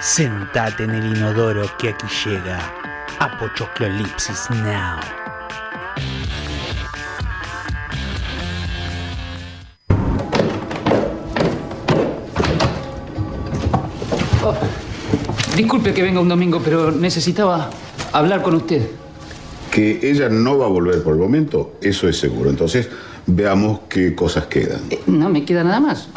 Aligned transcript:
Sentate 0.00 0.84
en 0.84 0.90
el 0.92 1.14
inodoro 1.14 1.70
que 1.78 1.90
aquí 1.90 2.06
llega 2.24 2.72
Apochoclolipsis 3.18 4.48
Now. 4.48 4.98
Oh, 14.42 14.54
disculpe 15.54 15.92
que 15.92 16.02
venga 16.02 16.20
un 16.20 16.30
domingo, 16.30 16.62
pero 16.64 16.90
necesitaba 16.90 17.68
hablar 18.12 18.40
con 18.40 18.54
usted. 18.54 18.88
Que 19.70 20.00
ella 20.02 20.30
no 20.30 20.56
va 20.56 20.64
a 20.64 20.70
volver 20.70 21.02
por 21.02 21.12
el 21.12 21.20
momento, 21.20 21.74
eso 21.82 22.08
es 22.08 22.18
seguro. 22.18 22.48
Entonces, 22.48 22.88
veamos 23.26 23.80
qué 23.90 24.14
cosas 24.14 24.46
quedan. 24.46 24.80
Eh, 24.88 25.02
no 25.06 25.28
me 25.28 25.44
queda 25.44 25.62
nada 25.62 25.80
más. 25.80 26.08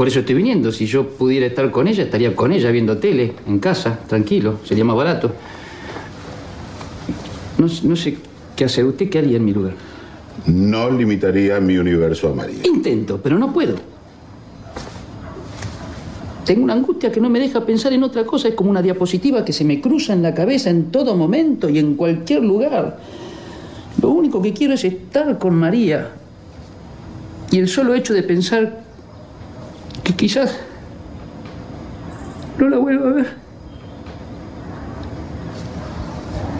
Por 0.00 0.08
eso 0.08 0.20
estoy 0.20 0.34
viniendo. 0.34 0.72
Si 0.72 0.86
yo 0.86 1.06
pudiera 1.06 1.44
estar 1.44 1.70
con 1.70 1.86
ella, 1.86 2.04
estaría 2.04 2.34
con 2.34 2.52
ella 2.52 2.70
viendo 2.70 2.96
tele, 2.96 3.34
en 3.46 3.58
casa, 3.58 3.98
tranquilo. 4.08 4.60
Sería 4.64 4.82
más 4.82 4.96
barato. 4.96 5.30
No, 7.58 7.66
no 7.82 7.96
sé 7.96 8.16
qué 8.56 8.64
hacer. 8.64 8.86
¿Usted 8.86 9.10
qué 9.10 9.18
haría 9.18 9.36
en 9.36 9.44
mi 9.44 9.52
lugar? 9.52 9.74
No 10.46 10.90
limitaría 10.90 11.60
mi 11.60 11.76
universo 11.76 12.30
a 12.30 12.34
María. 12.34 12.60
Intento, 12.64 13.20
pero 13.22 13.38
no 13.38 13.52
puedo. 13.52 13.74
Tengo 16.46 16.64
una 16.64 16.72
angustia 16.72 17.12
que 17.12 17.20
no 17.20 17.28
me 17.28 17.38
deja 17.38 17.66
pensar 17.66 17.92
en 17.92 18.02
otra 18.02 18.24
cosa. 18.24 18.48
Es 18.48 18.54
como 18.54 18.70
una 18.70 18.80
diapositiva 18.80 19.44
que 19.44 19.52
se 19.52 19.66
me 19.66 19.82
cruza 19.82 20.14
en 20.14 20.22
la 20.22 20.32
cabeza 20.32 20.70
en 20.70 20.90
todo 20.90 21.14
momento 21.14 21.68
y 21.68 21.78
en 21.78 21.96
cualquier 21.96 22.42
lugar. 22.42 23.00
Lo 24.00 24.08
único 24.08 24.40
que 24.40 24.54
quiero 24.54 24.72
es 24.72 24.82
estar 24.82 25.38
con 25.38 25.56
María. 25.56 26.12
Y 27.50 27.58
el 27.58 27.68
solo 27.68 27.92
hecho 27.92 28.14
de 28.14 28.22
pensar 28.22 28.88
que 30.10 30.16
quizás 30.16 30.58
no 32.58 32.68
la 32.68 32.78
vuelva 32.78 33.10
a 33.10 33.12
ver. 33.12 33.26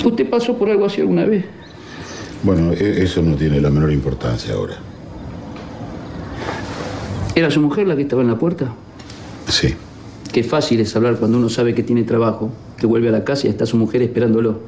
¿Usted 0.05 0.31
pasó 0.31 0.57
por 0.57 0.71
algo 0.71 0.87
así 0.87 1.01
alguna 1.01 1.25
vez? 1.25 1.45
Bueno, 2.43 2.73
e- 2.73 3.03
eso 3.03 3.23
no 3.23 3.37
tiene 3.37 3.61
la 3.61 3.71
menor 3.71 3.93
importancia 3.93 4.55
ahora. 4.55 4.75
¿Era 7.35 7.51
su 7.51 7.61
mujer 7.61 7.87
la 7.87 7.97
que 7.97 8.03
estaba 8.03 8.23
en 8.23 8.29
la 8.29 8.39
puerta? 8.39 8.73
Sí. 9.49 9.75
Qué 10.33 10.43
fácil 10.43 10.81
es 10.81 10.95
hablar 10.97 11.17
cuando 11.17 11.39
uno 11.39 11.49
sabe 11.49 11.75
que 11.75 11.83
tiene 11.83 12.05
trabajo, 12.05 12.51
que 12.79 12.87
vuelve 12.87 13.09
a 13.09 13.13
la 13.13 13.25
casa 13.25 13.47
y 13.47 13.51
está 13.51 13.67
su 13.67 13.77
mujer 13.77 14.03
esperándolo. 14.03 14.61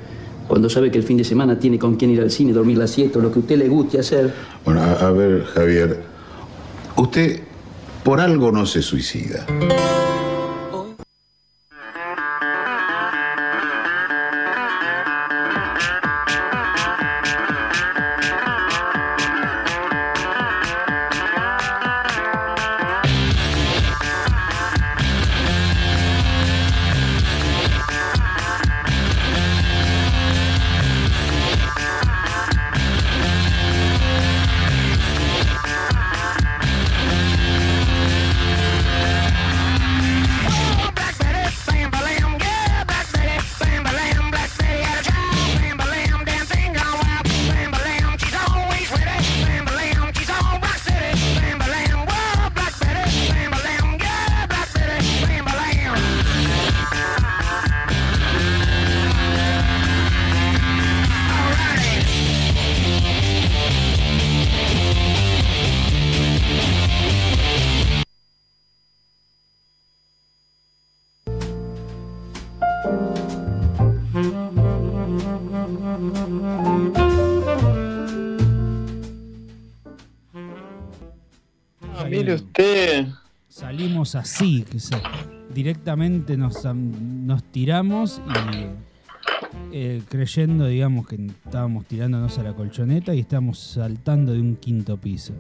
Cuando 0.49 0.69
sabe 0.69 0.91
que 0.91 0.99
el 0.99 1.05
fin 1.05 1.17
de 1.17 1.25
semana 1.25 1.59
tiene 1.59 1.79
con 1.79 1.97
quién 1.97 2.11
ir 2.11 2.21
al 2.21 2.31
cine, 2.31 2.53
dormir 2.53 2.77
la 2.77 2.87
siesta, 2.87 3.19
o 3.19 3.23
lo 3.23 3.31
que 3.33 3.39
a 3.39 3.43
usted 3.43 3.57
le 3.57 3.69
guste 3.69 3.99
hacer. 4.01 4.35
Bueno, 4.65 4.83
a, 4.83 4.93
a 4.93 5.11
ver, 5.13 5.45
Javier, 5.45 6.03
usted 6.97 7.41
por 8.03 8.21
algo 8.21 8.51
no 8.51 8.67
se 8.67 8.83
suicida. 8.83 9.47
Así, 84.15 84.63
que 84.63 84.79
se- 84.81 84.97
directamente 85.55 86.37
nos, 86.37 86.65
nos 86.65 87.43
tiramos 87.45 88.21
y 88.29 88.67
eh, 89.75 90.03
creyendo, 90.09 90.67
digamos, 90.67 91.07
que 91.07 91.17
estábamos 91.45 91.85
tirándonos 91.87 92.39
a 92.39 92.43
la 92.43 92.55
colchoneta 92.55 93.15
y 93.15 93.21
estábamos 93.21 93.59
saltando 93.59 94.33
de 94.33 94.41
un 94.41 94.57
quinto 94.57 94.97
piso. 94.97 95.35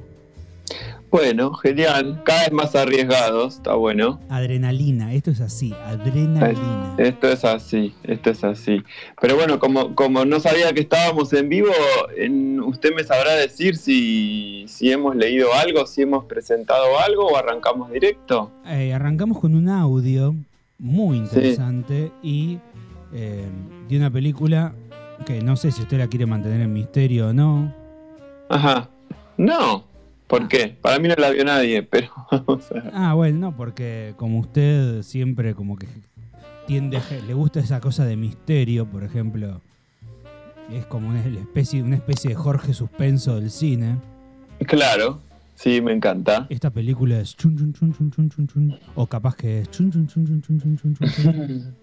Bueno, 1.13 1.53
genial. 1.53 2.23
Cada 2.25 2.41
vez 2.45 2.53
más 2.53 2.75
arriesgados, 2.75 3.57
está 3.57 3.75
bueno. 3.75 4.19
Adrenalina, 4.31 5.13
esto 5.13 5.31
es 5.31 5.43
así, 5.43 5.75
adrenalina. 5.85 6.95
Esto 6.97 7.29
es 7.29 7.45
así, 7.45 7.95
esto 8.03 8.31
es 8.31 8.43
así. 8.43 8.83
Pero 9.21 9.37
bueno, 9.37 9.59
como, 9.59 9.95
como 9.95 10.25
no 10.25 10.41
sabía 10.41 10.73
que 10.73 10.81
estábamos 10.81 11.31
en 11.35 11.51
vivo, 11.51 11.69
en- 12.17 12.61
usted 12.61 12.95
me 12.97 13.05
sabrá 13.05 13.35
decir 13.35 13.77
si, 13.77 14.65
si 14.69 14.91
hemos 14.91 15.15
leído 15.15 15.53
algo, 15.53 15.87
si 15.87 16.01
hemos 16.01 16.25
presentado 16.25 16.99
algo 16.99 17.27
o 17.27 17.37
arrancamos 17.37 17.91
directo. 17.93 18.51
Eh, 18.67 18.95
arrancamos 18.95 19.39
con 19.39 19.55
un 19.55 19.69
audio 19.69 20.35
muy 20.79 21.19
interesante 21.19 22.11
y 22.23 22.59
eh, 23.13 23.45
de 23.87 23.97
una 23.99 24.11
película 24.11 24.73
que 25.27 25.43
no 25.43 25.57
sé 25.57 25.71
si 25.73 25.83
usted 25.83 25.99
la 25.99 26.09
quiere 26.09 26.25
mantener 26.25 26.63
en 26.63 26.73
misterio 26.73 27.29
o 27.29 27.33
no. 27.35 27.73
Ajá. 28.49 28.89
No. 29.37 29.85
¿Por 30.33 30.49
qué? 30.49 30.79
Para 30.81 30.99
mí 30.99 31.09
no 31.09 31.15
la 31.19 31.29
vio 31.29 31.45
nadie, 31.45 31.83
pero 31.83 32.09
vamos 32.31 32.71
a 32.71 32.75
ver. 32.75 32.91
Ah, 32.95 33.13
bueno, 33.13 33.39
no, 33.39 33.55
porque 33.55 34.15
como 34.17 34.39
usted 34.39 35.03
siempre 35.03 35.55
como 35.55 35.77
que 35.77 35.87
tiende 36.67 36.99
le 37.27 37.35
gusta 37.35 37.61
esa 37.61 37.81
cosa 37.81 38.07
de 38.07 38.17
misterio, 38.17 38.87
por 38.87 39.05
ejemplo, 39.05 39.61
es 40.73 40.87
como 40.87 41.11
una 41.11 41.21
especie, 41.21 41.83
una 41.83 41.97
especie 41.97 42.31
de 42.31 42.37
Jorge 42.37 42.73
Suspenso 42.73 43.39
del 43.39 43.51
cine. 43.51 43.99
Claro, 44.67 45.21
sí, 45.55 45.83
me 45.83 45.93
encanta. 45.93 46.47
Esta 46.49 46.71
película 46.71 47.21
es 47.21 47.37
chun 47.37 47.55
chun 47.59 47.75
chun 47.75 47.93
chun 47.93 48.11
chun 48.11 48.31
chun 48.31 48.47
chun 48.49 48.79
o 48.95 49.07
capaz 49.07 49.37
que 49.37 49.61
es 49.61 49.71
chun 49.71 49.93
chun 49.93 50.07
chun 50.07 50.25
chun 50.27 50.41
chun 50.43 50.59
chun 50.61 50.77
chun 50.79 50.95
chun 50.95 51.09
chun. 51.11 51.75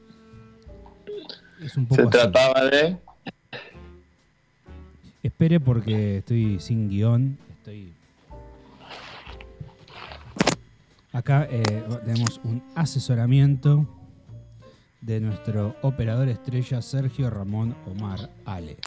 Es 1.63 1.77
un 1.77 1.85
poco 1.85 2.01
Se 2.01 2.07
así. 2.07 2.09
trataba 2.09 2.65
de... 2.65 2.97
Espere 5.21 5.59
porque 5.59 6.17
estoy 6.17 6.59
sin 6.59 6.89
guion, 6.89 7.37
estoy 7.59 7.93
Acá 11.11 11.47
eh, 11.49 11.63
tenemos 12.05 12.39
un 12.43 12.61
asesoramiento 12.75 13.87
de 15.01 15.19
nuestro 15.19 15.75
operador 15.81 16.29
estrella 16.29 16.81
Sergio 16.81 17.29
Ramón 17.29 17.75
Omar 17.87 18.29
Ale. 18.45 18.77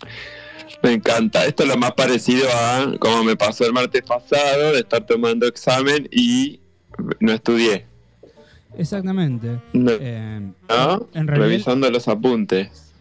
Me 0.83 0.93
encanta. 0.93 1.45
Esto 1.47 1.65
es 1.65 1.69
lo 1.69 1.77
más 1.77 1.93
parecido 1.93 2.47
a 2.53 2.97
como 2.99 3.25
me 3.25 3.37
pasó 3.37 3.67
el 3.67 3.73
martes 3.73 4.03
pasado, 4.03 4.73
de 4.73 4.81
estar 4.81 5.05
tomando 5.05 5.47
examen 5.47 6.09
y 6.13 6.61
no 7.19 7.33
estudié. 7.33 7.87
Exactamente. 8.79 9.61
No. 9.73 9.91
Eh, 9.93 10.53
¿no? 10.69 11.09
en, 11.15 11.27
realidad, 11.27 11.49
Revisando 11.49 11.91
los 11.91 12.07
apuntes. 12.09 12.93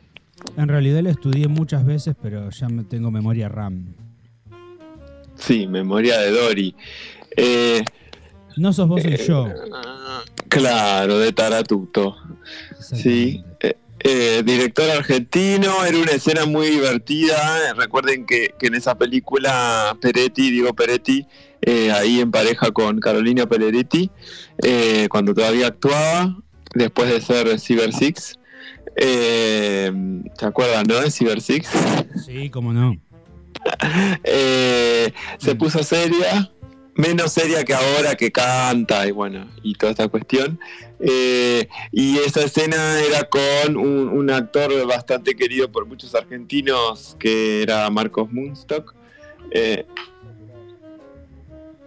en 0.58 0.68
realidad 0.68 1.02
lo 1.02 1.10
estudié 1.10 1.48
muchas 1.48 1.86
veces, 1.86 2.16
pero 2.22 2.50
ya 2.50 2.70
me 2.70 2.84
tengo 2.84 3.12
memoria 3.12 3.50
RAM. 3.50 3.94
Sí, 5.36 5.68
memoria 5.68 6.20
de 6.20 6.32
Dory. 6.32 6.76
Eh, 7.38 7.84
No 8.58 8.74
sos 8.74 8.88
vos, 8.88 9.02
soy 9.02 9.18
yo. 9.18 9.48
claro, 10.50 11.20
de 11.20 11.32
Taratuto. 11.32 12.18
Sí. 12.80 13.44
Eh, 13.60 13.76
eh, 14.04 14.42
director 14.44 14.90
argentino, 14.90 15.86
era 15.86 15.98
una 15.98 16.12
escena 16.12 16.46
muy 16.46 16.68
divertida. 16.70 17.74
Recuerden 17.76 18.26
que, 18.26 18.54
que 18.58 18.68
en 18.68 18.76
esa 18.76 18.96
película 18.96 19.96
Peretti, 20.02 20.50
Diego 20.50 20.74
Peretti, 20.74 21.28
eh, 21.62 21.92
ahí 21.92 22.20
en 22.20 22.32
pareja 22.32 22.72
con 22.72 23.00
Carolina 23.00 23.46
Peleretti, 23.46 24.10
eh, 24.64 25.08
cuando 25.10 25.34
todavía 25.34 25.68
actuaba, 25.68 26.36
después 26.74 27.10
de 27.10 27.22
ser 27.22 27.60
Cyber 27.60 27.94
Six. 27.94 28.40
Eh, 28.96 29.92
¿Se 30.38 30.46
acuerdan, 30.46 30.86
no? 30.88 31.00
De 31.00 31.12
Cyber 31.12 31.40
Six. 31.40 31.70
Sí, 32.26 32.50
cómo 32.50 32.74
no. 32.74 32.96
Eh, 34.24 35.14
se 35.38 35.54
puso 35.54 35.84
seria. 35.84 36.52
Menos 36.96 37.32
seria 37.32 37.64
que 37.64 37.74
ahora, 37.74 38.16
que 38.16 38.32
canta 38.32 39.08
y 39.08 39.12
bueno, 39.12 39.50
y 39.64 39.76
toda 39.76 39.92
esta 39.92 40.08
cuestión. 40.08 40.60
Eh, 41.00 41.68
y 41.92 42.18
esa 42.20 42.44
escena 42.44 43.00
era 43.00 43.24
con 43.24 43.78
un, 43.78 44.30
actor 44.30 44.86
bastante 44.86 45.36
querido 45.36 45.72
por 45.72 45.86
muchos 45.86 46.14
argentinos, 46.16 47.16
que 47.20 47.64
era 47.64 47.90
Marcos 47.90 48.32
Munstock, 48.32 48.94
eh, 49.52 49.86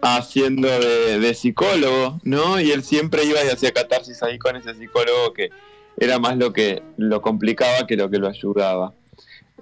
haciendo 0.03 0.69
de, 0.69 1.35
psicólogo, 1.35 2.21
¿no? 2.25 2.61
Y 2.61 2.73
él 2.73 2.83
siempre 2.83 3.25
iba 3.25 3.43
y 3.45 3.49
hacía 3.49 3.73
catarsis 3.73 4.23
ahí 4.23 4.39
con 4.39 4.57
ese 4.57 4.75
psicólogo 4.75 5.33
que 5.33 5.51
era 5.97 6.19
más 6.19 6.37
lo 6.37 6.53
que 6.53 6.83
lo 6.97 7.23
complicaba 7.23 7.87
que 7.87 7.97
lo 7.97 8.11
que 8.11 8.19
lo 8.19 8.29
ayudaba. 8.29 8.93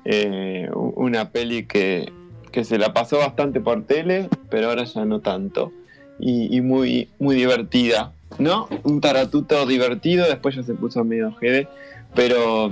Eh, 0.04 0.68
una 0.74 1.30
peli 1.30 1.66
que, 1.66 2.10
que 2.52 2.64
se 2.64 2.78
la 2.78 2.92
pasó 2.92 3.18
bastante 3.18 3.60
por 3.60 3.84
tele, 3.84 4.28
pero 4.50 4.68
ahora 4.68 4.84
ya 4.84 5.04
no 5.04 5.20
tanto. 5.20 5.72
Y, 6.20 6.60
muy, 6.60 7.08
muy 7.18 7.34
divertida, 7.34 8.12
¿no? 8.38 8.68
Un 8.84 9.00
taratuto 9.00 9.66
divertido, 9.66 10.26
después 10.26 10.54
ya 10.54 10.62
se 10.62 10.74
puso 10.74 11.02
medio 11.02 11.34
jede, 11.34 11.66
pero, 12.14 12.70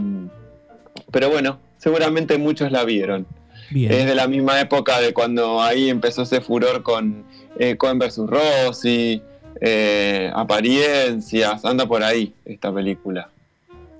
pero 1.10 1.30
bueno, 1.30 1.58
seguramente 1.78 2.38
muchos 2.38 2.70
la 2.70 2.84
vieron. 2.84 3.26
Es 3.74 4.06
de 4.06 4.14
la 4.14 4.28
misma 4.28 4.60
época 4.60 5.00
de 5.00 5.12
cuando 5.12 5.60
ahí 5.60 5.90
empezó 5.90 6.22
ese 6.22 6.40
furor 6.40 6.84
con 6.84 7.24
eh, 7.58 7.76
Cohen 7.76 7.98
vs. 7.98 8.18
Rossi, 8.26 9.20
eh, 9.60 10.30
apariencias, 10.34 11.64
anda 11.64 11.86
por 11.86 12.04
ahí 12.04 12.34
esta 12.44 12.72
película, 12.72 13.30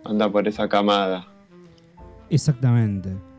anda 0.04 0.30
por 0.30 0.46
esa 0.46 0.68
camada. 0.68 1.26
Exactamente. 2.28 3.29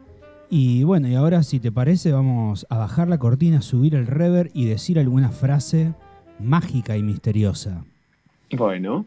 Y 0.54 0.84
bueno, 0.84 1.08
y 1.08 1.16
ahora 1.16 1.44
si 1.44 1.62
te 1.62 1.72
parece 1.72 2.12
vamos 2.12 2.68
a 2.70 2.78
bajar 2.78 3.08
la 3.08 3.18
cortina, 3.18 3.62
subir 3.62 3.96
el 3.96 4.06
rever 4.06 4.52
y 4.54 4.66
decir 4.66 5.00
alguna 5.00 5.30
frase 5.30 5.94
mágica 6.40 6.98
y 6.98 7.04
misteriosa. 7.04 7.86
Bueno. 8.52 9.06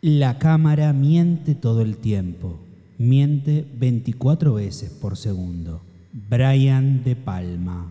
La 0.00 0.38
cámara 0.38 0.94
miente 0.94 1.54
todo 1.54 1.82
el 1.82 1.98
tiempo. 1.98 2.58
Miente 2.96 3.66
24 3.74 4.54
veces 4.54 4.90
por 4.90 5.18
segundo. 5.18 5.82
Brian 6.30 7.04
De 7.04 7.14
Palma. 7.14 7.86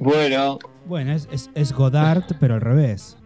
Bueno. 0.00 0.58
Bueno, 0.86 1.12
es, 1.12 1.28
es, 1.30 1.50
es 1.54 1.72
Godard, 1.72 2.24
pero 2.40 2.54
al 2.54 2.60
revés. 2.62 3.16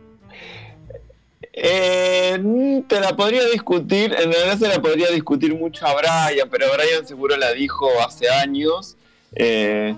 Eh, 1.52 2.82
te 2.88 3.00
la 3.00 3.17
podría 3.17 3.44
discutir, 3.47 4.14
en 4.14 4.32
realidad 4.32 4.58
se 4.58 4.69
la 4.69 4.81
podría 4.81 5.08
discutir 5.11 5.55
mucho 5.55 5.87
a 5.87 5.94
Brian, 5.94 6.49
pero 6.50 6.67
Brian 6.73 7.06
seguro 7.06 7.37
la 7.37 7.52
dijo 7.52 7.88
hace 8.06 8.29
años. 8.29 8.97
Eh, 9.35 9.97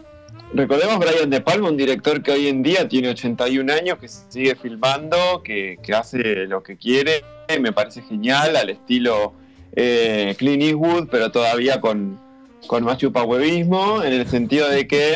recordemos 0.55 0.99
Brian 0.99 1.31
De 1.31 1.41
Palma, 1.41 1.69
un 1.69 1.77
director 1.77 2.23
que 2.23 2.33
hoy 2.33 2.49
en 2.49 2.63
día 2.63 2.89
tiene 2.89 3.11
81 3.11 3.73
años, 3.73 3.99
que 3.99 4.09
sigue 4.09 4.55
filmando, 4.55 5.43
que, 5.43 5.79
hace 5.95 6.47
lo 6.47 6.63
que 6.63 6.77
quiere, 6.77 7.23
me 7.61 7.73
parece 7.73 8.03
genial, 8.03 8.57
al 8.57 8.71
estilo 8.71 9.35
eh, 9.75 10.35
Clint 10.39 10.63
Eastwood, 10.63 11.09
pero 11.11 11.31
todavía 11.31 11.81
con, 11.81 12.19
con 12.67 12.85
más 12.85 12.97
chupahuevismo, 12.99 14.03
en 14.03 14.13
el 14.15 14.27
sentido 14.27 14.69
de 14.69 14.87
que 14.87 15.13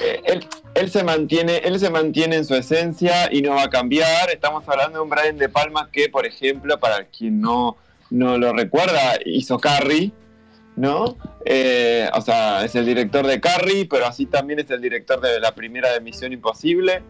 eh, 0.00 0.20
él, 0.24 0.46
él 0.74 0.90
se 0.90 1.02
mantiene, 1.04 1.58
él 1.58 1.78
se 1.78 1.90
mantiene 1.90 2.36
en 2.36 2.44
su 2.44 2.54
esencia 2.54 3.28
y 3.32 3.42
no 3.42 3.54
va 3.54 3.64
a 3.64 3.70
cambiar. 3.70 4.30
Estamos 4.30 4.68
hablando 4.68 4.98
de 4.98 5.04
un 5.04 5.10
Brian 5.10 5.36
De 5.36 5.48
Palma 5.48 5.88
que, 5.90 6.08
por 6.08 6.26
ejemplo, 6.26 6.78
para 6.78 7.04
quien 7.06 7.40
no, 7.40 7.76
no 8.10 8.38
lo 8.38 8.52
recuerda, 8.52 9.18
hizo 9.24 9.58
Carrie, 9.58 10.12
¿no? 10.76 11.16
Eh, 11.44 12.08
o 12.14 12.20
sea, 12.20 12.64
es 12.64 12.74
el 12.74 12.86
director 12.86 13.26
de 13.26 13.40
Carrie, 13.40 13.86
pero 13.86 14.06
así 14.06 14.26
también 14.26 14.60
es 14.60 14.70
el 14.70 14.80
director 14.80 15.20
de 15.20 15.40
la 15.40 15.54
primera 15.54 15.92
de 15.92 16.00
Misión 16.00 16.32
Imposible, 16.32 17.02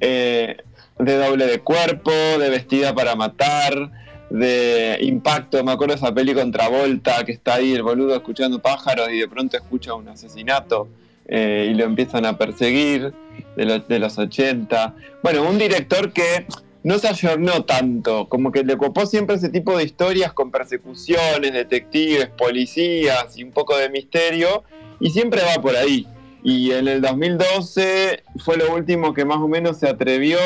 eh, 0.00 0.56
de 0.98 1.16
Doble 1.16 1.46
de 1.46 1.60
Cuerpo, 1.60 2.10
de 2.10 2.50
Vestida 2.50 2.94
para 2.94 3.14
Matar, 3.14 3.90
de 4.30 4.98
Impacto. 5.02 5.62
Me 5.64 5.72
acuerdo 5.72 5.94
de 5.94 6.00
esa 6.00 6.14
peli 6.14 6.34
contra 6.34 6.68
Volta, 6.68 7.24
que 7.24 7.32
está 7.32 7.54
ahí 7.54 7.74
el 7.74 7.82
boludo 7.82 8.14
escuchando 8.14 8.60
pájaros 8.60 9.10
y 9.10 9.18
de 9.18 9.28
pronto 9.28 9.56
escucha 9.56 9.94
un 9.94 10.08
asesinato. 10.08 10.88
Eh, 11.26 11.68
y 11.70 11.74
lo 11.74 11.84
empiezan 11.84 12.26
a 12.26 12.36
perseguir 12.36 13.12
de, 13.56 13.82
de, 13.86 13.98
los 13.98 14.18
80. 14.18 14.96
Bueno, 15.22 15.48
un 15.48 15.58
director 15.58 16.12
que 16.12 16.46
no 16.82 16.98
se 16.98 17.08
ayornó 17.08 17.64
tanto, 17.64 18.28
como 18.28 18.50
que 18.50 18.64
le 18.64 18.76
copó 18.76 19.06
siempre 19.06 19.36
ese 19.36 19.48
tipo 19.48 19.76
de 19.76 19.84
historias 19.84 20.32
con 20.32 20.50
persecuciones, 20.50 21.52
detectives, 21.52 22.28
policías 22.36 23.36
y 23.36 23.44
un 23.44 23.52
poco 23.52 23.76
de 23.76 23.90
misterio, 23.90 24.64
y 24.98 25.10
siempre 25.10 25.42
va 25.42 25.62
por 25.62 25.76
ahí. 25.76 26.06
Y 26.42 26.72
en 26.72 26.88
el 26.88 27.00
2012 27.02 28.22
fue 28.38 28.56
lo 28.56 28.74
último 28.74 29.12
que 29.12 29.24
más 29.24 29.38
o 29.38 29.48
menos 29.48 29.78
se 29.78 29.88
atrevió 29.88 30.38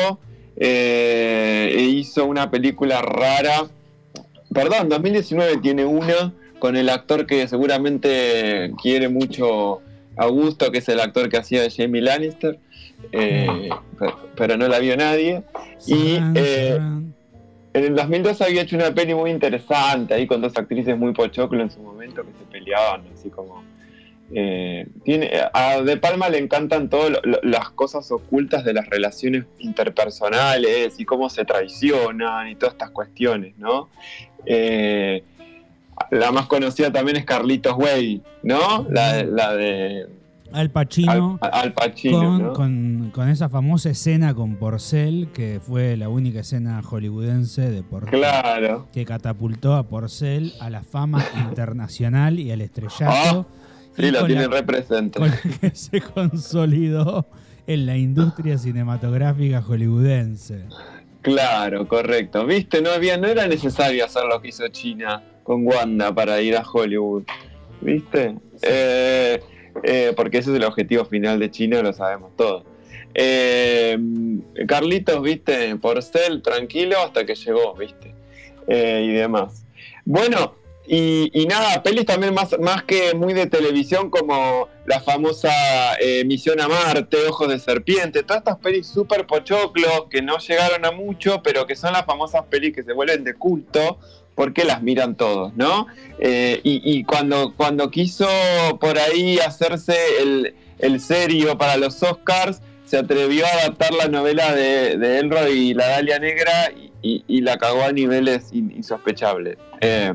eh, 0.57 1.73
e 1.73 1.81
hizo 1.81 2.25
una 2.25 2.51
película 2.51 3.01
rara. 3.01 3.67
Perdón, 4.53 4.89
2019 4.89 5.57
tiene 5.57 5.85
una 5.85 6.33
con 6.59 6.75
el 6.75 6.89
actor 6.89 7.25
que 7.25 7.47
seguramente 7.47 8.73
quiere 8.81 9.07
mucho 9.07 9.81
Augusto, 10.17 10.71
que 10.71 10.79
es 10.79 10.89
el 10.89 10.99
actor 10.99 11.29
que 11.29 11.37
hacía 11.37 11.61
de 11.61 11.69
Jamie 11.69 12.01
Lannister, 12.01 12.59
eh, 13.11 13.69
pero, 14.35 14.57
no 14.57 14.67
la 14.67 14.79
vio 14.79 14.95
nadie. 14.97 15.43
Y 15.85 16.17
eh, 16.35 16.75
en 16.75 17.83
el 17.83 17.95
2002 17.95 18.41
había 18.41 18.61
hecho 18.61 18.75
una 18.75 18.93
peli 18.93 19.13
muy 19.13 19.31
interesante 19.31 20.13
ahí 20.13 20.27
con 20.27 20.41
dos 20.41 20.57
actrices 20.57 20.97
muy 20.97 21.13
pochoclo 21.13 21.61
en 21.61 21.69
su 21.69 21.81
momento 21.81 22.23
que 22.23 22.31
se 22.31 22.45
peleaban, 22.51 23.03
así 23.13 23.29
como. 23.29 23.63
Eh, 24.33 24.87
tiene, 25.03 25.29
a 25.53 25.81
De 25.81 25.97
Palma 25.97 26.29
le 26.29 26.39
encantan 26.39 26.89
todas 26.89 27.19
las 27.43 27.69
cosas 27.69 28.11
ocultas 28.11 28.65
de 28.65 28.73
las 28.73 28.89
relaciones 28.89 29.45
interpersonales 29.59 30.99
y 30.99 31.05
cómo 31.05 31.29
se 31.29 31.45
traicionan 31.45 32.47
y 32.47 32.55
todas 32.55 32.73
estas 32.73 32.89
cuestiones, 32.89 33.55
¿no? 33.59 33.89
La 36.11 36.31
más 36.31 36.47
conocida 36.47 36.91
también 36.91 37.17
es 37.17 37.25
Carlitos 37.25 37.73
Way, 37.77 38.21
¿no? 38.43 38.85
La, 38.89 39.53
de. 39.53 40.07
Al 40.51 40.69
Pacino. 40.69 41.39
Al, 41.41 41.73
Pacino 41.73 42.53
con, 42.53 43.11
con, 43.13 43.29
esa 43.29 43.49
famosa 43.49 43.89
escena 43.89 44.33
con 44.33 44.55
Porcel, 44.55 45.29
que 45.33 45.59
fue 45.59 45.97
la 45.97 46.09
única 46.09 46.41
escena 46.41 46.81
hollywoodense 46.81 47.69
de 47.69 47.83
Porcel. 47.83 48.19
Claro. 48.19 48.87
Que 48.93 49.05
catapultó 49.05 49.75
a 49.75 49.83
Porcel 49.83 50.53
a 50.59 50.69
la 50.69 50.83
fama 50.83 51.23
internacional 51.47 52.39
y 52.39 52.51
al 52.51 52.61
estrellato. 52.61 53.05
Ah, 53.09 53.45
sí, 53.95 54.11
lo 54.11 54.25
tiene 54.25 54.47
represente. 54.47 55.19
Con 55.19 55.29
la 55.29 55.37
que 55.37 55.71
se 55.75 56.01
consolidó 56.01 57.27
en 57.67 57.85
la 57.85 57.97
industria 57.97 58.57
cinematográfica 58.57 59.61
hollywoodense. 59.61 60.65
Claro, 61.25 61.87
correcto. 61.87 62.45
Viste, 62.45 62.83
no 62.83 62.91
había, 62.91 63.17
no 63.17 63.25
era 63.25 63.47
necesario 63.47 64.05
hacer 64.05 64.25
lo 64.25 64.39
que 64.39 64.49
hizo 64.49 64.67
China 64.67 65.23
con 65.41 65.65
Wanda 65.65 66.13
para 66.13 66.39
ir 66.39 66.55
a 66.55 66.61
Hollywood. 66.61 67.23
¿Viste? 67.81 68.35
Eh, 68.61 69.41
eh, 69.81 70.13
porque 70.15 70.37
ese 70.37 70.51
es 70.51 70.57
el 70.57 70.63
objetivo 70.63 71.03
final 71.05 71.39
de 71.39 71.49
China, 71.49 71.81
lo 71.81 71.93
sabemos 71.93 72.35
todos. 72.37 72.65
Eh, 73.15 73.97
Carlitos, 74.67 75.19
viste, 75.23 75.75
Porcel, 75.77 76.43
tranquilo 76.43 76.99
hasta 76.99 77.25
que 77.25 77.33
llegó, 77.33 77.73
viste, 77.73 78.13
y 78.67 79.13
demás. 79.13 79.65
Bueno, 80.05 80.53
y, 80.87 81.45
nada, 81.47 81.81
pelis 81.83 82.05
también 82.05 82.33
más, 82.33 82.57
más 82.59 82.83
que 82.83 83.13
muy 83.13 83.33
de 83.33 83.47
televisión 83.47 84.09
como 84.09 84.67
la 84.85 84.99
famosa 84.99 85.51
Misión 86.25 86.61
a 86.61 86.67
Marte, 86.67 87.17
Ojos 87.27 87.49
de 87.49 87.59
Serpiente, 87.59 88.23
todas 88.23 88.41
estas 88.41 88.57
pelis 88.57 88.87
súper 88.87 89.25
pochoclos 89.25 90.05
que 90.09 90.21
no 90.21 90.37
llegaron 90.37 90.85
a 90.85 90.91
mucho, 90.91 91.41
pero 91.43 91.65
que 91.65 91.75
son 91.75 91.93
las 91.93 92.05
famosas 92.05 92.43
pelis 92.49 92.73
que 92.73 92.83
se 92.83 92.93
vuelven 92.93 93.23
de 93.23 93.33
culto 93.33 93.99
porque 94.35 94.65
las 94.65 94.83
miran 94.83 95.15
todos, 95.15 95.55
¿no? 95.55 95.87
Eh, 96.19 96.59
y, 96.63 97.03
cuando, 97.05 97.53
cuando 97.55 97.89
quiso 97.89 98.27
por 98.79 98.99
ahí 98.99 99.39
hacerse 99.39 99.95
el, 100.21 100.99
serio 100.99 101.57
para 101.57 101.77
los 101.77 102.03
Oscars, 102.03 102.61
se 102.83 102.97
atrevió 102.97 103.45
a 103.45 103.49
adaptar 103.49 103.93
la 103.93 104.07
novela 104.07 104.53
de, 104.53 105.19
Elroy 105.19 105.69
y 105.69 105.73
la 105.73 105.87
Dalia 105.87 106.19
Negra 106.19 106.71
y, 107.01 107.41
la 107.41 107.57
cagó 107.57 107.83
a 107.83 107.91
niveles 107.91 108.51
insospechables. 108.51 109.57
Eh, 109.81 110.13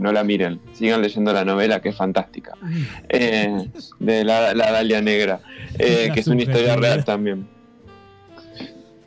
no 0.00 0.12
la 0.12 0.24
miren, 0.24 0.60
sigan 0.72 1.02
leyendo 1.02 1.32
la 1.32 1.44
novela 1.44 1.80
que 1.80 1.90
es 1.90 1.96
fantástica. 1.96 2.54
Eh, 3.08 3.68
de 3.98 4.24
la, 4.24 4.54
la, 4.54 4.72
Dalia 4.72 5.00
Negra, 5.00 5.40
que 5.76 6.12
es 6.14 6.26
una 6.26 6.42
historia 6.42 6.76
real 6.76 7.04
también. 7.04 7.46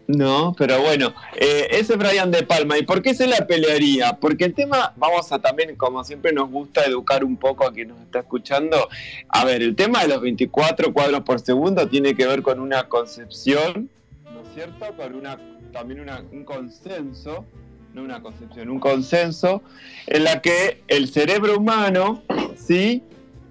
No, 0.07 0.53
pero 0.57 0.81
bueno, 0.81 1.13
eh, 1.35 1.67
ese 1.71 1.93
es 1.93 2.00
Brian 2.00 2.29
De 2.29 2.43
Palma. 2.43 2.77
¿Y 2.77 2.83
por 2.83 3.01
qué 3.01 3.13
se 3.13 3.25
la 3.25 3.47
pelearía? 3.47 4.13
Porque 4.19 4.45
el 4.45 4.53
tema, 4.53 4.93
vamos 4.97 5.31
a 5.31 5.39
también, 5.39 5.75
como 5.75 6.03
siempre 6.03 6.33
nos 6.33 6.50
gusta 6.50 6.83
educar 6.83 7.23
un 7.23 7.38
poco 7.38 7.65
a 7.65 7.71
quien 7.71 7.89
nos 7.89 8.01
está 8.01 8.19
escuchando. 8.19 8.89
A 9.29 9.45
ver, 9.45 9.62
el 9.62 9.75
tema 9.75 10.01
de 10.01 10.09
los 10.09 10.21
24 10.21 10.93
cuadros 10.93 11.21
por 11.21 11.39
segundo 11.39 11.88
tiene 11.88 12.15
que 12.15 12.27
ver 12.27 12.41
con 12.41 12.59
una 12.59 12.89
concepción, 12.89 13.89
¿no 14.25 14.41
es 14.41 14.53
cierto? 14.53 14.93
Con 14.97 15.15
una, 15.15 15.39
también 15.71 16.05
un 16.31 16.43
consenso, 16.43 17.45
no 17.93 18.03
una 18.03 18.21
concepción, 18.21 18.69
un 18.69 18.79
consenso, 18.79 19.62
en 20.07 20.23
la 20.23 20.41
que 20.41 20.83
el 20.88 21.07
cerebro 21.09 21.57
humano, 21.57 22.23
¿sí? 22.55 23.03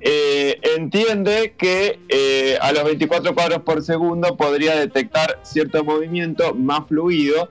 eh, 0.04 0.58
entiende 0.76 1.54
que 1.56 2.00
eh, 2.08 2.58
a 2.60 2.72
los 2.72 2.84
24 2.84 3.34
cuadros 3.34 3.62
por 3.62 3.82
segundo 3.82 4.36
podría 4.36 4.74
detectar 4.74 5.38
cierto 5.42 5.84
movimiento 5.84 6.54
más 6.54 6.88
fluido, 6.88 7.50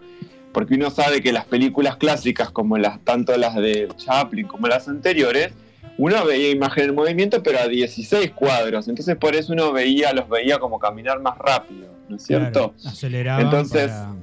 porque 0.52 0.76
uno 0.76 0.90
sabe 0.90 1.22
que 1.22 1.32
las 1.32 1.46
películas 1.46 1.96
clásicas, 1.96 2.52
como 2.52 2.78
las, 2.78 3.00
tanto 3.06 3.36
las 3.38 3.56
de 3.56 3.88
Chaplin 3.96 4.48
como 4.48 4.68
las 4.68 4.90
anteriores, 4.90 5.54
uno 5.98 6.26
veía 6.26 6.50
imagen 6.50 6.90
en 6.90 6.96
movimiento, 6.96 7.42
pero 7.42 7.60
a 7.60 7.68
16 7.68 8.32
cuadros. 8.32 8.90
Entonces 8.90 9.16
por 9.16 9.34
eso 9.34 9.54
uno 9.54 9.72
veía, 9.72 10.12
los 10.12 10.28
veía 10.28 10.60
como 10.60 10.78
caminar 10.78 11.22
más 11.22 11.38
rápido, 11.38 11.88
¿no 12.10 12.18
es 12.18 12.24
cierto? 12.24 12.74
Claro, 12.82 13.42
Entonces, 13.42 13.92
para, 13.92 14.16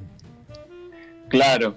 Claro. 1.29 1.75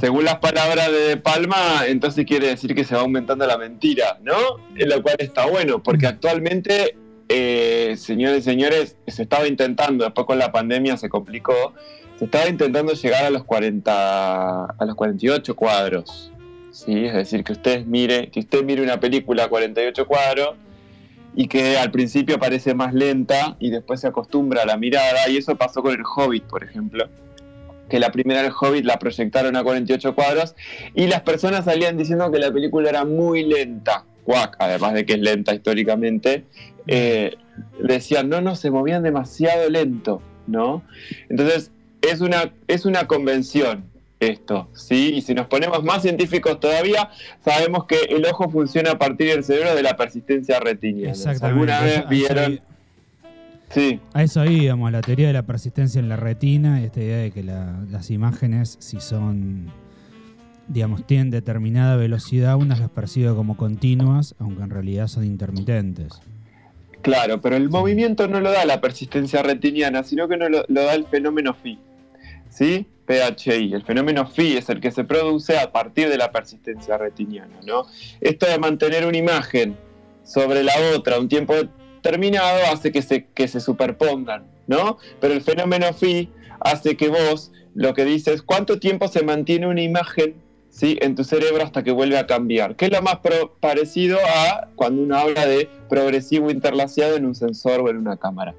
Según 0.00 0.24
las 0.24 0.36
palabras 0.36 0.90
de 0.90 1.16
Palma, 1.18 1.86
entonces 1.86 2.24
quiere 2.24 2.48
decir 2.48 2.74
que 2.74 2.84
se 2.84 2.94
va 2.94 3.02
aumentando 3.02 3.46
la 3.46 3.58
mentira, 3.58 4.18
¿no? 4.22 4.34
En 4.76 4.88
lo 4.88 5.02
cual 5.02 5.16
está 5.18 5.46
bueno, 5.46 5.82
porque 5.82 6.06
actualmente, 6.06 6.96
eh, 7.28 7.94
señores 7.98 8.40
y 8.40 8.42
señores, 8.42 8.96
se 9.06 9.22
estaba 9.22 9.46
intentando, 9.46 10.04
después 10.04 10.26
con 10.26 10.38
la 10.38 10.52
pandemia 10.52 10.96
se 10.96 11.08
complicó, 11.10 11.74
se 12.18 12.24
estaba 12.24 12.48
intentando 12.48 12.94
llegar 12.94 13.24
a 13.24 13.30
los 13.30 13.44
40, 13.44 14.64
a 14.64 14.84
los 14.84 14.94
48 14.94 15.54
cuadros. 15.54 16.32
¿sí? 16.70 17.04
Es 17.04 17.14
decir, 17.14 17.44
que 17.44 17.52
usted 17.52 17.84
mire, 17.84 18.30
que 18.30 18.40
usted 18.40 18.64
mire 18.64 18.82
una 18.82 19.00
película 19.00 19.44
a 19.44 19.48
48 19.48 20.06
cuadros 20.06 20.56
y 21.36 21.46
que 21.46 21.76
al 21.76 21.90
principio 21.90 22.38
parece 22.38 22.74
más 22.74 22.94
lenta 22.94 23.56
y 23.58 23.70
después 23.70 24.00
se 24.00 24.06
acostumbra 24.06 24.62
a 24.62 24.66
la 24.66 24.78
mirada, 24.78 25.28
y 25.28 25.36
eso 25.36 25.56
pasó 25.56 25.82
con 25.82 25.92
el 25.92 26.02
Hobbit, 26.04 26.44
por 26.44 26.64
ejemplo 26.64 27.08
que 27.94 28.00
la 28.00 28.10
primera 28.10 28.42
del 28.42 28.50
Hobbit 28.50 28.84
la 28.84 28.98
proyectaron 28.98 29.54
a 29.54 29.62
48 29.62 30.16
cuadros 30.16 30.56
y 30.96 31.06
las 31.06 31.20
personas 31.20 31.64
salían 31.66 31.96
diciendo 31.96 32.28
que 32.32 32.40
la 32.40 32.50
película 32.50 32.90
era 32.90 33.04
muy 33.04 33.44
lenta. 33.44 34.04
Cuac, 34.24 34.56
además 34.58 34.94
de 34.94 35.06
que 35.06 35.12
es 35.12 35.20
lenta 35.20 35.54
históricamente, 35.54 36.44
eh, 36.88 37.36
decían, 37.80 38.28
no, 38.28 38.40
no, 38.40 38.56
se 38.56 38.72
movían 38.72 39.04
demasiado 39.04 39.70
lento, 39.70 40.20
¿no? 40.48 40.82
Entonces, 41.28 41.70
es 42.02 42.20
una, 42.20 42.52
es 42.66 42.84
una 42.84 43.06
convención 43.06 43.84
esto, 44.18 44.68
¿sí? 44.74 45.12
Y 45.14 45.22
si 45.22 45.32
nos 45.32 45.46
ponemos 45.46 45.84
más 45.84 46.02
científicos 46.02 46.58
todavía, 46.58 47.10
sabemos 47.44 47.84
que 47.84 48.00
el 48.08 48.26
ojo 48.26 48.50
funciona 48.50 48.90
a 48.90 48.98
partir 48.98 49.28
del 49.28 49.44
cerebro 49.44 49.76
de 49.76 49.84
la 49.84 49.96
persistencia 49.96 50.58
retiniana. 50.58 51.12
Exactamente. 51.12 51.46
¿Alguna 51.46 51.80
vez 51.80 52.08
vieron? 52.08 52.60
Sí. 53.74 53.98
A 54.12 54.22
eso 54.22 54.44
íbamos, 54.44 54.92
la 54.92 55.00
teoría 55.00 55.26
de 55.26 55.32
la 55.32 55.42
persistencia 55.42 55.98
en 55.98 56.08
la 56.08 56.14
retina 56.16 56.80
y 56.80 56.84
esta 56.84 57.00
idea 57.00 57.16
de 57.18 57.32
que 57.32 57.42
la- 57.42 57.80
las 57.90 58.10
imágenes, 58.12 58.76
si 58.78 59.00
son, 59.00 59.66
digamos, 60.68 61.04
tienen 61.06 61.30
determinada 61.30 61.96
velocidad, 61.96 62.54
unas 62.56 62.78
las 62.78 62.90
percibe 62.90 63.34
como 63.34 63.56
continuas, 63.56 64.36
aunque 64.38 64.62
en 64.62 64.70
realidad 64.70 65.08
son 65.08 65.24
intermitentes. 65.24 66.20
Claro, 67.02 67.40
pero 67.40 67.56
el 67.56 67.68
movimiento 67.68 68.28
no 68.28 68.40
lo 68.40 68.52
da 68.52 68.64
la 68.64 68.80
persistencia 68.80 69.42
retiniana, 69.42 70.04
sino 70.04 70.28
que 70.28 70.36
no 70.36 70.48
lo, 70.48 70.64
lo 70.68 70.82
da 70.84 70.94
el 70.94 71.06
fenómeno 71.06 71.52
phi. 71.54 71.78
¿Sí? 72.48 72.86
PHI. 73.06 73.74
El 73.74 73.82
fenómeno 73.82 74.26
phi 74.26 74.56
es 74.56 74.68
el 74.70 74.80
que 74.80 74.90
se 74.92 75.02
produce 75.04 75.58
a 75.58 75.72
partir 75.72 76.08
de 76.08 76.16
la 76.16 76.30
persistencia 76.30 76.96
retiniana, 76.96 77.58
¿no? 77.66 77.84
Esto 78.20 78.46
de 78.46 78.58
mantener 78.58 79.04
una 79.04 79.18
imagen 79.18 79.76
sobre 80.22 80.62
la 80.62 80.72
otra 80.96 81.18
un 81.18 81.28
tiempo 81.28 81.54
determinado 82.04 82.60
hace 82.70 82.92
que 82.92 83.02
se, 83.02 83.24
que 83.34 83.48
se 83.48 83.60
superpongan, 83.60 84.44
¿no? 84.66 84.98
Pero 85.20 85.32
el 85.32 85.40
fenómeno 85.40 85.92
phi 85.94 86.28
hace 86.60 86.96
que 86.96 87.08
vos 87.08 87.50
lo 87.74 87.94
que 87.94 88.04
dices, 88.04 88.42
¿cuánto 88.42 88.78
tiempo 88.78 89.08
se 89.08 89.24
mantiene 89.24 89.66
una 89.66 89.82
imagen 89.82 90.34
¿sí? 90.68 90.98
en 91.00 91.14
tu 91.14 91.24
cerebro 91.24 91.64
hasta 91.64 91.82
que 91.82 91.90
vuelve 91.90 92.18
a 92.18 92.26
cambiar? 92.26 92.76
Que 92.76 92.86
es 92.86 92.92
lo 92.92 93.02
más 93.02 93.18
parecido 93.60 94.18
a 94.24 94.68
cuando 94.76 95.02
uno 95.02 95.16
habla 95.16 95.46
de 95.46 95.68
progresivo 95.88 96.50
interlaciado 96.50 97.16
en 97.16 97.24
un 97.24 97.34
sensor 97.34 97.80
o 97.80 97.88
en 97.90 97.96
una 97.96 98.16
cámara. 98.16 98.54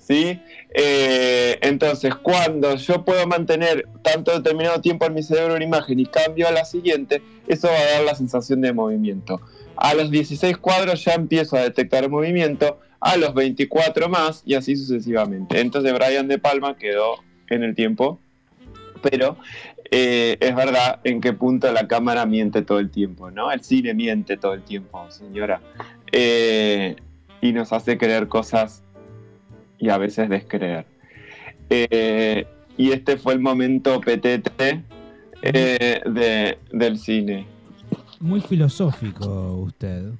¿sí? 0.00 0.40
Eh, 0.74 1.58
entonces, 1.62 2.14
cuando 2.16 2.74
yo 2.76 3.04
puedo 3.04 3.26
mantener 3.26 3.86
tanto 4.02 4.32
determinado 4.32 4.80
tiempo 4.80 5.06
en 5.06 5.14
mi 5.14 5.22
cerebro 5.22 5.54
una 5.54 5.64
imagen 5.64 6.00
y 6.00 6.06
cambio 6.06 6.48
a 6.48 6.50
la 6.50 6.64
siguiente, 6.64 7.22
eso 7.46 7.68
va 7.68 7.78
a 7.78 7.92
dar 7.94 8.04
la 8.04 8.14
sensación 8.14 8.60
de 8.60 8.72
movimiento. 8.72 9.40
A 9.84 9.94
los 9.94 10.12
16 10.12 10.58
cuadros 10.58 11.04
ya 11.04 11.14
empiezo 11.14 11.56
a 11.56 11.62
detectar 11.62 12.08
movimiento, 12.08 12.78
a 13.00 13.16
los 13.16 13.34
24 13.34 14.08
más 14.08 14.42
y 14.46 14.54
así 14.54 14.76
sucesivamente. 14.76 15.58
Entonces 15.60 15.92
Brian 15.92 16.28
De 16.28 16.38
Palma 16.38 16.76
quedó 16.76 17.16
en 17.48 17.64
el 17.64 17.74
tiempo, 17.74 18.20
pero 19.02 19.36
eh, 19.90 20.36
es 20.38 20.54
verdad 20.54 21.00
en 21.02 21.20
qué 21.20 21.32
punto 21.32 21.70
la 21.72 21.88
cámara 21.88 22.26
miente 22.26 22.62
todo 22.62 22.78
el 22.78 22.90
tiempo, 22.92 23.32
¿no? 23.32 23.50
El 23.50 23.64
cine 23.64 23.92
miente 23.92 24.36
todo 24.36 24.54
el 24.54 24.62
tiempo, 24.62 25.04
señora. 25.10 25.60
Eh, 26.12 26.94
y 27.40 27.50
nos 27.52 27.72
hace 27.72 27.98
creer 27.98 28.28
cosas 28.28 28.84
y 29.80 29.88
a 29.88 29.98
veces 29.98 30.28
descreer. 30.28 30.86
Eh, 31.70 32.46
y 32.76 32.92
este 32.92 33.16
fue 33.16 33.32
el 33.32 33.40
momento 33.40 34.00
PTT 34.00 34.80
de- 35.42 36.58
del 36.70 36.98
cine. 36.98 37.46
Muy 38.22 38.40
filosófico 38.40 39.26
usted. 39.66 40.12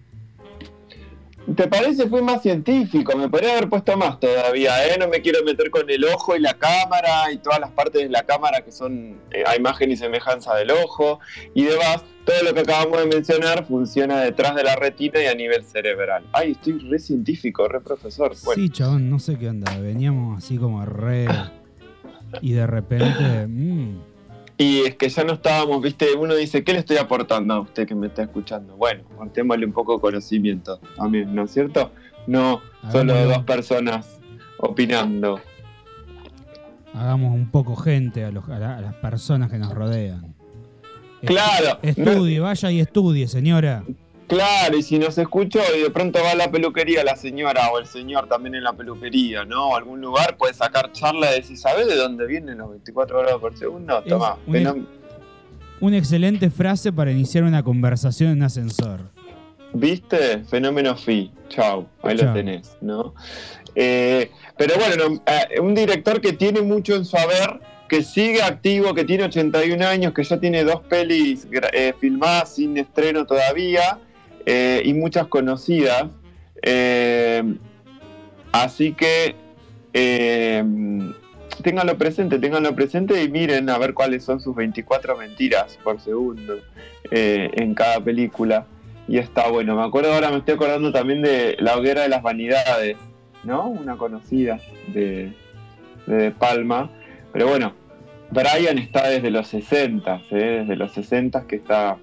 ¿Te 1.56 1.66
parece? 1.66 2.08
Fue 2.08 2.20
más 2.22 2.42
científico, 2.42 3.16
me 3.16 3.28
podría 3.28 3.52
haber 3.52 3.68
puesto 3.68 3.96
más 3.96 4.18
todavía, 4.20 4.86
¿eh? 4.86 4.96
No 4.98 5.08
me 5.08 5.20
quiero 5.22 5.44
meter 5.44 5.70
con 5.70 5.88
el 5.88 6.04
ojo 6.04 6.36
y 6.36 6.40
la 6.40 6.54
cámara 6.54 7.32
y 7.32 7.38
todas 7.38 7.58
las 7.60 7.70
partes 7.70 8.02
de 8.02 8.08
la 8.08 8.22
cámara 8.24 8.60
que 8.64 8.70
son 8.72 9.20
eh, 9.32 9.42
a 9.46 9.56
imagen 9.56 9.90
y 9.92 9.96
semejanza 9.96 10.54
del 10.54 10.70
ojo 10.72 11.20
y 11.54 11.64
demás. 11.64 12.04
Todo 12.24 12.42
lo 12.44 12.54
que 12.54 12.60
acabamos 12.60 12.98
de 13.00 13.06
mencionar 13.06 13.66
funciona 13.66 14.20
detrás 14.20 14.54
de 14.54 14.62
la 14.64 14.76
retina 14.76 15.20
y 15.20 15.26
a 15.26 15.34
nivel 15.34 15.64
cerebral. 15.64 16.24
Ay, 16.32 16.52
estoy 16.52 16.78
re 16.78 16.98
científico, 17.00 17.66
re 17.68 17.80
profesor. 17.80 18.32
Bueno, 18.44 18.62
Sí, 18.62 18.70
chabón, 18.70 19.10
no 19.10 19.18
sé 19.18 19.36
qué 19.36 19.48
onda. 19.48 19.76
Veníamos 19.78 20.38
así 20.38 20.58
como 20.58 20.84
re. 20.86 21.26
Y 22.40 22.52
de 22.52 22.66
repente. 22.66 23.46
mm, 23.48 24.11
Y 24.58 24.80
es 24.82 24.94
que 24.96 25.08
ya 25.08 25.24
no 25.24 25.32
estábamos, 25.32 25.82
viste, 25.82 26.06
uno 26.16 26.34
dice, 26.34 26.62
¿qué 26.62 26.72
le 26.74 26.78
estoy 26.80 26.98
aportando 26.98 27.54
a 27.54 27.60
usted 27.60 27.86
que 27.86 27.94
me 27.94 28.06
está 28.08 28.22
escuchando? 28.22 28.76
Bueno, 28.76 29.02
aportémosle 29.14 29.66
un 29.66 29.72
poco 29.72 29.94
de 29.94 30.00
conocimiento 30.00 30.78
también, 30.96 31.34
¿no 31.34 31.44
es 31.44 31.50
cierto? 31.52 31.90
No 32.26 32.60
solo 32.92 33.12
Hagámoslo. 33.14 33.34
dos 33.36 33.44
personas 33.44 34.20
opinando. 34.58 35.40
hagamos 36.94 37.34
un 37.34 37.50
poco 37.50 37.74
gente 37.74 38.24
a, 38.24 38.30
los- 38.30 38.48
a 38.48 38.58
la- 38.58 38.76
a 38.76 38.80
las 38.82 38.94
personas 38.96 39.50
que 39.50 39.58
nos 39.58 39.72
rodean. 39.74 40.34
Claro, 41.24 41.78
Estudie, 41.82 42.38
vaya 42.40 42.70
y 42.70 42.80
estudie, 42.80 43.28
señora. 43.28 43.84
Claro, 44.36 44.78
y 44.78 44.82
si 44.82 44.98
nos 44.98 45.18
escucho 45.18 45.60
y 45.76 45.82
de 45.82 45.90
pronto 45.90 46.18
va 46.24 46.30
a 46.30 46.34
la 46.34 46.50
peluquería 46.50 47.04
la 47.04 47.16
señora 47.16 47.70
o 47.70 47.78
el 47.78 47.84
señor 47.86 48.28
también 48.28 48.54
en 48.54 48.64
la 48.64 48.72
peluquería, 48.72 49.44
¿no? 49.44 49.68
O 49.68 49.76
algún 49.76 50.00
lugar 50.00 50.38
puede 50.38 50.54
sacar 50.54 50.90
charla 50.92 51.30
y 51.32 51.40
decir, 51.40 51.58
¿sabes 51.58 51.86
de 51.86 51.96
dónde 51.96 52.24
vienen 52.26 52.56
los 52.56 52.70
24 52.70 53.18
horas 53.18 53.34
por 53.38 53.54
segundo? 53.58 53.98
Es 53.98 54.06
Toma, 54.06 54.38
un- 54.46 54.54
fenom- 54.54 54.86
Una 55.80 55.98
excelente 55.98 56.48
frase 56.48 56.92
para 56.94 57.10
iniciar 57.12 57.44
una 57.44 57.62
conversación 57.62 58.30
en 58.30 58.38
un 58.38 58.42
ascensor. 58.44 59.00
¿viste? 59.74 60.44
Fenómeno 60.44 60.96
Phi. 60.96 61.30
Chau, 61.50 61.86
ahí 62.02 62.16
Chau. 62.16 62.28
lo 62.28 62.32
tenés, 62.32 62.76
¿no? 62.80 63.14
Eh, 63.74 64.30
pero 64.56 64.76
bueno, 64.76 64.96
no, 65.10 65.22
eh, 65.26 65.60
un 65.60 65.74
director 65.74 66.22
que 66.22 66.32
tiene 66.32 66.62
mucho 66.62 66.94
en 66.94 67.04
su 67.04 67.18
haber, 67.18 67.60
que 67.86 68.02
sigue 68.02 68.42
activo, 68.42 68.94
que 68.94 69.04
tiene 69.04 69.24
81 69.24 69.82
años, 69.82 70.14
que 70.14 70.24
ya 70.24 70.40
tiene 70.40 70.64
dos 70.64 70.80
pelis 70.88 71.46
eh, 71.74 71.92
filmadas 72.00 72.54
sin 72.54 72.78
estreno 72.78 73.26
todavía 73.26 73.98
eh, 74.46 74.82
y 74.84 74.94
muchas 74.94 75.26
conocidas. 75.26 76.06
Eh, 76.62 77.42
así 78.52 78.92
que 78.92 79.34
eh, 79.92 80.64
ténganlo 81.62 81.96
presente, 81.98 82.38
ténganlo 82.38 82.74
presente 82.74 83.22
y 83.22 83.28
miren 83.28 83.68
a 83.70 83.78
ver 83.78 83.94
cuáles 83.94 84.24
son 84.24 84.40
sus 84.40 84.54
24 84.54 85.16
mentiras 85.16 85.78
por 85.82 86.00
segundo 86.00 86.58
eh, 87.10 87.50
en 87.54 87.74
cada 87.74 88.00
película. 88.00 88.66
Y 89.08 89.18
está 89.18 89.48
bueno. 89.48 89.76
Me 89.76 89.82
acuerdo 89.82 90.12
ahora, 90.12 90.30
me 90.30 90.38
estoy 90.38 90.54
acordando 90.54 90.92
también 90.92 91.22
de 91.22 91.56
La 91.58 91.76
hoguera 91.76 92.02
de 92.02 92.08
las 92.08 92.22
vanidades, 92.22 92.96
¿no? 93.42 93.68
Una 93.68 93.96
conocida 93.96 94.60
de, 94.94 95.32
de 96.06 96.30
Palma. 96.30 96.88
Pero 97.32 97.48
bueno, 97.48 97.74
Brian 98.30 98.78
está 98.78 99.08
desde 99.08 99.30
los 99.30 99.48
60, 99.48 100.22
¿eh? 100.30 100.60
desde 100.60 100.76
los 100.76 100.92
60 100.92 101.46
que 101.46 101.56
está 101.56 101.98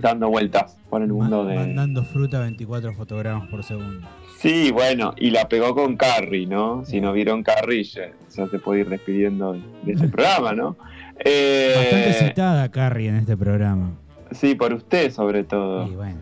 dando 0.00 0.28
vueltas 0.28 0.76
por 0.90 1.02
el 1.02 1.12
mundo 1.12 1.44
de... 1.44 1.56
Mandando 1.56 2.02
fruta 2.04 2.38
a 2.38 2.40
24 2.42 2.94
fotogramas 2.94 3.48
por 3.48 3.62
segundo. 3.62 4.06
Sí, 4.38 4.70
bueno, 4.72 5.14
y 5.16 5.30
la 5.30 5.48
pegó 5.48 5.74
con 5.74 5.96
Carrie, 5.96 6.46
¿no? 6.46 6.84
Si 6.84 7.00
no 7.00 7.12
vieron 7.12 7.42
Carrie, 7.42 7.84
ya, 7.84 8.10
ya 8.34 8.46
se 8.48 8.58
puede 8.58 8.80
ir 8.80 8.88
despidiendo 8.88 9.52
de 9.84 9.92
ese 9.92 10.08
programa, 10.08 10.52
¿no? 10.52 10.76
Eh, 11.24 11.74
Bastante 11.76 12.12
citada 12.14 12.68
Carrie 12.70 13.08
en 13.08 13.16
este 13.16 13.36
programa. 13.36 13.92
sí, 14.32 14.54
por 14.54 14.72
usted 14.72 15.12
sobre 15.12 15.44
todo. 15.44 15.86
Y 15.86 15.94
bueno, 15.94 16.16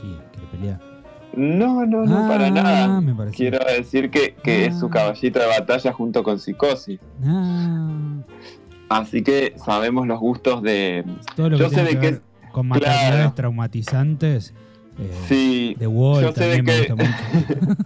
¿quiere, 0.00 0.16
quiere 0.32 0.46
pelear? 0.52 0.80
No, 1.34 1.84
no, 1.84 2.04
no, 2.06 2.24
Ah, 2.24 2.28
para 2.28 2.50
nada. 2.50 3.00
me. 3.00 3.14
Quiero 3.32 3.58
decir 3.66 4.10
que, 4.10 4.34
que 4.42 4.66
es 4.66 4.74
Ah. 4.76 4.80
su 4.80 4.88
caballito 4.88 5.38
de 5.40 5.46
batalla 5.46 5.92
junto 5.92 6.22
con 6.22 6.38
Psicosis. 6.38 7.00
Ah, 7.26 7.90
Así 8.88 9.22
que 9.22 9.54
sabemos 9.56 10.06
los 10.06 10.20
gustos 10.20 10.62
de... 10.62 11.04
todo 11.34 11.50
lo 11.50 11.56
Yo 11.58 11.68
que 11.68 11.74
sé 11.74 11.82
de 11.82 11.98
qué 11.98 12.20
con 12.56 12.68
maternidades 12.68 13.10
claro. 13.16 13.34
traumatizantes 13.34 14.54
Eh, 14.98 15.10
Sí. 15.28 15.76
The 15.78 15.86
Wall 15.88 16.22
Yo 16.22 16.32
sé 16.32 16.44
de 16.48 16.56
también 16.56 16.64
me 16.64 16.86
que- 16.86 16.92
gusta 17.04 17.34
mucho. 17.34 17.76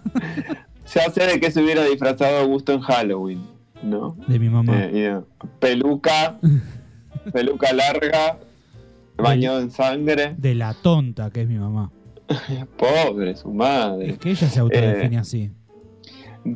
Ya 0.95 1.09
sé 1.11 1.25
de 1.25 1.39
qué 1.41 1.51
se 1.51 1.61
hubiera 1.61 1.83
disfrazado 1.85 2.37
Augusto 2.39 2.71
en 2.73 2.79
Halloween, 2.79 3.41
¿no? 3.83 4.15
De 4.27 4.39
mi 4.39 4.49
mamá. 4.49 4.77
Eh, 4.85 4.91
eh, 4.93 5.19
peluca, 5.59 6.37
peluca 7.33 7.73
larga, 7.73 8.39
bañado 9.17 9.59
en 9.59 9.71
sangre. 9.71 10.35
De 10.37 10.55
la 10.55 10.73
tonta 10.73 11.29
que 11.31 11.41
es 11.41 11.47
mi 11.49 11.57
mamá. 11.59 11.91
Pobre, 12.77 13.35
su 13.35 13.49
madre. 13.53 14.11
Es 14.11 14.17
que 14.19 14.31
ella 14.31 14.47
se 14.49 14.59
autodefine 14.61 15.15
Eh, 15.17 15.19
así. 15.19 15.51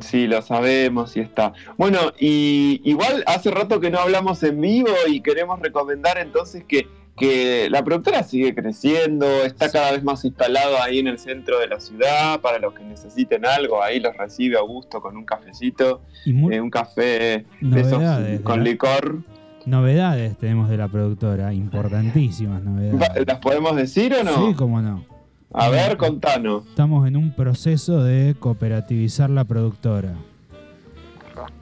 Sí, 0.00 0.26
lo 0.26 0.40
sabemos 0.42 1.16
y 1.16 1.20
está. 1.20 1.52
Bueno, 1.78 1.98
y 2.18 2.80
igual 2.84 3.22
hace 3.26 3.50
rato 3.50 3.78
que 3.78 3.90
no 3.90 3.98
hablamos 4.00 4.42
en 4.42 4.60
vivo 4.60 4.88
y 5.08 5.20
queremos 5.20 5.60
recomendar 5.60 6.18
entonces 6.18 6.64
que, 6.66 6.88
que 7.16 7.68
la 7.70 7.82
productora 7.82 8.22
sigue 8.22 8.54
creciendo, 8.54 9.26
está 9.44 9.70
cada 9.70 9.92
vez 9.92 10.04
más 10.04 10.24
instalado 10.24 10.80
ahí 10.82 10.98
en 10.98 11.06
el 11.06 11.18
centro 11.18 11.58
de 11.58 11.68
la 11.68 11.80
ciudad, 11.80 12.40
para 12.40 12.58
los 12.58 12.74
que 12.74 12.84
necesiten 12.84 13.46
algo, 13.46 13.82
ahí 13.82 14.00
los 14.00 14.16
recibe 14.16 14.58
Augusto 14.58 15.00
con 15.00 15.16
un 15.16 15.24
cafecito, 15.24 16.02
Y 16.24 16.30
eh, 16.52 16.60
un 16.60 16.70
café 16.70 17.46
de 17.60 17.80
esos 17.80 18.02
con 18.42 18.62
licor. 18.62 19.22
novedades 19.64 20.36
tenemos 20.36 20.68
de 20.68 20.76
la 20.76 20.88
productora, 20.88 21.54
importantísimas 21.54 22.62
novedades. 22.62 23.26
¿Las 23.26 23.38
podemos 23.38 23.74
decir 23.76 24.14
o 24.14 24.22
no? 24.22 24.48
Sí, 24.48 24.54
cómo 24.54 24.82
no. 24.82 25.04
A 25.52 25.70
ver, 25.70 25.96
contanos. 25.96 26.66
Estamos 26.66 27.08
en 27.08 27.16
un 27.16 27.34
proceso 27.34 28.04
de 28.04 28.34
cooperativizar 28.38 29.30
la 29.30 29.44
productora. 29.44 30.14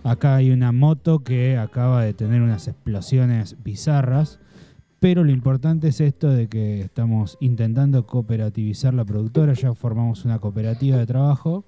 Acá 0.02 0.36
hay 0.36 0.50
una 0.50 0.72
moto 0.72 1.20
que 1.20 1.58
acaba 1.58 2.02
de 2.02 2.12
tener 2.12 2.42
unas 2.42 2.66
explosiones 2.68 3.56
bizarras, 3.62 4.40
pero 5.04 5.22
lo 5.22 5.30
importante 5.32 5.88
es 5.88 6.00
esto 6.00 6.30
de 6.30 6.48
que 6.48 6.80
estamos 6.80 7.36
intentando 7.38 8.06
cooperativizar 8.06 8.94
la 8.94 9.04
productora, 9.04 9.52
ya 9.52 9.74
formamos 9.74 10.24
una 10.24 10.38
cooperativa 10.38 10.96
de 10.96 11.04
trabajo 11.04 11.66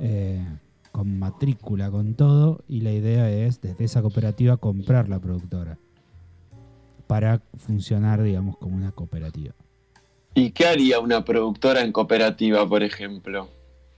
eh, 0.00 0.44
con 0.90 1.20
matrícula, 1.20 1.88
con 1.88 2.14
todo, 2.14 2.64
y 2.66 2.80
la 2.80 2.90
idea 2.90 3.30
es 3.30 3.60
desde 3.60 3.84
esa 3.84 4.02
cooperativa 4.02 4.56
comprar 4.56 5.08
la 5.08 5.20
productora 5.20 5.78
para 7.06 7.42
funcionar, 7.58 8.20
digamos, 8.24 8.56
como 8.58 8.74
una 8.76 8.90
cooperativa. 8.90 9.54
¿Y 10.34 10.50
qué 10.50 10.66
haría 10.66 10.98
una 10.98 11.24
productora 11.24 11.82
en 11.82 11.92
cooperativa, 11.92 12.68
por 12.68 12.82
ejemplo? 12.82 13.46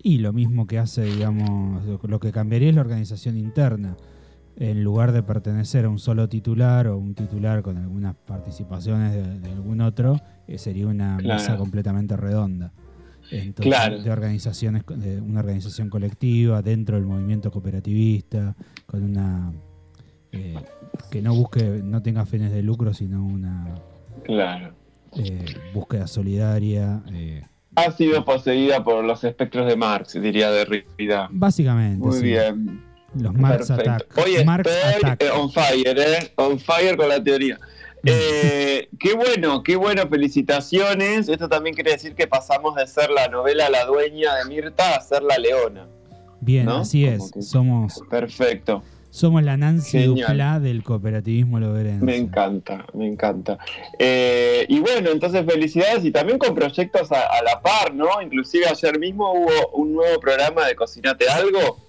Y 0.02 0.18
lo 0.18 0.34
mismo 0.34 0.66
que 0.66 0.78
hace, 0.78 1.02
digamos, 1.04 1.82
lo- 1.86 1.98
lo 2.06 2.20
que 2.20 2.30
cambiaría 2.30 2.68
es 2.68 2.74
la 2.74 2.82
organización 2.82 3.38
interna. 3.38 3.96
En 4.60 4.82
lugar 4.82 5.12
de 5.12 5.22
pertenecer 5.22 5.84
a 5.84 5.88
un 5.88 6.00
solo 6.00 6.28
titular 6.28 6.88
o 6.88 6.98
un 6.98 7.14
titular 7.14 7.62
con 7.62 7.76
algunas 7.78 8.16
participaciones 8.16 9.12
de, 9.12 9.38
de 9.38 9.52
algún 9.52 9.80
otro, 9.80 10.20
eh, 10.48 10.58
sería 10.58 10.88
una 10.88 11.16
Claro. 11.18 11.38
mesa 11.40 11.56
completamente 11.56 12.16
redonda. 12.16 12.72
Entonces, 13.30 13.72
Claro. 13.72 14.02
de 14.02 14.10
organizaciones, 14.10 14.82
de 14.88 15.20
una 15.20 15.40
organización 15.40 15.88
colectiva 15.90 16.60
dentro 16.62 16.96
del 16.96 17.06
movimiento 17.06 17.50
cooperativista, 17.52 18.56
con 18.86 19.04
una 19.04 19.52
eh, 20.32 20.56
que 21.10 21.22
no 21.22 21.34
busque, 21.34 21.80
no 21.84 22.02
tenga 22.02 22.26
fines 22.26 22.50
de 22.52 22.62
lucro, 22.62 22.92
sino 22.94 23.24
una 23.24 23.76
Claro. 24.24 24.74
eh, 25.16 25.44
búsqueda 25.72 26.06
solidaria. 26.08 27.00
eh, 27.12 27.44
Ha 27.76 27.92
sido 27.92 28.24
poseída 28.24 28.82
por 28.82 29.04
los 29.04 29.22
espectros 29.24 29.68
de 29.68 29.76
Marx, 29.76 30.20
diría 30.20 30.50
Derrida. 30.50 31.28
básicamente, 31.30 32.04
Muy 32.04 32.16
sí. 32.18 32.22
bien. 32.24 32.87
Los 33.14 33.34
Marx 33.34 33.68
Perfecto. 33.68 33.90
Attack. 33.90 34.18
Hoy 34.18 34.44
Marx 34.44 34.70
estoy 34.70 34.92
Attack. 35.10 35.22
eh, 35.22 35.30
on 35.30 35.50
fire, 35.50 35.98
¿eh? 35.98 36.32
On 36.36 36.58
fire 36.58 36.96
con 36.96 37.08
la 37.08 37.22
teoría. 37.22 37.58
Eh, 38.04 38.88
qué 39.00 39.14
bueno, 39.14 39.62
qué 39.62 39.76
bueno, 39.76 40.06
felicitaciones. 40.08 41.28
Esto 41.28 41.48
también 41.48 41.74
quiere 41.74 41.92
decir 41.92 42.14
que 42.14 42.26
pasamos 42.26 42.74
de 42.76 42.86
ser 42.86 43.10
la 43.10 43.28
novela 43.28 43.68
La 43.70 43.84
dueña 43.86 44.34
de 44.36 44.44
Mirta 44.46 44.94
a 44.96 45.00
ser 45.00 45.22
la 45.22 45.38
leona. 45.38 45.86
Bien, 46.40 46.66
¿no? 46.66 46.78
así 46.78 47.04
es. 47.04 47.32
que- 47.32 47.42
Somos, 47.42 48.00
Perfecto. 48.08 48.82
somos 49.10 49.42
la 49.42 49.56
Nancy 49.56 49.98
Genial. 50.02 50.28
Duplá 50.28 50.60
del 50.60 50.84
cooperativismo 50.84 51.58
loberense. 51.58 52.04
Me 52.04 52.16
encanta, 52.16 52.84
me 52.94 53.06
encanta. 53.08 53.58
Eh, 53.98 54.64
y 54.68 54.78
bueno, 54.80 55.10
entonces 55.10 55.44
felicidades 55.46 56.04
y 56.04 56.12
también 56.12 56.38
con 56.38 56.54
proyectos 56.54 57.10
a, 57.10 57.20
a 57.22 57.42
la 57.42 57.60
par, 57.60 57.92
¿no? 57.94 58.20
Inclusive 58.22 58.66
ayer 58.68 58.98
mismo 58.98 59.32
hubo 59.32 59.70
un 59.72 59.94
nuevo 59.94 60.20
programa 60.20 60.66
de 60.66 60.76
Cocinate 60.76 61.28
Algo. 61.28 61.87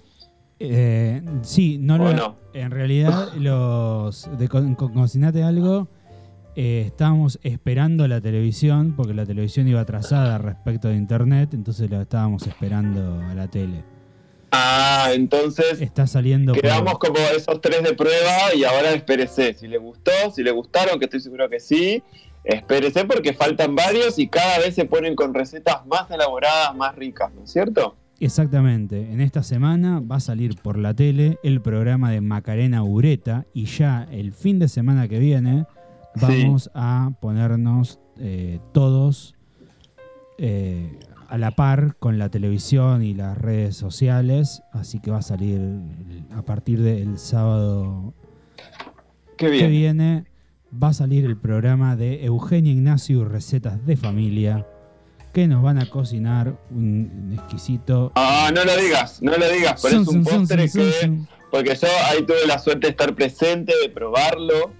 Eh, 0.62 1.22
sí, 1.42 1.78
no 1.80 1.94
¿O 1.94 1.98
lo, 1.98 2.12
no? 2.12 2.36
en 2.52 2.70
realidad 2.70 3.32
los 3.38 4.28
de 4.38 4.46
Co- 4.48 4.62
Co- 4.76 4.92
Cocinate 4.92 5.42
Algo 5.42 5.88
eh, 6.54 6.82
estábamos 6.86 7.38
esperando 7.42 8.06
la 8.08 8.20
televisión 8.20 8.92
porque 8.96 9.14
la 9.14 9.24
televisión 9.24 9.66
iba 9.68 9.80
atrasada 9.80 10.36
respecto 10.38 10.88
de 10.88 10.96
internet, 10.96 11.54
entonces 11.54 11.88
lo 11.90 12.00
estábamos 12.02 12.46
esperando 12.46 13.22
a 13.22 13.34
la 13.34 13.48
tele. 13.48 13.82
Ah, 14.52 15.10
entonces 15.14 15.80
Está 15.80 16.06
saliendo 16.08 16.52
por- 16.52 16.60
quedamos 16.62 16.98
como 16.98 17.16
esos 17.36 17.60
tres 17.60 17.82
de 17.84 17.94
prueba 17.94 18.52
y 18.54 18.64
ahora 18.64 18.90
espérese. 18.92 19.54
Si 19.54 19.68
le 19.68 19.78
gustó, 19.78 20.10
si 20.34 20.42
le 20.42 20.50
gustaron, 20.50 20.98
que 20.98 21.04
estoy 21.04 21.20
seguro 21.20 21.48
que 21.48 21.60
sí, 21.60 22.02
espérese 22.44 23.04
porque 23.04 23.32
faltan 23.32 23.74
varios 23.76 24.18
y 24.18 24.26
cada 24.28 24.58
vez 24.58 24.74
se 24.74 24.84
ponen 24.86 25.14
con 25.14 25.32
recetas 25.32 25.86
más 25.86 26.10
elaboradas, 26.10 26.74
más 26.74 26.96
ricas, 26.96 27.32
¿no 27.32 27.44
es 27.44 27.50
cierto? 27.52 27.94
Exactamente, 28.20 29.12
en 29.12 29.20
esta 29.20 29.42
semana 29.42 30.00
va 30.00 30.16
a 30.16 30.20
salir 30.20 30.56
por 30.62 30.76
la 30.78 30.94
tele 30.94 31.38
el 31.42 31.60
programa 31.60 32.10
de 32.10 32.20
Macarena 32.20 32.82
Ureta 32.82 33.46
y 33.54 33.64
ya 33.64 34.06
el 34.10 34.32
fin 34.32 34.58
de 34.58 34.68
semana 34.68 35.08
que 35.08 35.18
viene 35.18 35.66
Sí. 36.16 36.26
vamos 36.26 36.70
a 36.74 37.12
ponernos 37.20 38.00
eh, 38.18 38.58
todos 38.72 39.36
eh, 40.38 40.98
a 41.28 41.38
la 41.38 41.52
par 41.52 41.96
con 41.98 42.18
la 42.18 42.28
televisión 42.28 43.04
y 43.04 43.14
las 43.14 43.38
redes 43.38 43.76
sociales, 43.76 44.62
así 44.72 44.98
que 44.98 45.12
va 45.12 45.18
a 45.18 45.22
salir 45.22 45.60
a 46.32 46.42
partir 46.42 46.82
del 46.82 47.18
sábado 47.18 48.12
que 49.36 49.68
viene, 49.68 50.24
va 50.70 50.88
a 50.88 50.92
salir 50.92 51.24
el 51.24 51.36
programa 51.36 51.94
de 51.94 52.24
Eugenio 52.24 52.72
Ignacio 52.72 53.24
Recetas 53.24 53.86
de 53.86 53.96
Familia, 53.96 54.66
que 55.32 55.46
nos 55.46 55.62
van 55.62 55.78
a 55.78 55.86
cocinar 55.88 56.54
un 56.70 57.30
exquisito 57.38 58.12
Ah, 58.14 58.50
no 58.54 58.64
lo 58.64 58.76
digas, 58.76 59.22
no 59.22 59.32
lo 59.36 59.48
digas, 59.50 59.80
pero 59.82 60.00
es 60.02 60.08
un 60.08 60.24
postre 60.24 60.68
que... 60.70 61.20
Porque 61.50 61.74
yo 61.74 61.88
ahí 62.10 62.22
tuve 62.24 62.46
la 62.46 62.58
suerte 62.58 62.86
de 62.86 62.90
estar 62.92 63.14
presente, 63.14 63.72
de 63.82 63.88
probarlo, 63.88 64.72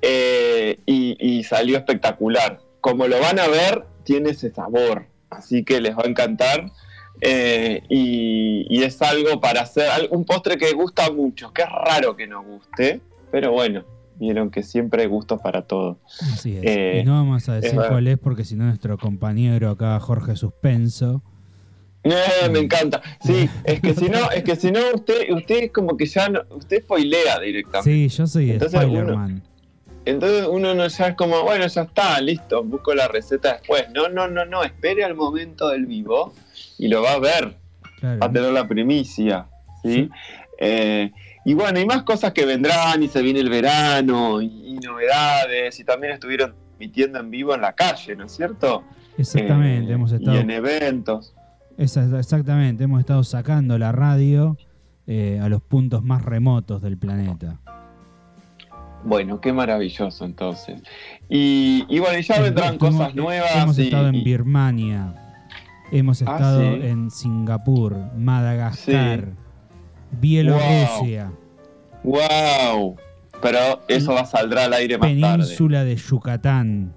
eh, 0.00 0.78
y, 0.86 1.16
y 1.20 1.44
salió 1.44 1.76
espectacular. 1.76 2.60
Como 2.80 3.06
lo 3.06 3.20
van 3.20 3.38
a 3.38 3.48
ver, 3.48 3.84
tiene 4.04 4.30
ese 4.30 4.50
sabor, 4.50 5.06
así 5.30 5.64
que 5.64 5.80
les 5.80 5.94
va 5.96 6.02
a 6.04 6.08
encantar. 6.08 6.72
eh, 7.20 7.82
y, 7.88 8.66
y 8.68 8.82
es 8.84 9.00
algo 9.02 9.40
para 9.40 9.62
hacer, 9.62 9.88
un 10.10 10.24
postre 10.24 10.56
que 10.58 10.72
gusta 10.72 11.10
mucho, 11.10 11.52
que 11.52 11.62
es 11.62 11.68
raro 11.68 12.14
que 12.16 12.26
no 12.26 12.42
guste, 12.42 13.00
pero 13.30 13.52
bueno, 13.52 13.84
vieron 14.18 14.50
que 14.50 14.62
siempre 14.62 15.02
hay 15.02 15.08
gustos 15.08 15.40
para 15.40 15.62
todo. 15.62 15.98
Así 16.32 16.56
es. 16.56 16.62
Eh, 16.64 17.00
y 17.02 17.04
no 17.04 17.12
vamos 17.12 17.48
a 17.48 17.54
decir 17.54 17.78
cuál 17.88 18.06
es 18.08 18.18
porque 18.18 18.44
si 18.44 18.56
no 18.56 18.64
nuestro 18.64 18.98
compañero 18.98 19.70
acá, 19.70 19.98
Jorge 20.00 20.36
Suspenso, 20.36 21.22
Eh, 22.02 22.48
me 22.52 22.60
encanta. 22.60 23.02
Sí, 23.20 23.48
es 23.64 23.80
que 23.80 23.92
si 23.94 24.08
no, 24.08 24.30
es 24.30 24.44
que 24.44 24.54
si 24.54 24.70
no, 24.70 24.78
usted, 24.94 25.28
usted 25.32 25.72
como 25.72 25.96
que 25.96 26.06
ya 26.06 26.28
no, 26.28 26.40
usted 26.50 26.82
spoilea 26.82 27.40
directamente. 27.40 27.90
sí, 27.90 28.08
yo 28.08 28.26
soy 28.28 28.52
Entonces. 28.52 28.80
Entonces 30.04 30.46
uno 30.48 30.72
no 30.72 30.86
ya 30.86 31.08
es 31.08 31.14
como, 31.16 31.42
bueno, 31.42 31.66
ya 31.66 31.82
está, 31.82 32.20
listo, 32.20 32.62
busco 32.62 32.94
la 32.94 33.08
receta 33.08 33.54
después. 33.54 33.86
No, 33.92 34.08
no, 34.08 34.28
no, 34.28 34.44
no, 34.44 34.62
espere 34.62 35.04
al 35.04 35.16
momento 35.16 35.68
del 35.70 35.86
vivo 35.86 36.32
y 36.78 36.86
lo 36.86 37.02
va 37.02 37.14
a 37.14 37.18
ver, 37.18 37.56
Claro. 37.98 38.20
va 38.20 38.26
a 38.26 38.32
tener 38.32 38.52
la 38.52 38.68
primicia, 38.68 39.46
¿sí? 39.82 40.08
Eh, 40.60 41.10
y 41.46 41.54
bueno, 41.54 41.78
hay 41.78 41.86
más 41.86 42.02
cosas 42.02 42.32
que 42.32 42.44
vendrán 42.44 43.02
y 43.02 43.08
se 43.08 43.22
viene 43.22 43.40
el 43.40 43.48
verano 43.48 44.42
y, 44.42 44.46
y 44.46 44.74
novedades 44.74 45.78
y 45.80 45.84
también 45.84 46.12
estuvieron 46.12 46.54
emitiendo 46.78 47.18
en 47.20 47.30
vivo 47.30 47.54
en 47.54 47.62
la 47.62 47.72
calle, 47.72 48.14
¿no 48.16 48.24
es 48.26 48.32
cierto? 48.32 48.82
Exactamente, 49.16 49.90
Eh, 49.90 49.94
hemos 49.94 50.12
estado 50.12 50.36
Y 50.36 50.40
en 50.40 50.50
eventos. 50.50 51.32
exactamente, 51.78 52.84
hemos 52.84 53.00
estado 53.00 53.24
sacando 53.24 53.78
la 53.78 53.92
radio 53.92 54.58
eh, 55.06 55.38
a 55.42 55.48
los 55.48 55.62
puntos 55.62 56.02
más 56.02 56.24
remotos 56.24 56.82
del 56.82 56.98
planeta. 56.98 57.60
Bueno, 59.04 59.40
qué 59.40 59.52
maravilloso 59.52 60.24
entonces. 60.24 60.82
Y, 61.28 61.84
y 61.88 62.00
bueno, 62.00 62.18
y 62.18 62.22
ya 62.22 62.36
En- 62.36 62.42
vendrán 62.42 62.76
cosas 62.76 63.14
nuevas. 63.14 63.54
Hemos 63.56 63.78
y- 63.78 63.84
estado 63.84 64.08
en 64.08 64.16
y- 64.16 64.24
Birmania, 64.24 65.14
hemos 65.92 66.22
Ah, 66.22 66.24
estado 66.34 66.60
sí. 66.60 66.80
en 66.82 67.10
Singapur, 67.12 67.96
Madagascar, 68.16 69.28
Bielorrusia, 70.20 71.32
¡Wow! 72.02 72.96
Pero 73.42 73.80
eso 73.88 74.12
va 74.14 74.20
a 74.20 74.26
saldrá 74.26 74.64
al 74.64 74.72
aire 74.74 74.96
más 74.98 75.08
tarde. 75.10 75.20
península 75.44 75.84
de 75.84 75.96
Yucatán. 75.96 76.92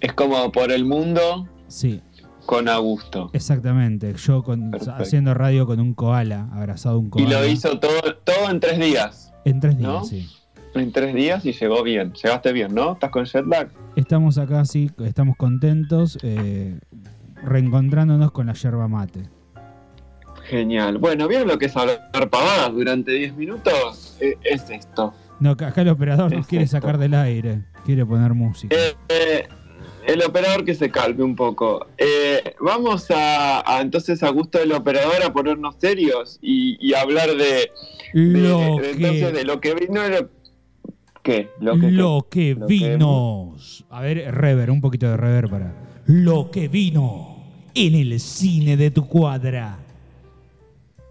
Es 0.00 0.12
como 0.12 0.52
por 0.52 0.70
el 0.70 0.84
mundo 0.84 1.48
Sí, 1.68 2.00
con 2.44 2.68
Augusto. 2.68 3.30
exactamente. 3.32 4.14
Yo 4.14 4.42
con, 4.44 4.72
haciendo 4.98 5.34
radio 5.34 5.66
con 5.66 5.80
un 5.80 5.94
koala, 5.94 6.48
abrazado 6.52 6.96
a 6.96 6.98
un 6.98 7.06
Y 7.06 7.10
koala. 7.10 7.40
lo 7.40 7.46
hizo 7.46 7.78
todo, 7.80 8.00
todo 8.24 8.50
en 8.50 8.60
tres 8.60 8.78
días. 8.78 9.32
En 9.44 9.60
tres 9.60 9.76
días, 9.78 9.88
¿no? 9.90 10.04
sí. 10.04 10.28
en 10.74 10.92
tres 10.92 11.14
días 11.14 11.44
y 11.46 11.52
llegó 11.52 11.82
bien. 11.82 12.12
Llegaste 12.12 12.52
bien, 12.52 12.74
¿no? 12.74 12.92
¿Estás 12.92 13.10
con 13.10 13.24
jet 13.24 13.46
lag? 13.46 13.68
Estamos 13.96 14.36
acá, 14.38 14.64
sí, 14.64 14.90
estamos 15.04 15.36
contentos, 15.36 16.18
eh, 16.22 16.78
reencontrándonos 17.42 18.30
con 18.30 18.46
la 18.46 18.52
yerba 18.52 18.86
mate. 18.86 19.22
Genial. 20.48 20.98
Bueno, 20.98 21.26
¿vieron 21.28 21.48
lo 21.48 21.58
que 21.58 21.66
es 21.66 21.76
hablar 21.76 22.00
pavadas 22.30 22.72
durante 22.72 23.12
10 23.12 23.34
minutos? 23.36 24.16
Eh, 24.20 24.34
es 24.44 24.68
esto. 24.70 25.12
No, 25.40 25.50
acá 25.50 25.72
el 25.82 25.88
operador 25.88 26.30
nos 26.32 26.42
Es 26.42 26.46
quiere 26.46 26.64
esto. 26.64 26.76
sacar 26.78 26.98
del 26.98 27.14
aire, 27.14 27.62
quiere 27.84 28.06
poner 28.06 28.32
música. 28.34 28.74
Eh, 28.74 28.94
eh, 29.08 29.48
el 30.06 30.22
operador 30.24 30.64
que 30.64 30.74
se 30.74 30.88
calme 30.90 31.24
un 31.24 31.34
poco. 31.36 31.86
Eh, 31.98 32.54
vamos 32.60 33.10
a, 33.10 33.62
a, 33.70 33.80
entonces 33.80 34.22
a 34.22 34.30
gusto 34.30 34.58
del 34.58 34.72
operador 34.72 35.22
a 35.24 35.32
ponernos 35.32 35.74
serios 35.78 36.38
y, 36.40 36.76
y 36.80 36.94
hablar 36.94 37.28
de, 37.36 37.70
lo, 38.14 38.76
de- 38.76 38.82
que, 38.82 38.90
entonces 38.92 39.32
de 39.34 39.44
lo 39.44 39.60
que 39.60 39.74
vino. 39.74 40.08
Lo, 40.08 40.30
¿Qué? 41.22 41.50
Lo 41.60 41.72
que, 41.78 41.90
lo 41.90 42.26
que 42.30 42.54
lo 42.54 42.66
que- 42.68 42.72
vino. 42.74 43.56
A 43.90 44.00
ver, 44.00 44.32
rever, 44.32 44.70
un 44.70 44.80
poquito 44.80 45.08
de 45.10 45.16
rever 45.16 45.48
para. 45.50 45.74
Lo 46.06 46.52
que 46.52 46.68
vino 46.68 47.42
en 47.74 47.94
el 47.96 48.20
cine 48.20 48.76
de 48.76 48.90
tu 48.92 49.06
cuadra. 49.08 49.80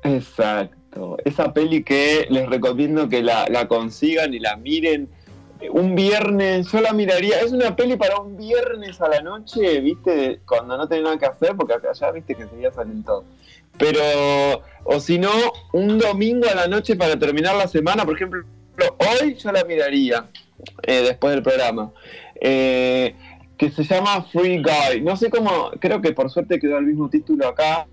Exacto. 0.05 1.17
Esa 1.25 1.53
peli 1.53 1.83
que 1.83 2.27
les 2.29 2.47
recomiendo 2.47 3.09
que 3.09 3.21
la, 3.21 3.67
consigan 3.67 4.33
y 4.33 4.39
la 4.39 4.55
miren. 4.55 5.09
Un 5.71 5.95
viernes, 5.95 6.71
yo 6.71 6.81
la 6.81 6.93
miraría. 6.93 7.39
Es 7.39 7.51
una 7.51 7.75
peli 7.75 7.95
para 7.95 8.17
un 8.17 8.37
viernes 8.37 9.01
a 9.01 9.09
la 9.09 9.21
noche, 9.21 9.79
¿viste? 9.79 10.41
Cuando 10.45 10.77
no 10.77 10.87
tenés 10.87 11.05
nada 11.05 11.17
que 11.17 11.25
hacer, 11.25 11.55
porque 11.55 11.73
acá 11.73 11.91
ya 11.93 12.11
viste 12.11 12.35
que 12.35 12.43
enseguida 12.43 12.71
salen 12.71 13.03
todos. 13.03 13.25
Pero, 13.77 14.01
o 14.83 14.99
si 14.99 15.17
no, 15.17 15.31
un 15.73 15.97
domingo 15.97 16.47
a 16.49 16.55
la 16.55 16.67
noche 16.67 16.95
para 16.95 17.17
terminar 17.17 17.55
la 17.55 17.67
semana, 17.67 18.05
por 18.05 18.15
ejemplo, 18.15 18.43
hoy 18.97 19.35
yo 19.35 19.51
la 19.51 19.63
miraría 19.63 20.29
eh, 20.83 21.01
después 21.01 21.33
del 21.33 21.43
programa. 21.43 21.91
Eh, 22.39 23.15
que 23.57 23.71
se 23.71 23.83
llama 23.83 24.23
Free 24.31 24.61
Guy. 24.61 25.01
No 25.01 25.15
sé 25.15 25.29
cómo, 25.29 25.71
creo 25.79 26.01
que 26.01 26.11
por 26.11 26.29
suerte 26.29 26.59
quedó 26.59 26.77
el 26.77 26.85
mismo 26.85 27.09
título 27.09 27.47
acá. 27.47 27.87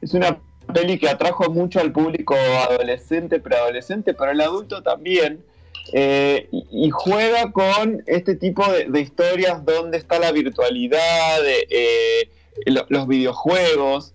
Es 0.00 0.14
una 0.14 0.38
peli 0.72 0.98
que 0.98 1.08
atrajo 1.08 1.50
mucho 1.50 1.80
al 1.80 1.92
público 1.92 2.34
adolescente, 2.68 3.40
preadolescente, 3.40 4.14
pero 4.14 4.30
el 4.32 4.40
adulto 4.40 4.82
también. 4.82 5.44
eh, 5.92 6.48
y, 6.52 6.90
juega 6.90 7.50
con 7.50 8.04
este 8.06 8.36
tipo 8.36 8.64
de, 8.72 9.00
historias 9.00 9.64
donde 9.64 9.98
está 9.98 10.20
la 10.20 10.30
virtualidad, 10.30 11.40
eh, 11.44 12.28
lo- 12.66 12.86
los 12.88 13.08
videojuegos. 13.08 14.14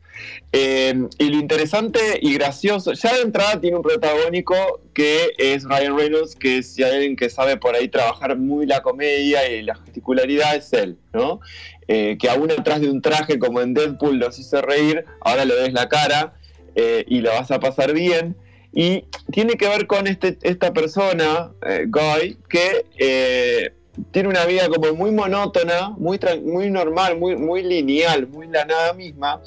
eh, 0.51 0.95
y 1.19 1.29
lo 1.29 1.37
interesante 1.37 1.99
y 2.21 2.33
gracioso, 2.33 2.93
ya 2.93 3.13
de 3.15 3.21
entrada 3.21 3.59
tiene 3.61 3.75
un 3.77 3.83
protagónico 3.83 4.55
que 4.93 5.33
es 5.37 5.63
Ryan 5.65 5.95
Reynolds, 5.97 6.35
que 6.35 6.63
si 6.63 6.83
hay 6.83 6.93
alguien 6.95 7.15
que 7.15 7.29
sabe 7.29 7.57
por 7.57 7.75
ahí 7.75 7.87
trabajar 7.89 8.35
muy 8.37 8.65
la 8.65 8.81
comedia 8.81 9.47
y 9.51 9.61
la 9.61 9.75
gesticularidad 9.75 10.55
es 10.55 10.71
él, 10.73 10.97
¿no? 11.13 11.39
Que 11.87 12.29
aún 12.29 12.49
atrás 12.51 12.81
de 12.81 12.89
un 12.89 13.01
traje 13.01 13.37
como 13.37 13.61
en 13.61 13.73
Deadpool 13.75 14.17
los 14.17 14.39
hizo 14.39 14.59
reír, 14.61 15.05
ahora 15.21 15.45
le 15.45 15.53
ves 15.53 15.73
la 15.73 15.87
cara 15.87 16.33
eh, 16.79 17.03
y 17.07 17.21
lo 17.21 17.31
vas 17.31 17.49
a 17.49 17.59
pasar 17.59 17.91
bien. 17.91 18.35
Y 18.71 19.05
tiene 19.31 19.55
que 19.55 19.67
ver 19.67 19.87
con 19.87 20.05
este, 20.05 20.37
esta 20.43 20.71
persona, 20.73 21.51
eh, 21.65 21.87
Guy, 21.87 22.37
que 22.47 22.85
eh, 22.99 23.73
tiene 24.11 24.29
una 24.29 24.45
vida 24.45 24.69
como 24.69 24.93
muy 24.93 25.09
monótona, 25.09 25.89
muy, 25.97 26.19
muy 26.43 26.69
normal, 26.69 27.17
muy, 27.17 27.35
muy 27.35 27.63
lineal, 27.63 28.27
muy 28.27 28.47
la 28.47 28.65
nada 28.65 28.93
misma, 28.93 29.41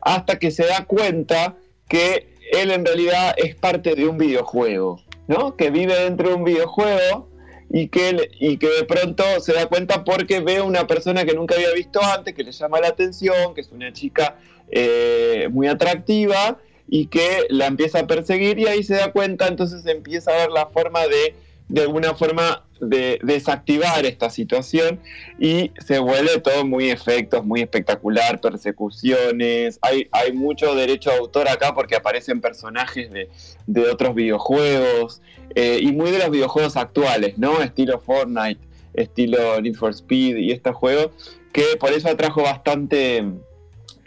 hasta 0.00 0.38
que 0.38 0.52
se 0.52 0.64
da 0.64 0.84
cuenta 0.84 1.56
que 1.88 2.28
él 2.52 2.70
en 2.70 2.86
realidad 2.86 3.34
es 3.36 3.56
parte 3.56 3.96
de 3.96 4.06
un 4.06 4.16
videojuego, 4.16 5.02
¿no? 5.26 5.56
Que 5.56 5.70
vive 5.70 5.98
dentro 5.98 6.28
de 6.28 6.34
un 6.34 6.44
videojuego 6.44 7.28
y 7.68 7.88
que, 7.88 8.30
y 8.38 8.58
que 8.58 8.68
de 8.68 8.84
pronto 8.84 9.24
se 9.40 9.54
da 9.54 9.66
cuenta 9.66 10.04
porque 10.04 10.38
ve 10.38 10.58
a 10.58 10.62
una 10.62 10.86
persona 10.86 11.24
que 11.24 11.34
nunca 11.34 11.56
había 11.56 11.72
visto 11.72 12.00
antes, 12.00 12.32
que 12.32 12.44
le 12.44 12.52
llama 12.52 12.78
la 12.78 12.88
atención, 12.88 13.54
que 13.54 13.62
es 13.62 13.72
una 13.72 13.92
chica 13.92 14.36
eh, 14.70 15.48
muy 15.50 15.66
atractiva 15.66 16.60
y 16.88 17.06
que 17.06 17.46
la 17.50 17.66
empieza 17.66 18.00
a 18.00 18.06
perseguir 18.06 18.58
y 18.58 18.66
ahí 18.66 18.82
se 18.82 18.94
da 18.94 19.12
cuenta, 19.12 19.48
entonces 19.48 19.84
empieza 19.86 20.30
a 20.30 20.36
ver 20.36 20.50
la 20.50 20.66
forma 20.66 21.06
de, 21.06 21.34
de 21.68 21.82
alguna 21.82 22.14
forma, 22.14 22.64
de 22.80 23.18
desactivar 23.22 24.04
esta 24.04 24.28
situación 24.28 25.00
y 25.38 25.72
se 25.84 25.98
vuelve 25.98 26.40
todo 26.40 26.64
muy 26.64 26.90
efectos, 26.90 27.44
muy 27.44 27.62
espectacular, 27.62 28.40
persecuciones, 28.40 29.78
hay, 29.80 30.08
hay 30.12 30.32
mucho 30.32 30.74
derecho 30.74 31.10
de 31.10 31.16
autor 31.16 31.48
acá 31.48 31.74
porque 31.74 31.96
aparecen 31.96 32.40
personajes 32.40 33.10
de, 33.10 33.30
de 33.66 33.90
otros 33.90 34.14
videojuegos 34.14 35.22
eh, 35.54 35.78
y 35.80 35.92
muy 35.92 36.10
de 36.10 36.18
los 36.18 36.30
videojuegos 36.30 36.76
actuales, 36.76 37.38
¿no? 37.38 37.62
Estilo 37.62 37.98
Fortnite, 37.98 38.60
estilo 38.92 39.60
Need 39.60 39.74
for 39.74 39.90
Speed 39.90 40.36
y 40.36 40.52
estos 40.52 40.76
juegos 40.76 41.10
que 41.52 41.76
por 41.80 41.90
eso 41.92 42.10
atrajo 42.10 42.42
bastante 42.42 43.24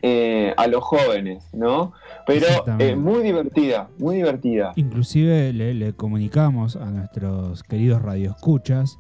eh, 0.02 0.54
a 0.58 0.68
los 0.68 0.84
jóvenes, 0.84 1.44
¿no? 1.54 1.94
Pero 2.26 2.46
eh, 2.80 2.96
muy 2.96 3.24
divertida, 3.24 3.90
muy 3.98 4.18
divertida. 4.18 4.72
Inclusive 4.76 5.52
le, 5.54 5.74
le 5.74 5.94
comunicamos 5.94 6.76
a 6.76 6.86
nuestros 6.92 7.64
queridos 7.64 8.02
radioescuchas 8.02 8.98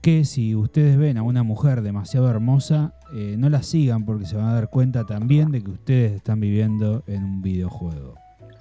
que 0.00 0.24
si 0.24 0.54
ustedes 0.56 0.96
ven 0.98 1.16
a 1.18 1.22
una 1.22 1.42
mujer 1.44 1.82
demasiado 1.82 2.28
hermosa, 2.28 2.92
eh, 3.14 3.36
no 3.38 3.48
la 3.50 3.62
sigan 3.62 4.04
porque 4.04 4.26
se 4.26 4.36
van 4.36 4.46
a 4.48 4.54
dar 4.54 4.68
cuenta 4.70 5.04
también 5.06 5.52
de 5.52 5.62
que 5.62 5.70
ustedes 5.70 6.12
están 6.12 6.40
viviendo 6.40 7.04
en 7.06 7.22
un 7.24 7.42
videojuego. 7.42 8.14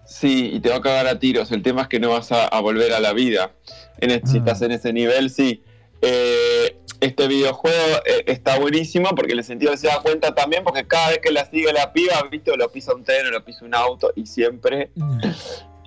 Sí, 0.05 0.51
y 0.53 0.59
te 0.59 0.69
va 0.69 0.75
a 0.75 0.81
cagar 0.81 1.07
a 1.07 1.17
tiros. 1.19 1.51
El 1.51 1.61
tema 1.63 1.83
es 1.83 1.87
que 1.87 1.99
no 1.99 2.09
vas 2.09 2.31
a, 2.31 2.45
a 2.47 2.59
volver 2.59 2.91
a 2.93 2.99
la 2.99 3.13
vida. 3.13 3.51
En 3.99 4.09
Si 4.27 4.37
Ah. 4.37 4.39
estás 4.39 4.61
en 4.61 4.71
ese 4.71 4.91
nivel, 4.93 5.29
sí. 5.29 5.63
Eh, 6.01 6.77
este 6.99 7.27
videojuego 7.27 7.97
eh, 8.05 8.23
está 8.27 8.59
buenísimo 8.59 9.09
porque 9.15 9.33
el 9.33 9.43
sentido 9.43 9.75
se 9.77 9.87
da 9.87 9.99
cuenta 10.01 10.33
también 10.35 10.63
porque 10.63 10.85
cada 10.87 11.09
vez 11.09 11.19
que 11.19 11.31
la 11.31 11.45
sigue 11.49 11.71
la 11.73 11.93
piba, 11.93 12.13
viste, 12.31 12.51
o 12.51 12.55
lo 12.57 12.71
pisa 12.71 12.93
un 12.93 13.03
tren 13.03 13.25
o 13.27 13.31
lo 13.31 13.43
pisa 13.43 13.65
un 13.65 13.73
auto 13.75 14.11
y 14.15 14.25
siempre, 14.27 14.91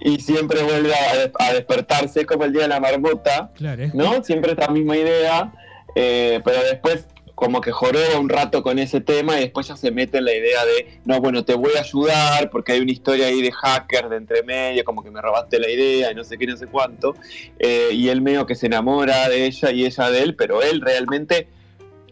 y 0.01 0.19
siempre 0.21 0.63
vuelve 0.63 0.93
a, 0.95 1.17
des- 1.17 1.31
a 1.39 1.53
despertarse. 1.53 2.21
Es 2.23 2.27
como 2.27 2.45
el 2.45 2.53
día 2.53 2.63
de 2.63 2.69
la 2.69 2.81
marmota. 2.81 3.51
Claro, 3.55 3.85
¿no? 3.95 4.23
Siempre 4.25 4.53
esta 4.53 4.69
misma 4.69 4.97
idea, 4.97 5.53
eh, 5.95 6.41
pero 6.45 6.63
después 6.65 7.07
como 7.35 7.61
que 7.61 7.73
joroba 7.73 8.19
un 8.19 8.29
rato 8.29 8.63
con 8.63 8.79
ese 8.79 9.01
tema 9.01 9.37
y 9.37 9.41
después 9.41 9.67
ya 9.67 9.77
se 9.77 9.91
mete 9.91 10.19
en 10.19 10.25
la 10.25 10.35
idea 10.35 10.65
de, 10.65 11.01
no, 11.05 11.21
bueno, 11.21 11.45
te 11.45 11.55
voy 11.55 11.73
a 11.77 11.81
ayudar 11.81 12.51
porque 12.51 12.73
hay 12.73 12.81
una 12.81 12.93
historia 12.93 13.27
ahí 13.27 13.43
de 13.43 13.51
hacker 13.51 14.09
de 14.09 14.17
entre 14.17 14.43
medio, 14.43 14.85
como 14.85 15.03
que 15.03 15.11
me 15.11 15.21
robaste 15.21 15.59
la 15.59 15.69
idea 15.69 16.13
y 16.13 16.15
no 16.15 16.23
sé 16.23 16.39
qué, 16.39 16.47
no 16.47 16.57
sé 16.57 16.67
cuánto, 16.67 17.15
eh, 17.59 17.89
y 17.93 18.09
él 18.09 18.21
medio 18.21 18.47
que 18.47 18.55
se 18.55 18.67
enamora 18.67 19.29
de 19.29 19.47
ella 19.47 19.71
y 19.73 19.85
ella 19.85 20.11
de 20.11 20.23
él, 20.23 20.37
pero 20.37 20.63
él 20.63 20.81
realmente, 20.81 21.49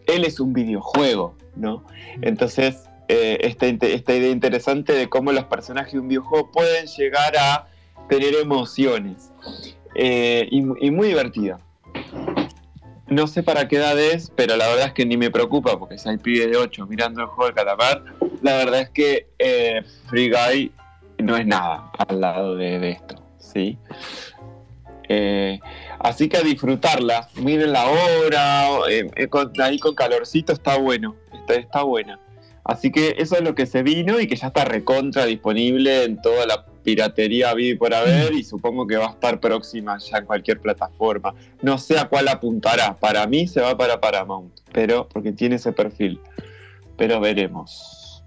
él 0.07 0.25
es 0.25 0.39
un 0.39 0.51
videojuego, 0.53 1.35
¿no? 1.55 1.85
Entonces, 2.21 2.89
eh, 3.07 3.37
esta, 3.41 3.67
esta 3.67 4.15
idea 4.15 4.29
interesante 4.29 4.93
de 4.93 5.07
cómo 5.07 5.31
los 5.31 5.45
personajes 5.45 5.93
de 5.93 5.99
un 5.99 6.09
videojuego 6.09 6.51
pueden 6.51 6.87
llegar 6.87 7.35
a 7.37 7.67
tener 8.09 8.35
emociones. 8.35 9.31
Eh, 9.95 10.47
y, 10.49 10.59
y 10.85 10.91
muy 10.91 11.09
divertida. 11.09 11.59
No 13.13 13.27
sé 13.27 13.43
para 13.43 13.67
qué 13.67 13.75
edad 13.75 13.99
es, 13.99 14.31
pero 14.35 14.57
la 14.57 14.67
verdad 14.67 14.87
es 14.87 14.93
que 14.93 15.05
ni 15.05 15.17
me 15.17 15.29
preocupa, 15.29 15.77
porque 15.77 15.99
si 15.99 16.09
hay 16.09 16.17
pibes 16.17 16.49
de 16.49 16.57
8 16.57 16.87
mirando 16.87 17.21
el 17.21 17.27
juego 17.27 17.45
del 17.45 17.53
calamar, 17.53 18.03
la 18.41 18.55
verdad 18.57 18.81
es 18.81 18.89
que 18.89 19.27
eh, 19.37 19.83
Free 20.07 20.31
Guy 20.31 20.71
no 21.19 21.37
es 21.37 21.45
nada 21.45 21.91
al 22.07 22.19
lado 22.19 22.55
de, 22.55 22.89
esto, 22.89 23.21
¿sí? 23.37 23.77
Eh, 25.09 25.59
así 25.99 26.27
que 26.27 26.37
a 26.37 26.41
disfrutarla, 26.41 27.29
miren 27.35 27.71
la 27.71 27.85
hora, 27.85 28.67
eh, 28.89 29.07
eh, 29.15 29.29
ahí 29.61 29.77
con 29.77 29.93
calorcito 29.93 30.51
está 30.51 30.79
bueno, 30.79 31.15
está, 31.33 31.53
está 31.53 31.83
buena. 31.83 32.19
Así 32.63 32.91
que 32.91 33.13
eso 33.19 33.35
es 33.35 33.43
lo 33.43 33.53
que 33.53 33.67
se 33.67 33.83
vino 33.83 34.19
y 34.19 34.25
que 34.25 34.37
ya 34.37 34.47
está 34.47 34.65
recontra 34.65 35.25
disponible 35.25 36.05
en 36.05 36.19
toda 36.19 36.47
la 36.47 36.65
piratería 36.83 37.53
y 37.57 37.75
por 37.75 37.93
haber 37.93 38.33
y 38.33 38.43
supongo 38.43 38.85
que 38.85 38.97
va 38.97 39.07
a 39.07 39.11
estar 39.11 39.39
próxima 39.39 39.97
ya 39.97 40.17
en 40.17 40.25
cualquier 40.25 40.59
plataforma. 40.59 41.33
No 41.61 41.77
sé 41.77 41.97
a 41.97 42.05
cuál 42.09 42.27
apuntará. 42.27 42.95
Para 42.99 43.25
mí 43.27 43.47
se 43.47 43.61
va 43.61 43.77
para 43.77 43.99
Paramount, 44.01 44.51
pero 44.71 45.07
porque 45.07 45.31
tiene 45.31 45.55
ese 45.55 45.71
perfil. 45.71 46.19
Pero 46.97 47.19
veremos. 47.19 48.23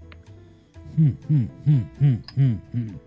Mm, 0.97 1.09
mm, 1.29 1.47
mm, 1.65 1.81
mm, 1.99 2.17
mm, 2.35 2.57
mm. 2.73 2.99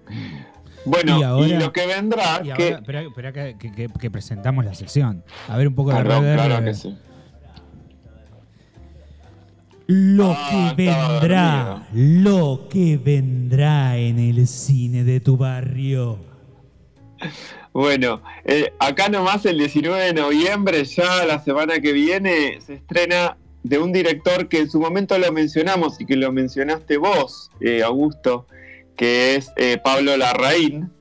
Bueno, 0.86 1.44
Y 1.44 1.52
lo 1.54 1.72
que 1.72 1.86
vendrá, 1.86 2.40
espera, 2.42 3.32
que, 3.32 3.56
que- 3.58 3.72
que- 3.72 3.88
que 3.88 4.10
presentamos 4.10 4.64
la 4.64 4.72
sección. 4.74 5.22
A 5.48 5.56
ver 5.58 5.68
un 5.68 5.74
poco 5.74 5.90
de 5.90 5.96
Perdón, 5.96 6.22
rever. 6.22 6.36
claro 6.46 6.64
que 6.64 6.74
sí. 6.74 6.96
Lo 9.92 10.36
Ah, 10.38 10.72
que 10.76 10.84
vendrá, 10.84 11.88
lo 11.92 12.68
que 12.70 12.96
vendrá 12.96 13.96
en 13.96 14.20
el 14.20 14.46
cine 14.46 15.02
de 15.02 15.18
tu 15.18 15.36
barrio. 15.36 16.16
Bueno, 17.72 18.22
eh, 18.44 18.72
acá 18.78 19.08
nomás 19.08 19.44
el 19.46 19.58
19 19.58 20.00
de 20.04 20.12
noviembre, 20.14 20.84
ya 20.84 21.26
la 21.26 21.42
semana 21.42 21.80
que 21.80 21.92
viene, 21.92 22.60
se 22.60 22.74
estrena 22.74 23.36
de 23.64 23.78
un 23.80 23.90
director 23.92 24.48
que 24.48 24.60
en 24.60 24.70
su 24.70 24.78
momento 24.78 25.18
lo 25.18 25.32
mencionamos 25.32 26.00
y 26.00 26.06
que 26.06 26.14
lo 26.14 26.30
mencionaste 26.30 26.96
vos, 26.96 27.50
eh, 27.60 27.82
Augusto, 27.82 28.46
que 28.96 29.34
es 29.34 29.50
eh, 29.56 29.76
Pablo 29.82 30.16
Larraín. 30.16 30.92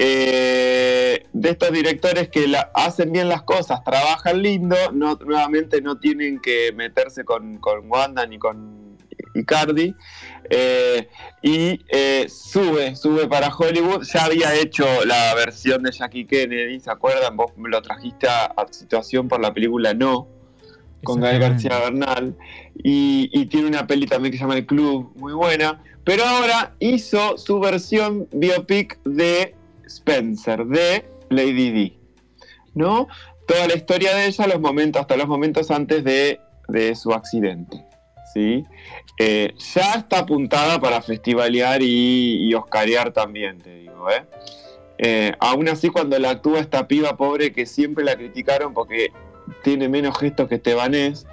Eh, 0.00 1.26
de 1.32 1.50
estos 1.50 1.72
directores 1.72 2.28
que 2.28 2.46
hacen 2.72 3.10
bien 3.10 3.28
las 3.28 3.42
cosas, 3.42 3.82
trabajan 3.82 4.40
lindo, 4.40 4.76
no, 4.92 5.16
nuevamente 5.16 5.82
no 5.82 5.98
tienen 5.98 6.40
que 6.40 6.72
meterse 6.72 7.24
con, 7.24 7.58
con 7.58 7.90
Wanda 7.90 8.24
ni 8.24 8.38
con 8.38 8.96
Icardi, 9.34 9.96
eh, 10.50 11.08
y 11.42 11.80
eh, 11.88 12.26
sube, 12.28 12.94
sube 12.94 13.26
para 13.26 13.52
Hollywood. 13.52 14.04
Ya 14.04 14.26
había 14.26 14.54
hecho 14.54 14.86
la 15.04 15.34
versión 15.34 15.82
de 15.82 15.90
Jackie 15.90 16.26
Kennedy, 16.26 16.78
¿se 16.78 16.92
acuerdan? 16.92 17.36
Vos 17.36 17.50
me 17.56 17.68
lo 17.68 17.82
trajiste 17.82 18.28
a, 18.28 18.54
situación 18.70 19.26
por 19.26 19.40
la 19.40 19.52
película 19.52 19.94
No, 19.94 20.28
con 21.02 21.20
Gael 21.20 21.40
García 21.40 21.76
Bernal, 21.80 22.36
y, 22.76 23.30
y, 23.32 23.46
tiene 23.46 23.66
una 23.66 23.88
peli 23.88 24.06
también 24.06 24.30
que 24.30 24.38
se 24.38 24.44
llama 24.44 24.56
El 24.56 24.66
Club, 24.66 25.12
muy 25.16 25.32
buena, 25.32 25.82
pero 26.04 26.24
ahora 26.24 26.76
hizo 26.78 27.36
su 27.36 27.58
versión 27.58 28.28
biopic 28.32 29.00
de 29.02 29.57
Spencer 29.88 30.64
de 30.66 31.04
Lady 31.30 31.70
D. 31.70 31.98
¿No? 32.74 33.08
Toda 33.46 33.66
la 33.66 33.74
historia 33.74 34.14
de 34.14 34.26
ella, 34.26 34.46
los 34.46 34.60
momentos, 34.60 35.00
hasta 35.00 35.16
los 35.16 35.26
momentos 35.26 35.70
antes 35.70 36.04
de, 36.04 36.40
su 36.94 37.12
accidente. 37.12 37.84
¿sí? 38.34 38.64
Eh, 39.18 39.54
ya 39.74 39.94
está 39.94 40.20
apuntada 40.20 40.78
para 40.80 41.00
festivalear 41.00 41.82
y, 41.82 42.48
y 42.48 42.54
oscarear 42.54 43.12
también, 43.12 43.58
te 43.58 43.74
digo. 43.74 44.10
¿eh? 44.10 44.24
¿eh? 44.98 45.32
aún 45.40 45.68
así, 45.68 45.88
cuando 45.88 46.18
la 46.18 46.30
actúa 46.30 46.60
esta 46.60 46.86
piba 46.86 47.16
pobre 47.16 47.52
que 47.52 47.66
siempre 47.66 48.04
la 48.04 48.16
criticaron 48.16 48.74
porque 48.74 49.12
tiene 49.62 49.88
menos 49.88 50.18
gestos 50.18 50.48
que 50.48 50.56
Estebanés, 50.56 51.26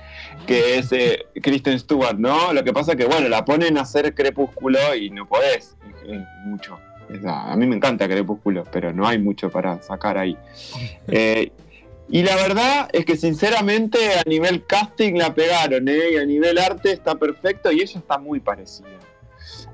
que 0.47 0.77
es 0.77 0.91
eh, 0.93 1.25
Kristen 1.41 1.77
Stewart, 1.79 2.17
¿no? 2.17 2.53
Lo 2.53 2.63
que 2.63 2.71
pasa 2.71 2.93
es 2.93 2.97
que, 2.97 3.05
bueno, 3.05 3.27
la 3.27 3.43
ponen 3.43 3.77
a 3.77 3.81
hacer 3.81 4.15
crepúsculo 4.15 4.95
y 4.95 5.09
no 5.09 5.27
podés 5.27 5.75
mucho 6.45 6.79
a 7.27 7.55
mí 7.55 7.67
me 7.67 7.75
encanta 7.75 8.07
Crepúsculo, 8.07 8.63
pero 8.71 8.93
no 8.93 9.07
hay 9.07 9.19
mucho 9.19 9.49
para 9.49 9.81
sacar 9.81 10.17
ahí. 10.17 10.37
Eh, 11.07 11.51
y 12.07 12.23
la 12.23 12.35
verdad 12.35 12.89
es 12.93 13.05
que 13.05 13.15
sinceramente 13.15 13.97
a 14.19 14.23
nivel 14.27 14.65
casting 14.65 15.13
la 15.13 15.33
pegaron, 15.33 15.87
¿eh? 15.87 16.11
y 16.13 16.17
a 16.17 16.25
nivel 16.25 16.57
arte 16.59 16.91
está 16.91 17.15
perfecto 17.15 17.71
y 17.71 17.81
ella 17.81 17.99
está 17.99 18.17
muy 18.17 18.39
parecida. 18.39 18.99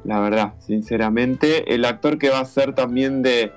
La 0.04 0.20
verdad, 0.20 0.54
sinceramente, 0.60 1.74
el 1.74 1.86
actor 1.86 2.18
que 2.18 2.30
va 2.30 2.40
a 2.40 2.46
ser 2.46 2.74
también 2.74 3.22
de 3.22 3.52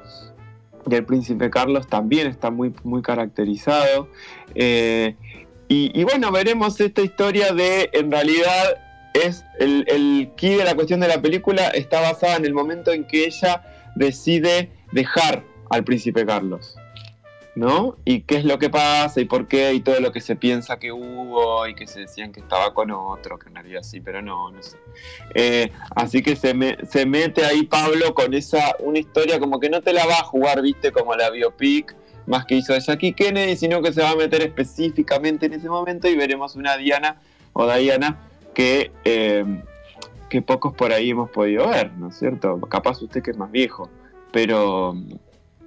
del 0.86 1.04
príncipe 1.04 1.50
Carlos 1.50 1.86
también 1.86 2.26
está 2.26 2.50
muy, 2.50 2.74
muy 2.82 3.02
caracterizado. 3.02 4.08
Eh, 4.54 5.16
y, 5.68 5.98
y, 5.98 6.04
bueno, 6.04 6.30
veremos 6.30 6.78
esta 6.80 7.00
historia 7.00 7.52
de, 7.52 7.88
en 7.92 8.10
realidad, 8.10 8.83
es 9.14 9.44
el, 9.58 10.30
key 10.36 10.56
de 10.56 10.64
la 10.64 10.74
cuestión 10.74 11.00
de 11.00 11.08
la 11.08 11.22
película 11.22 11.68
está 11.68 12.00
basada 12.00 12.36
en 12.36 12.44
el 12.44 12.52
momento 12.52 12.92
en 12.92 13.04
que 13.04 13.24
ella 13.24 13.62
decide 13.94 14.70
dejar 14.92 15.42
al 15.70 15.84
príncipe 15.84 16.26
Carlos. 16.26 16.76
¿No? 17.56 17.96
Y 18.04 18.22
qué 18.22 18.38
es 18.38 18.44
lo 18.44 18.58
que 18.58 18.68
pasa 18.68 19.20
y 19.20 19.26
por 19.26 19.46
qué 19.46 19.72
y 19.74 19.80
todo 19.80 20.00
lo 20.00 20.10
que 20.10 20.20
se 20.20 20.34
piensa 20.34 20.80
que 20.80 20.90
hubo 20.90 21.68
y 21.68 21.76
que 21.76 21.86
se 21.86 22.00
decían 22.00 22.32
que 22.32 22.40
estaba 22.40 22.74
con 22.74 22.90
otro, 22.90 23.38
que 23.38 23.48
en 23.48 23.54
realidad 23.54 23.84
sí, 23.84 24.00
pero 24.00 24.20
no, 24.20 24.50
no 24.50 24.60
sé. 24.60 24.76
Eh, 25.36 25.70
así 25.94 26.20
que 26.20 26.34
se, 26.34 26.52
se 26.90 27.06
mete 27.06 27.44
ahí 27.44 27.62
Pablo 27.62 28.12
con 28.12 28.34
esa, 28.34 28.74
una 28.80 28.98
historia 28.98 29.38
como 29.38 29.60
que 29.60 29.70
no 29.70 29.82
te 29.82 29.92
la 29.92 30.04
va 30.04 30.14
a 30.14 30.24
jugar, 30.24 30.62
viste, 30.62 30.90
como 30.90 31.14
la 31.14 31.30
biopic 31.30 31.94
más 32.26 32.44
que 32.44 32.56
hizo 32.56 32.72
de 32.72 32.80
Jackie 32.80 33.12
Kennedy, 33.12 33.54
sino 33.54 33.82
que 33.82 33.92
se 33.92 34.02
va 34.02 34.10
a 34.10 34.16
meter 34.16 34.42
específicamente 34.42 35.46
en 35.46 35.52
ese 35.52 35.68
momento 35.68 36.08
y 36.08 36.16
veremos 36.16 36.56
una 36.56 36.76
Diana 36.76 37.20
o 37.52 37.72
Diana 37.72 38.18
que, 38.54 38.92
eh, 39.04 39.62
que 40.28 40.40
pocos 40.42 40.72
por 40.74 40.92
ahí 40.92 41.10
hemos 41.10 41.30
podido 41.30 41.68
ver, 41.68 41.92
¿no 41.98 42.08
es 42.08 42.16
cierto? 42.16 42.60
Capaz 42.62 43.02
usted 43.02 43.22
que 43.22 43.32
es 43.32 43.36
más 43.36 43.50
viejo, 43.50 43.90
pero, 44.32 44.94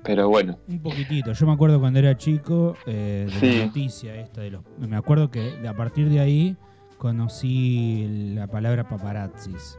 pero 0.04 0.30
bueno. 0.30 0.58
Un 0.68 0.80
poquitito, 0.80 1.34
yo 1.34 1.46
me 1.46 1.54
acuerdo 1.54 1.80
cuando 1.80 2.00
era 2.00 2.18
chico 2.18 2.76
eh, 2.88 3.28
de 3.40 3.60
la 3.60 3.66
noticia 3.66 4.16
esta 4.16 4.42
de 4.42 4.52
los... 4.52 4.62
Me 4.80 4.96
acuerdo 4.96 5.30
que 5.30 5.68
a 5.68 5.74
partir 5.74 6.10
de 6.10 6.20
ahí 6.20 6.58
conocí 6.98 8.34
la 8.34 8.48
palabra 8.48 8.88
paparazzis. 8.88 9.78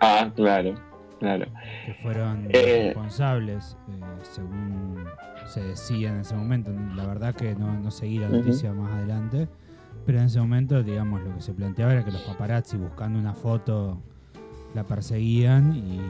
Ah, 0.00 0.30
claro, 0.36 0.74
claro. 1.18 1.46
Que 1.86 1.94
fueron 1.94 2.46
eh, 2.50 2.84
responsables, 2.86 3.76
según 4.22 5.04
se 5.46 5.60
decía 5.60 6.10
en 6.10 6.20
ese 6.20 6.36
momento. 6.36 6.70
La 6.94 7.06
verdad 7.06 7.34
que 7.34 7.56
no, 7.56 7.72
no 7.80 7.90
seguí 7.90 8.18
la 8.18 8.28
noticia 8.28 8.72
más 8.72 8.92
adelante 8.92 9.48
pero 10.08 10.20
en 10.20 10.24
ese 10.24 10.40
momento, 10.40 10.82
digamos, 10.82 11.20
lo 11.20 11.34
que 11.34 11.42
se 11.42 11.52
planteaba 11.52 11.92
era 11.92 12.02
que 12.02 12.10
los 12.10 12.22
paparazzi 12.22 12.78
buscando 12.78 13.18
una 13.18 13.34
foto 13.34 13.98
la 14.74 14.82
perseguían 14.82 15.76
y 15.76 16.00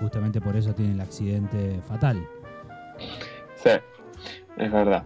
justamente 0.00 0.38
por 0.38 0.54
eso 0.54 0.74
tiene 0.74 0.92
el 0.92 1.00
accidente 1.00 1.80
fatal. 1.88 2.28
Sí, 3.54 3.70
es 4.58 4.70
verdad. 4.70 5.02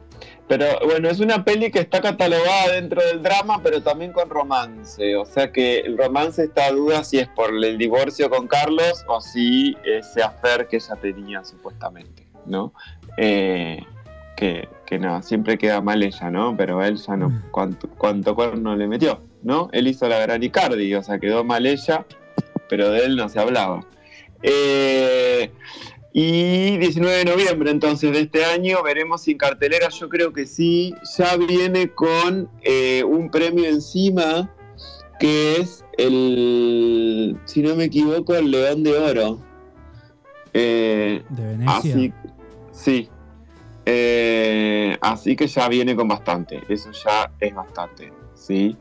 Pero 0.49 0.65
bueno, 0.87 1.09
es 1.09 1.21
una 1.21 1.45
peli 1.45 1.71
que 1.71 1.79
está 1.79 2.01
catalogada 2.01 2.73
dentro 2.73 3.01
del 3.01 3.23
drama, 3.23 3.61
pero 3.63 3.81
también 3.81 4.11
con 4.11 4.29
romance. 4.29 5.15
O 5.15 5.25
sea 5.25 5.53
que 5.53 5.79
el 5.79 5.97
romance 5.97 6.43
está 6.43 6.65
a 6.65 6.73
duda 6.73 7.05
si 7.05 7.21
es 7.21 7.29
por 7.29 7.51
el 7.55 7.79
divorcio 7.79 8.29
con 8.29 8.49
Carlos 8.49 9.05
o 9.07 9.21
si 9.21 9.77
ese 9.85 10.21
afer 10.21 10.67
que 10.67 10.79
ella 10.79 10.97
tenía 10.97 11.45
supuestamente, 11.45 12.27
¿no? 12.45 12.75
Eh, 13.19 13.87
que, 14.43 14.69
que 14.87 14.99
no, 14.99 15.23
siempre 15.23 15.57
queda 15.57 15.81
mal 15.81 16.03
ella, 16.03 16.29
¿no? 16.29 16.57
Pero 16.57 16.83
él 16.83 16.97
ya 16.97 17.17
no, 17.17 17.29
mm. 17.29 17.43
cuánto, 17.53 17.89
cuánto 17.91 18.35
cuerno 18.35 18.75
le 18.75 18.89
metió, 18.89 19.23
¿no? 19.45 19.69
Él 19.71 19.87
hizo 19.87 20.09
la 20.09 20.19
gran 20.19 20.43
Icardi, 20.43 20.93
o 20.97 21.03
sea, 21.05 21.21
quedó 21.21 21.45
mal 21.45 21.65
ella, 21.65 22.05
pero 22.69 22.91
de 22.91 23.05
él 23.05 23.15
no 23.15 23.29
se 23.29 23.39
hablaba. 23.39 23.87
Eh, 24.43 25.49
y 26.13 26.77
19 26.77 27.19
de 27.19 27.25
noviembre 27.25 27.71
entonces 27.71 28.11
de 28.11 28.23
este 28.23 28.45
año 28.45 28.83
veremos 28.83 29.23
sin 29.23 29.39
cartelera, 29.39 29.91
yo 29.91 30.09
creo 30.09 30.33
que 30.33 30.47
sí, 30.47 30.93
ya 31.17 31.37
viene 31.37 31.93
con 31.93 32.51
eh, 32.63 33.05
un 33.05 33.31
premio 33.31 33.67
encima 33.67 34.51
que 35.21 35.59
es 35.59 35.85
el, 35.99 37.39
si 37.45 37.63
no 37.63 37.77
me 37.77 37.85
equivoco, 37.85 38.35
el 38.35 38.51
León 38.51 38.83
de 38.83 38.99
Oro. 38.99 39.39
Eh, 40.53 41.23
¿De 41.29 41.43
Venecia? 41.47 42.13
sí, 42.73 43.09
eh, 43.85 44.97
así 45.01 45.35
que 45.35 45.47
ya 45.47 45.69
viene 45.69 45.97
con 45.97 46.09
bastante, 46.09 46.63
eso 46.69 46.91
ya 46.93 47.31
es 47.41 47.55
bastante. 47.55 48.13
¿sí? 48.35 48.77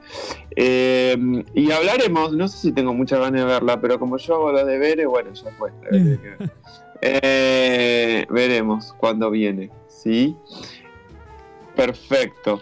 Eh, 0.55 1.17
y 1.53 1.71
hablaremos, 1.71 2.33
no 2.33 2.47
sé 2.47 2.57
si 2.57 2.71
tengo 2.71 2.93
mucha 2.93 3.17
ganas 3.17 3.41
de 3.41 3.45
verla, 3.45 3.79
pero 3.79 3.99
como 3.99 4.17
yo 4.17 4.35
hago 4.35 4.51
los 4.51 4.65
deberes, 4.65 5.07
bueno, 5.07 5.31
ya 5.33 5.51
fue. 5.57 5.71
Eh, 7.03 8.27
veremos 8.29 8.93
cuándo 8.93 9.31
viene, 9.31 9.71
¿sí? 9.87 10.35
Perfecto. 11.75 12.61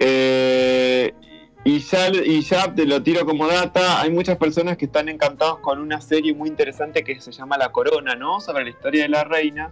y, 0.00 1.78
ya, 1.78 2.08
y 2.08 2.40
ya 2.40 2.74
te 2.74 2.86
lo 2.86 3.02
tiro 3.02 3.26
como 3.26 3.46
data, 3.46 4.00
hay 4.00 4.10
muchas 4.10 4.38
personas 4.38 4.78
que 4.78 4.86
están 4.86 5.10
encantados 5.10 5.58
con 5.58 5.80
una 5.80 6.00
serie 6.00 6.32
muy 6.32 6.48
interesante 6.48 7.04
que 7.04 7.20
se 7.20 7.30
llama 7.30 7.58
La 7.58 7.72
Corona, 7.72 8.14
¿no? 8.14 8.40
Sobre 8.40 8.64
la 8.64 8.70
historia 8.70 9.02
de 9.02 9.10
la 9.10 9.24
reina. 9.24 9.70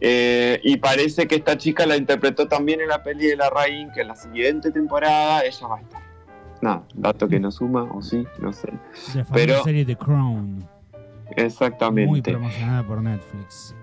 Eh, 0.00 0.60
y 0.62 0.76
parece 0.76 1.26
que 1.26 1.36
esta 1.36 1.56
chica 1.56 1.86
la 1.86 1.96
interpretó 1.96 2.46
también 2.46 2.80
en 2.80 2.88
la 2.88 3.02
peli 3.02 3.26
de 3.26 3.36
la 3.36 3.48
Rain, 3.50 3.90
que 3.92 4.02
en 4.02 4.08
la 4.08 4.16
siguiente 4.16 4.70
temporada 4.70 5.42
ella 5.44 5.66
va 5.66 5.78
a 5.78 5.80
estar. 5.80 6.02
Nada, 6.60 6.82
dato 6.94 7.28
que 7.28 7.40
no 7.40 7.50
suma, 7.50 7.84
o 7.84 8.02
sí, 8.02 8.26
no 8.38 8.52
sé. 8.52 8.68
La 9.14 9.24
Pero, 9.24 9.62
serie 9.62 9.84
The 9.84 9.96
Crown. 9.96 10.66
Exactamente. 11.36 12.08
Muy 12.08 12.22
promocionada 12.22 12.86
por 12.86 13.02
Netflix 13.02 13.74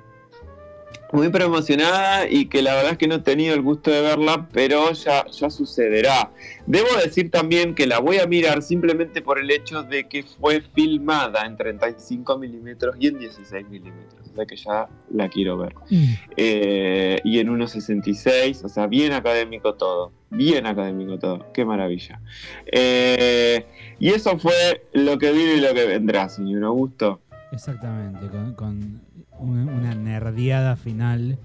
muy 1.14 1.30
promocionada 1.30 2.28
y 2.28 2.48
que 2.48 2.64
la 2.64 2.74
verdad 2.74 2.94
es 2.94 2.98
que 2.98 3.08
no 3.08 3.16
he 3.16 3.20
tenido 3.20 3.54
el 3.54 3.62
gusto 3.62 3.92
de 3.92 4.02
verla, 4.02 4.50
pero 4.52 4.92
ya, 4.94 5.26
ya 5.28 5.50
sucederá. 5.52 6.32
Debo 6.66 6.88
decir 7.04 7.30
también 7.30 7.76
que 7.76 7.86
la 7.86 8.00
voy 8.00 8.18
a 8.18 8.26
mirar 8.26 8.64
simplemente 8.64 9.22
por 9.22 9.38
el 9.38 9.52
hecho 9.52 9.84
de 9.84 10.08
que 10.08 10.24
fue 10.24 10.62
filmada 10.62 11.46
en 11.46 11.56
35 11.56 12.40
milímetros 12.40 12.96
y 13.00 13.08
en 13.08 13.20
16 13.20 13.70
milímetros, 13.70 14.28
o 14.32 14.36
sea 14.36 14.46
que 14.48 14.56
ya 14.56 14.88
la 15.12 15.30
quiero 15.30 15.56
ver. 15.60 15.76
Mm. 15.92 16.14
Eh, 16.36 17.20
y 17.24 17.38
en 17.38 17.48
1.66, 17.48 18.66
o 18.66 18.70
sea, 18.70 18.88
bien 18.88 19.14
académico 19.14 19.76
todo, 19.76 20.12
bien 20.32 20.66
académico 20.66 21.20
todo, 21.20 21.46
qué 21.54 21.64
maravilla. 21.64 22.22
Eh, 22.66 23.68
y 24.00 24.10
eso 24.10 24.40
fue 24.40 24.88
lo 24.94 25.20
que 25.20 25.32
vino 25.32 25.54
y 25.54 25.62
lo 25.62 25.76
que 25.76 25.86
vendrá, 25.86 26.28
señor 26.28 26.64
Augusto. 26.64 27.22
Exactamente, 27.52 28.26
con 28.56 29.00
una, 29.40 29.96
nerdiada 29.96 30.76
final 30.76 31.38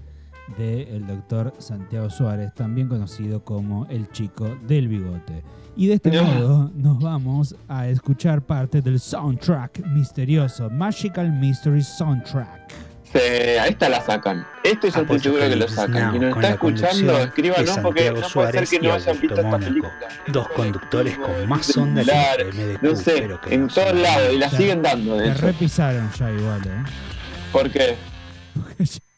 del 0.57 1.05
doctor 1.05 1.53
Santiago 1.59 2.09
Suárez, 2.09 2.53
también 2.55 2.87
conocido 2.87 3.43
como 3.43 3.85
el 3.87 4.09
chico 4.09 4.57
del 4.67 4.87
bigote. 4.87 5.43
Y 5.75 5.87
de 5.87 5.93
este 5.95 6.21
modo 6.21 6.71
nos 6.75 6.99
vamos 6.99 7.55
a 7.67 7.87
escuchar 7.87 8.41
parte 8.41 8.81
del 8.81 8.99
soundtrack 8.99 9.85
misterioso, 9.87 10.69
Magical 10.69 11.31
Mystery 11.31 11.83
Soundtrack. 11.83 12.89
Sí, 13.11 13.17
ahí 13.17 13.71
está 13.71 13.89
la 13.89 14.01
sacan. 14.01 14.45
Esto 14.63 14.87
yo 14.87 15.01
estoy 15.01 15.19
seguro 15.19 15.41
que 15.49 15.55
lo 15.55 15.67
sacan. 15.67 16.15
Y 16.15 16.19
nos 16.19 16.35
está 16.35 16.49
escuchando, 16.51 17.17
escríbanos 17.17 17.79
porque 17.79 18.11
no 18.11 18.21
puede 18.33 18.51
ser 18.51 18.67
que 18.67 18.87
no 18.87 18.93
hayan 18.93 19.19
visto 19.19 19.41
esta 19.41 19.57
película. 19.57 19.93
Dos 20.27 20.47
conductores 20.49 21.17
con 21.17 21.49
más 21.49 21.75
onda 21.75 22.03
que 22.03 22.77
No 22.81 22.95
sé, 22.95 23.27
en 23.49 23.67
todos 23.67 23.95
lados, 23.95 24.33
y 24.33 24.37
la 24.37 24.49
siguen 24.49 24.83
dando. 24.83 25.17
Te 25.17 25.33
repisaron 25.33 26.11
ya 26.11 26.31
igual, 26.31 26.61
¿eh? 26.67 26.83
¿Por 27.51 27.69
qué? 27.71 27.95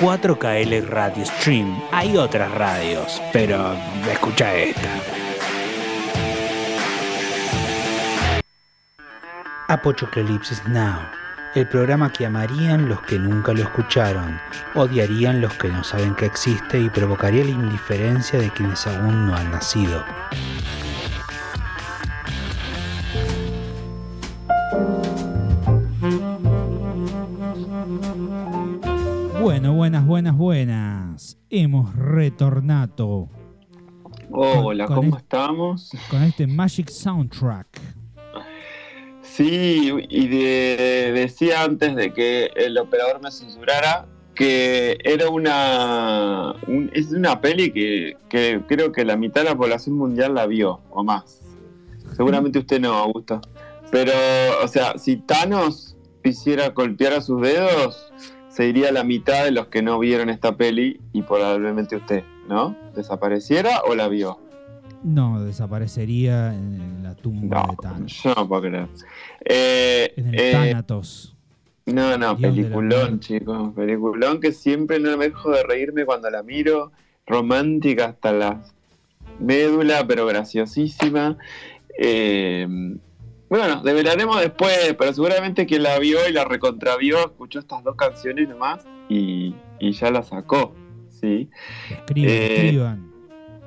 4KL 0.00 0.88
Radio 0.88 1.24
Stream. 1.24 1.80
Hay 1.92 2.16
otras 2.16 2.50
radios, 2.50 3.22
pero 3.32 3.76
escucha 4.10 4.52
esta. 4.54 4.90
Apochoclipsis 9.68 10.66
Now, 10.66 10.98
el 11.54 11.68
programa 11.68 12.12
que 12.12 12.26
amarían 12.26 12.88
los 12.88 13.00
que 13.02 13.18
nunca 13.18 13.52
lo 13.52 13.62
escucharon, 13.62 14.40
odiarían 14.74 15.40
los 15.40 15.54
que 15.54 15.68
no 15.68 15.84
saben 15.84 16.14
que 16.16 16.26
existe 16.26 16.80
y 16.80 16.90
provocaría 16.90 17.44
la 17.44 17.50
indiferencia 17.50 18.40
de 18.40 18.50
quienes 18.50 18.86
aún 18.88 19.28
no 19.28 19.36
han 19.36 19.52
nacido. 19.52 20.04
Buenas, 29.84 30.06
buenas, 30.06 30.34
buenas. 30.38 31.38
Hemos 31.50 31.94
retornado. 31.94 33.28
Hola, 34.30 34.86
Con- 34.86 34.94
con 34.96 35.04
¿cómo 35.04 35.16
es- 35.18 35.22
estamos? 35.22 35.90
Con 36.10 36.22
este 36.22 36.46
Magic 36.46 36.88
Soundtrack. 36.88 37.68
Sí, 39.20 39.92
y 40.08 40.28
de- 40.28 41.12
decía 41.14 41.64
antes 41.64 41.94
de 41.96 42.14
que 42.14 42.46
el 42.56 42.78
operador 42.78 43.20
me 43.22 43.30
censurara 43.30 44.06
que 44.34 44.96
era 45.04 45.28
una 45.28 46.54
un- 46.66 46.90
es 46.94 47.12
una 47.12 47.42
peli 47.42 47.70
que, 47.70 48.16
que 48.30 48.62
creo 48.66 48.90
que 48.90 49.04
la 49.04 49.18
mitad 49.18 49.42
de 49.42 49.50
la 49.50 49.54
población 49.56 49.96
mundial 49.96 50.34
la 50.34 50.46
vio 50.46 50.80
o 50.92 51.04
más. 51.04 51.42
Seguramente 52.16 52.58
usted 52.58 52.80
no, 52.80 52.94
Augusto. 52.94 53.42
Pero, 53.92 54.12
o 54.62 54.66
sea, 54.68 54.96
si 54.96 55.16
Thanos 55.16 55.94
quisiera 56.22 56.70
golpear 56.70 57.12
a 57.12 57.20
sus 57.20 57.42
dedos, 57.42 58.10
se 58.54 58.68
iría 58.68 58.92
la 58.92 59.02
mitad 59.02 59.44
de 59.44 59.50
los 59.50 59.66
que 59.66 59.82
no 59.82 59.98
vieron 59.98 60.30
esta 60.30 60.56
peli 60.56 61.00
y 61.12 61.22
probablemente 61.22 61.96
usted, 61.96 62.22
¿no? 62.48 62.76
¿Desapareciera 62.94 63.82
o 63.88 63.96
la 63.96 64.06
vio? 64.06 64.38
No, 65.02 65.42
desaparecería 65.42 66.54
en 66.54 67.02
la 67.02 67.16
tumba 67.16 67.66
de 67.68 67.76
Thanos. 67.82 68.22
Yo 68.22 68.32
no 68.36 68.48
puedo 68.48 68.62
creer. 68.62 68.88
Eh, 69.44 70.12
en 70.16 70.28
el 70.28 70.40
eh, 70.40 70.52
Thanatos. 70.52 71.34
No, 71.86 72.16
no, 72.16 72.38
peliculón, 72.38 73.18
chicos. 73.18 73.74
Peliculón 73.74 74.40
que 74.40 74.52
siempre 74.52 75.00
no 75.00 75.16
me 75.16 75.28
dejo 75.28 75.50
de 75.50 75.64
reírme 75.64 76.04
cuando 76.04 76.30
la 76.30 76.42
miro. 76.44 76.92
Romántica 77.26 78.06
hasta 78.06 78.32
la 78.32 78.62
médula, 79.40 80.06
pero 80.06 80.26
graciosísima. 80.26 81.36
Eh, 81.98 82.68
bueno, 83.60 83.82
develaremos 83.82 84.40
después, 84.40 84.94
pero 84.98 85.12
seguramente 85.12 85.66
quien 85.66 85.82
la 85.82 85.98
vio 85.98 86.26
y 86.28 86.32
la 86.32 86.44
recontravió 86.44 87.26
escuchó 87.26 87.58
estas 87.60 87.84
dos 87.84 87.96
canciones 87.96 88.48
nomás 88.48 88.84
y, 89.08 89.54
y 89.78 89.92
ya 89.92 90.10
la 90.10 90.22
sacó. 90.22 90.74
¿sí? 91.08 91.48
Escriban, 91.90 92.30
eh, 92.30 92.56
escriban. 92.56 93.12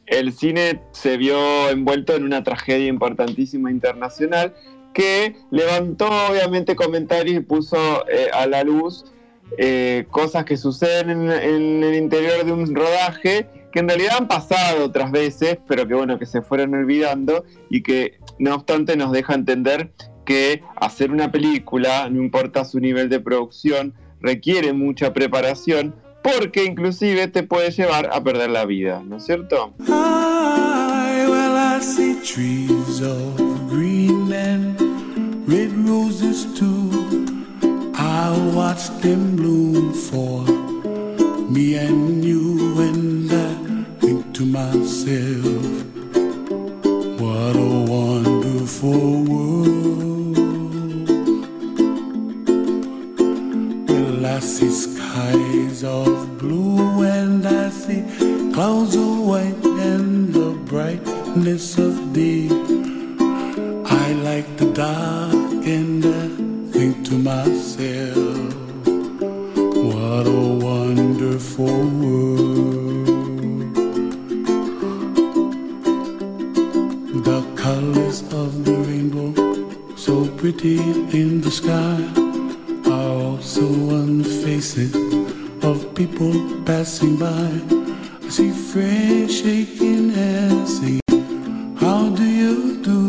el 0.07 0.33
cine 0.33 0.81
se 0.93 1.17
vio 1.17 1.69
envuelto 1.69 2.15
en 2.15 2.25
una 2.25 2.43
tragedia 2.45 2.87
importantísima 2.87 3.71
internacional 3.71 4.55
que 4.95 5.37
levantó 5.51 6.09
obviamente 6.31 6.75
comentarios 6.75 7.37
y 7.37 7.41
puso 7.41 8.09
eh, 8.09 8.29
a 8.33 8.47
la 8.47 8.65
luz 8.65 9.05
eh, 9.59 10.07
cosas 10.11 10.45
que 10.45 10.57
suceden 10.57 11.11
en, 11.11 11.31
en 11.31 11.85
el 11.85 11.95
interior 11.95 12.45
de 12.45 12.53
un 12.53 12.75
rodaje 12.75 13.47
que 13.73 13.81
en 13.81 13.89
realidad 13.89 14.17
han 14.19 14.27
pasado 14.29 14.87
otras 14.87 15.11
veces, 15.11 15.59
pero 15.69 15.87
que 15.87 15.95
bueno, 15.95 16.19
que 16.19 16.25
se 16.25 16.41
fueron 16.41 16.75
olvidando 16.75 17.45
y 17.69 17.83
que 17.83 18.19
no 18.39 18.55
obstante 18.55 18.97
nos 18.97 19.13
deja 19.13 19.35
entender 19.35 19.91
que 20.25 20.63
hacer 20.77 21.11
una 21.11 21.31
película, 21.31 22.09
no 22.09 22.23
importa 22.23 22.65
su 22.65 22.81
nivel 22.81 23.09
de 23.09 23.21
producción, 23.21 23.95
requiere 24.21 24.73
mucha 24.73 25.13
preparación 25.13 25.95
porque 26.27 26.65
inclusive 26.65 27.29
te 27.29 27.45
puede 27.45 27.71
llevar 27.71 28.11
a 28.13 28.21
perder 28.21 28.51
la 28.51 28.65
vida, 28.65 29.01
¿no 29.07 29.19
es 29.19 29.27
cierto? 29.27 29.73
I, 29.87 31.25
well, 31.29 31.57
I 31.57 31.81
see 31.81 32.17
trees 32.21 33.01
of 33.01 33.37
green 33.69 34.33
and 34.33 34.77
red 35.49 35.71
roses 35.89 36.47
too. 36.59 36.91
I 37.95 38.37
watch 38.53 38.89
them 39.03 39.37
bloom 39.37 39.93
for 39.95 40.43
me 41.49 41.77
and 41.77 42.25
you, 42.25 42.75
and 42.81 43.31
I 43.31 43.55
think 44.01 44.35
to 44.35 44.47
myself, 44.47 45.63
what 47.21 47.55
a 47.55 47.85
wonderful 47.89 49.23
world. 49.23 50.37
Well, 53.89 54.27
I 54.27 54.41
see 54.41 54.71
skies 54.71 55.85
of 55.85 56.16
and 57.37 57.47
I 57.47 57.69
see 57.69 58.03
clouds 58.55 58.95
of 58.95 59.27
white 59.29 59.65
and 59.93 60.33
the 60.33 60.53
brightness 60.73 61.77
of 61.77 62.13
day. 62.15 62.49
I 64.03 64.07
like 64.29 64.49
the 64.57 64.71
dark 64.73 65.35
and 65.77 66.03
I 66.23 66.25
think 66.73 67.05
to 67.09 67.15
myself, 67.19 68.55
what 69.93 70.27
a 70.27 70.47
wonderful 70.69 71.79
world. 72.01 73.07
The 77.29 77.41
colors 77.57 78.19
of 78.33 78.65
the 78.65 78.77
rainbow, 78.89 79.31
so 79.97 80.27
pretty 80.39 80.79
in 81.21 81.43
the 81.43 81.51
sky, 81.51 81.99
are 82.91 83.15
also 83.29 83.67
on 83.99 84.23
the 84.23 84.31
faces 84.45 85.16
people 85.97 86.35
passing 86.67 87.17
by. 87.17 87.51
I 88.23 88.29
see 88.29 88.51
friends 88.51 89.41
shaking 89.41 90.11
hands, 90.11 90.79
saying, 90.79 91.01
How 91.79 92.11
do 92.11 92.23
you 92.23 92.83
do? 92.83 93.06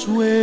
Top. 0.00 0.16
That's 0.16 0.39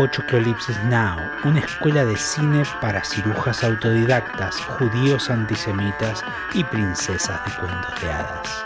Pochocleolipsis 0.00 0.82
Now, 0.84 1.18
una 1.44 1.60
escuela 1.60 2.06
de 2.06 2.16
cine 2.16 2.62
para 2.80 3.04
cirujas 3.04 3.62
autodidactas, 3.62 4.56
judíos 4.56 5.28
antisemitas 5.28 6.24
y 6.54 6.64
princesas 6.64 7.38
de 7.44 7.52
cuentos 7.60 8.00
de 8.00 8.10
hadas. 8.10 8.64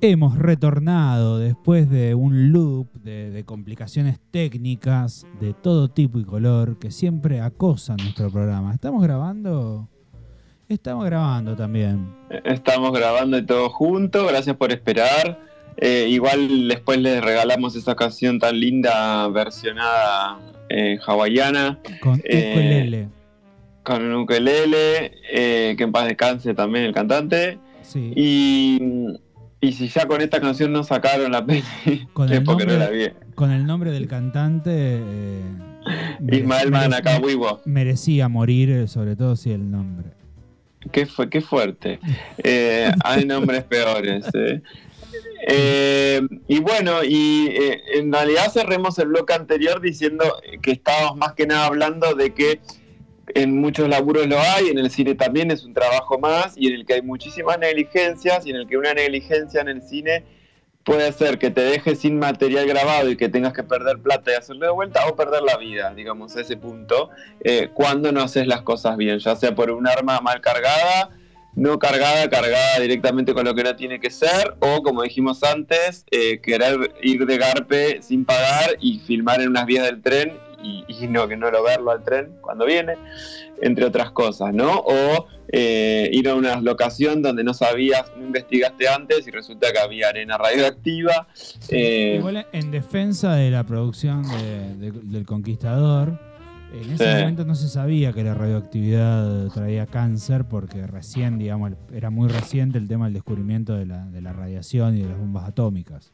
Hemos 0.00 0.38
retornado 0.38 1.38
después 1.38 1.90
de 1.90 2.14
un 2.14 2.52
loop 2.52 2.90
de, 2.94 3.28
de, 3.28 3.44
complicaciones 3.44 4.18
técnicas 4.30 5.26
de 5.40 5.52
todo 5.52 5.90
tipo 5.90 6.18
y 6.18 6.24
color 6.24 6.78
que 6.78 6.90
siempre 6.90 7.42
acosan 7.42 7.98
nuestro 7.98 8.30
programa. 8.30 8.72
Estamos 8.72 9.02
grabando 9.02 9.90
Estamos 10.74 11.04
grabando 11.04 11.56
también. 11.56 12.14
Estamos 12.44 12.92
grabando 12.92 13.38
y 13.38 13.46
todo 13.46 13.68
junto. 13.70 14.26
Gracias 14.26 14.56
por 14.56 14.72
esperar. 14.72 15.38
Eh, 15.76 16.06
igual 16.08 16.68
después 16.68 16.98
les 16.98 17.22
regalamos 17.22 17.76
esa 17.76 17.94
canción 17.94 18.38
tan 18.38 18.58
linda 18.58 19.28
versionada 19.28 20.38
eh, 20.68 20.98
hawaiana. 21.06 21.78
Con 22.00 22.20
eh, 22.24 22.52
ukelele. 22.52 23.08
Con 23.82 24.02
un 24.02 24.14
ukelele, 24.22 25.12
que 25.32 25.76
en 25.78 25.92
paz 25.92 26.06
descanse 26.06 26.54
también 26.54 26.84
el 26.84 26.94
cantante. 26.94 27.58
Sí. 27.82 28.12
Y 28.14 29.18
y 29.64 29.70
si 29.70 29.86
ya 29.86 30.06
con 30.08 30.20
esta 30.20 30.40
canción 30.40 30.72
no 30.72 30.82
sacaron 30.82 31.30
la 31.30 31.46
peli, 31.46 31.62
con 32.12 32.28
el 32.32 32.42
nombre, 32.42 32.66
no 32.66 32.76
la 32.76 32.90
vi. 32.90 33.10
Con 33.36 33.52
el 33.52 33.64
nombre 33.64 33.92
del 33.92 34.08
cantante. 34.08 34.72
Eh, 34.74 35.42
Ismael 36.32 36.72
Manakawiwo. 36.72 37.60
Merecía 37.64 38.28
morir, 38.28 38.88
sobre 38.88 39.14
todo 39.14 39.36
si 39.36 39.52
el 39.52 39.70
nombre. 39.70 40.08
Qué, 40.90 41.06
fue, 41.06 41.30
qué 41.30 41.40
fuerte. 41.40 42.00
Eh, 42.42 42.90
hay 43.04 43.24
nombres 43.24 43.64
peores. 43.64 44.26
Eh. 44.34 44.60
Eh, 45.46 46.20
y 46.48 46.60
bueno, 46.60 47.04
y 47.04 47.50
en 47.94 48.12
realidad 48.12 48.50
cerremos 48.52 48.98
el 48.98 49.08
bloque 49.08 49.34
anterior 49.34 49.80
diciendo 49.80 50.24
que 50.60 50.72
estábamos 50.72 51.16
más 51.16 51.32
que 51.34 51.46
nada 51.46 51.66
hablando 51.66 52.14
de 52.14 52.32
que 52.32 52.60
en 53.34 53.60
muchos 53.60 53.88
laburos 53.88 54.26
lo 54.26 54.38
hay, 54.38 54.68
en 54.68 54.78
el 54.78 54.90
cine 54.90 55.14
también 55.14 55.50
es 55.50 55.64
un 55.64 55.74
trabajo 55.74 56.18
más 56.18 56.54
y 56.56 56.68
en 56.68 56.74
el 56.74 56.86
que 56.86 56.94
hay 56.94 57.02
muchísimas 57.02 57.58
negligencias 57.58 58.46
y 58.46 58.50
en 58.50 58.56
el 58.56 58.66
que 58.66 58.76
una 58.76 58.94
negligencia 58.94 59.60
en 59.60 59.68
el 59.68 59.82
cine 59.82 60.24
puede 60.84 61.12
ser 61.12 61.38
que 61.38 61.50
te 61.50 61.60
deje 61.60 61.94
sin 61.96 62.18
material 62.18 62.66
grabado 62.66 63.10
y 63.10 63.16
que 63.16 63.28
tengas 63.28 63.52
que 63.52 63.62
perder 63.62 63.98
plata 63.98 64.32
y 64.32 64.34
hacerlo 64.34 64.66
de 64.66 64.72
vuelta 64.72 65.06
o 65.06 65.16
perder 65.16 65.42
la 65.42 65.56
vida, 65.56 65.92
digamos, 65.94 66.36
a 66.36 66.40
ese 66.40 66.56
punto, 66.56 67.10
eh, 67.44 67.70
cuando 67.74 68.12
no 68.12 68.22
haces 68.22 68.46
las 68.46 68.62
cosas 68.62 68.96
bien, 68.96 69.18
ya 69.18 69.36
sea 69.36 69.54
por 69.54 69.70
un 69.70 69.86
arma 69.86 70.20
mal 70.20 70.40
cargada, 70.40 71.10
no 71.54 71.78
cargada, 71.78 72.28
cargada 72.30 72.80
directamente 72.80 73.34
con 73.34 73.44
lo 73.44 73.54
que 73.54 73.62
no 73.62 73.76
tiene 73.76 74.00
que 74.00 74.10
ser, 74.10 74.56
o 74.60 74.82
como 74.82 75.02
dijimos 75.02 75.42
antes, 75.42 76.06
eh, 76.10 76.40
querer 76.40 76.94
ir 77.02 77.26
de 77.26 77.38
garpe 77.38 78.02
sin 78.02 78.24
pagar 78.24 78.76
y 78.80 79.00
filmar 79.00 79.40
en 79.40 79.50
unas 79.50 79.66
vías 79.66 79.84
del 79.84 80.00
tren 80.00 80.32
y, 80.62 81.06
no 81.08 81.28
que 81.28 81.36
no 81.36 81.50
lo 81.50 81.62
verlo 81.62 81.90
al 81.90 82.02
tren 82.02 82.36
cuando 82.40 82.64
viene, 82.64 82.94
entre 83.60 83.84
otras 83.84 84.12
cosas, 84.12 84.54
¿no? 84.54 84.78
O 84.78 85.26
eh, 85.48 86.08
ir 86.12 86.28
a 86.28 86.34
una 86.34 86.60
locación 86.60 87.22
donde 87.22 87.44
no 87.44 87.54
sabías, 87.54 88.10
no 88.16 88.24
investigaste 88.24 88.88
antes 88.88 89.26
y 89.26 89.30
resulta 89.30 89.72
que 89.72 89.78
había 89.78 90.08
arena 90.08 90.38
radioactiva. 90.38 91.28
Eh, 91.68 92.16
igual 92.18 92.46
en 92.52 92.70
defensa 92.70 93.34
de 93.34 93.50
la 93.50 93.64
producción 93.64 94.22
del 94.78 95.26
Conquistador, 95.26 96.18
en 96.72 96.90
ese 96.90 97.20
momento 97.20 97.44
no 97.44 97.54
se 97.54 97.68
sabía 97.68 98.12
que 98.12 98.24
la 98.24 98.32
radioactividad 98.32 99.48
traía 99.48 99.86
cáncer 99.86 100.46
porque 100.48 100.86
recién, 100.86 101.38
digamos, 101.38 101.72
era 101.92 102.08
muy 102.08 102.28
reciente 102.28 102.78
el 102.78 102.88
tema 102.88 103.06
del 103.06 103.14
descubrimiento 103.14 103.74
de 103.74 103.84
la, 103.84 104.06
de 104.06 104.22
la 104.22 104.32
radiación 104.32 104.96
y 104.96 105.02
de 105.02 105.08
las 105.08 105.18
bombas 105.18 105.46
atómicas. 105.46 106.12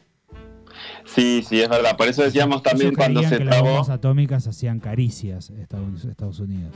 Sí, 1.04 1.42
sí, 1.46 1.60
es 1.60 1.68
verdad. 1.68 1.96
Por 1.96 2.08
eso 2.08 2.22
decíamos 2.22 2.62
también 2.62 2.94
cuando 2.94 3.22
se 3.22 3.38
que 3.38 3.44
Las 3.44 3.62
bombas 3.62 3.88
atómicas 3.88 4.46
hacían 4.46 4.80
caricias 4.80 5.50
Estados, 5.50 6.04
Estados 6.04 6.40
Unidos. 6.40 6.74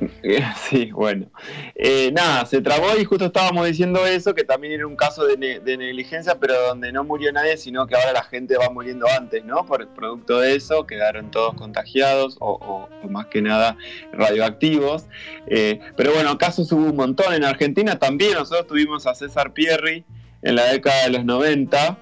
Sí, 0.68 0.90
bueno. 0.92 1.26
Eh, 1.74 2.10
nada, 2.12 2.46
se 2.46 2.60
trabó 2.60 2.96
y 2.98 3.04
justo 3.04 3.26
estábamos 3.26 3.66
diciendo 3.66 4.06
eso, 4.06 4.34
que 4.34 4.44
también 4.44 4.74
era 4.74 4.86
un 4.86 4.96
caso 4.96 5.26
de, 5.26 5.36
negligencia, 5.36 6.38
pero 6.38 6.54
donde 6.68 6.92
no 6.92 7.04
murió 7.04 7.32
nadie, 7.32 7.56
sino 7.56 7.86
que 7.86 7.94
ahora 7.94 8.12
la 8.12 8.22
gente 8.22 8.56
va 8.56 8.70
muriendo 8.70 9.06
antes, 9.08 9.44
¿no? 9.44 9.64
Por 9.66 9.82
el 9.82 9.88
producto 9.88 10.38
de 10.40 10.56
eso, 10.56 10.86
quedaron 10.86 11.30
todos 11.30 11.54
contagiados 11.54 12.36
o, 12.40 12.88
más 13.08 13.26
que 13.26 13.42
nada 13.42 13.76
radioactivos. 14.12 15.06
Eh, 15.46 15.80
pero 15.96 16.12
bueno, 16.12 16.36
casos 16.38 16.70
hubo 16.72 16.84
un 16.84 16.96
montón. 16.96 17.34
En 17.34 17.44
Argentina 17.44 17.98
también 17.98 18.34
nosotros 18.34 18.66
tuvimos 18.66 19.06
a 19.06 19.14
César 19.14 19.52
Pierri 19.52 20.04
en 20.42 20.54
la 20.54 20.66
década 20.66 21.04
de 21.04 21.10
los 21.10 21.24
90 21.24 21.98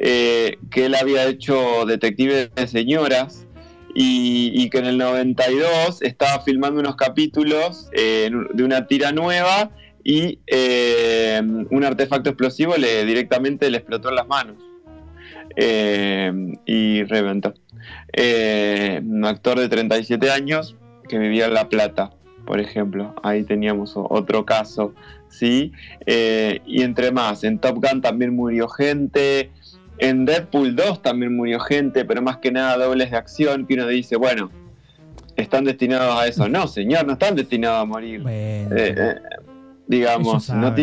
eh, 0.00 0.58
que 0.70 0.86
él 0.86 0.94
había 0.94 1.26
hecho 1.26 1.84
Detective 1.84 2.50
de 2.54 2.66
Señoras 2.68 3.46
y, 3.94 4.70
que 4.70 4.78
en 4.78 4.86
el 4.86 4.98
92 4.98 6.02
estaba 6.02 6.40
filmando 6.42 6.78
unos 6.78 6.94
capítulos 6.94 7.88
eh, 7.92 8.30
de 8.52 8.62
una 8.62 8.86
tira 8.86 9.10
nueva 9.10 9.70
y 10.04 10.38
eh, 10.46 11.42
un 11.42 11.84
artefacto 11.84 12.30
explosivo 12.30 12.76
le 12.76 13.04
directamente 13.04 13.68
le 13.70 13.78
explotó 13.78 14.10
en 14.10 14.14
las 14.14 14.28
manos 14.28 14.56
y 16.64 17.02
reventó. 17.04 17.54
un 19.02 19.24
actor 19.24 19.58
de 19.58 19.68
37 19.68 20.30
años 20.30 20.76
que 21.08 21.18
vivía 21.18 21.46
en 21.46 21.54
La 21.54 21.68
Plata, 21.68 22.10
por 22.46 22.60
ejemplo. 22.60 23.16
Ahí 23.24 23.42
teníamos 23.42 23.94
otro 23.96 24.44
caso, 24.44 24.94
¿sí? 25.28 25.72
y 26.06 26.82
entre 26.82 27.10
más, 27.10 27.42
en 27.42 27.58
Top 27.58 27.84
Gun 27.84 28.00
también 28.00 28.36
murió 28.36 28.68
gente, 28.68 29.50
en 29.98 30.24
Deadpool 30.24 30.76
2 30.76 31.02
también 31.02 31.34
murió 31.36 31.60
gente, 31.60 32.04
pero 32.04 32.22
más 32.22 32.38
que 32.38 32.50
nada 32.50 32.76
dobles 32.76 33.10
de 33.10 33.16
acción, 33.16 33.66
que 33.66 33.74
uno 33.74 33.86
dice, 33.86 34.16
bueno, 34.16 34.50
están 35.36 35.64
destinados 35.64 36.20
a 36.20 36.26
eso. 36.26 36.48
No, 36.48 36.66
señor, 36.66 37.06
no 37.06 37.14
están 37.14 37.36
destinados 37.36 37.82
a 37.82 37.84
morir. 37.84 38.22
Eh, 38.28 38.68
eh, 38.70 39.14
digamos, 39.86 40.48
no, 40.50 40.74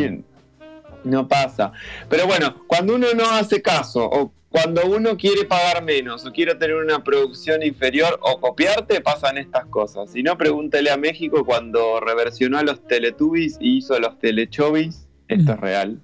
no 1.04 1.28
pasa. 1.28 1.72
Pero 2.10 2.26
bueno, 2.26 2.64
cuando 2.68 2.96
uno 2.96 3.08
no 3.16 3.30
hace 3.30 3.62
caso, 3.62 4.06
o 4.06 4.32
cuando 4.50 4.86
uno 4.86 5.18
quiere 5.18 5.46
pagar 5.46 5.84
menos, 5.84 6.26
o 6.26 6.32
quiere 6.32 6.56
tener 6.56 6.78
una 6.78 7.04
producción 7.04 7.62
inferior, 7.64 8.18
o 8.22 8.40
copiarte, 8.40 9.02
pasan 9.02 9.38
estas 9.38 9.66
cosas. 9.66 10.12
Si 10.12 10.24
no, 10.24 10.38
pregúntele 10.38 10.90
a 10.92 10.98
México 10.98 11.46
cuando 11.46 12.00
reversionó 12.00 12.58
a 12.58 12.64
los 12.64 12.86
Teletubbies 12.88 13.58
y 13.60 13.78
hizo 13.78 14.00
los 14.00 14.18
Telechovis. 14.20 15.08
Esto 15.28 15.54
es 15.54 15.60
real. 15.60 16.02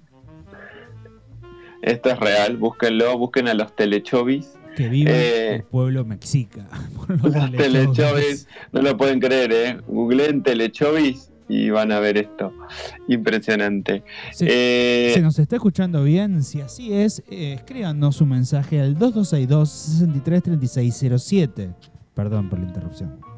Esto 1.82 2.10
es 2.10 2.18
real, 2.18 2.56
búsquenlo, 2.56 3.18
busquen 3.18 3.48
a 3.48 3.54
los 3.54 3.74
telechovis. 3.74 4.52
Que 4.76 4.88
vive 4.88 5.10
eh, 5.10 5.56
el 5.56 5.64
pueblo 5.64 6.04
mexica. 6.04 6.68
Los, 7.22 7.50
telechovis, 7.50 8.46
no 8.72 8.80
lo 8.80 8.96
pueden 8.96 9.18
creer, 9.20 9.52
¿eh? 9.52 9.76
Googleen 9.86 10.42
telechovis 10.42 11.30
y 11.48 11.68
van 11.68 11.92
a 11.92 12.00
ver 12.00 12.16
esto. 12.16 12.54
Impresionante. 13.08 14.02
Se, 14.32 14.46
eh, 14.48 15.14
nos 15.20 15.38
está 15.38 15.56
escuchando 15.56 16.02
bien? 16.04 16.42
Si 16.42 16.62
así 16.62 16.94
es, 16.94 17.22
eh, 17.30 17.52
escríbanos 17.54 18.22
un 18.22 18.30
mensaje 18.30 18.80
al 18.80 18.98
2262-633607. 18.98 21.74
Perdón 22.14 22.48
por 22.48 22.58
la 22.58 22.64
interrupción. 22.66 23.31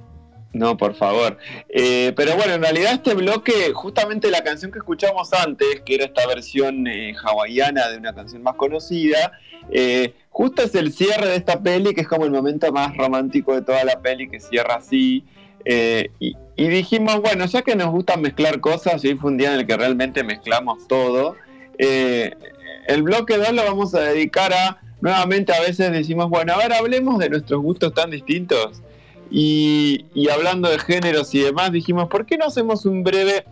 No, 0.54 0.76
por 0.76 0.94
favor. 0.94 1.36
Eh, 1.68 2.12
pero 2.16 2.36
bueno, 2.36 2.54
en 2.54 2.62
realidad 2.62 2.92
este 2.92 3.14
bloque, 3.14 3.72
justamente 3.74 4.30
la 4.30 4.44
canción 4.44 4.70
que 4.70 4.78
escuchamos 4.78 5.32
antes, 5.32 5.82
que 5.84 5.96
era 5.96 6.04
esta 6.04 6.26
versión 6.28 6.86
eh, 6.86 7.12
hawaiana 7.24 7.88
de 7.88 7.98
una 7.98 8.14
canción 8.14 8.40
más 8.44 8.54
conocida, 8.54 9.32
eh, 9.72 10.14
justo 10.30 10.62
es 10.62 10.76
el 10.76 10.92
cierre 10.92 11.26
de 11.26 11.36
esta 11.36 11.60
peli, 11.60 11.92
que 11.92 12.02
es 12.02 12.08
como 12.08 12.24
el 12.24 12.30
momento 12.30 12.70
más 12.72 12.96
romántico 12.96 13.52
de 13.52 13.62
toda 13.62 13.82
la 13.82 14.00
peli, 14.00 14.30
que 14.30 14.38
cierra 14.38 14.76
así. 14.76 15.24
Y, 16.20 16.36
dijimos, 16.56 17.20
bueno, 17.20 17.46
ya 17.46 17.62
que 17.62 17.74
nos 17.74 17.90
gusta 17.90 18.16
mezclar 18.16 18.60
cosas, 18.60 19.04
y 19.04 19.08
hoy 19.08 19.14
fue 19.16 19.32
un 19.32 19.38
día 19.38 19.52
en 19.52 19.60
el 19.60 19.66
que 19.66 19.76
realmente 19.76 20.22
mezclamos 20.22 20.86
todo, 20.86 21.34
el 21.78 23.02
bloque 23.02 23.38
2 23.38 23.52
lo 23.54 23.64
vamos 23.64 23.94
a 23.96 24.02
dedicar 24.02 24.52
a, 24.52 24.78
nuevamente 25.00 25.52
a 25.52 25.60
veces 25.62 25.90
decimos, 25.90 26.30
bueno, 26.30 26.52
a 26.52 26.58
ver, 26.58 26.72
hablemos 26.72 27.18
de 27.18 27.28
nuestros 27.28 27.60
gustos 27.60 27.92
tan 27.92 28.10
distintos. 28.10 28.82
Y, 29.30 30.06
hablando 30.28 30.68
de 30.68 30.78
géneros 30.78 31.34
y 31.34 31.40
demás, 31.40 31.72
dijimos, 31.72 32.08
¿por 32.08 32.26
qué 32.26 32.36
no 32.36 32.46
hacemos 32.46 32.86
un 32.86 33.02
breve 33.02 33.44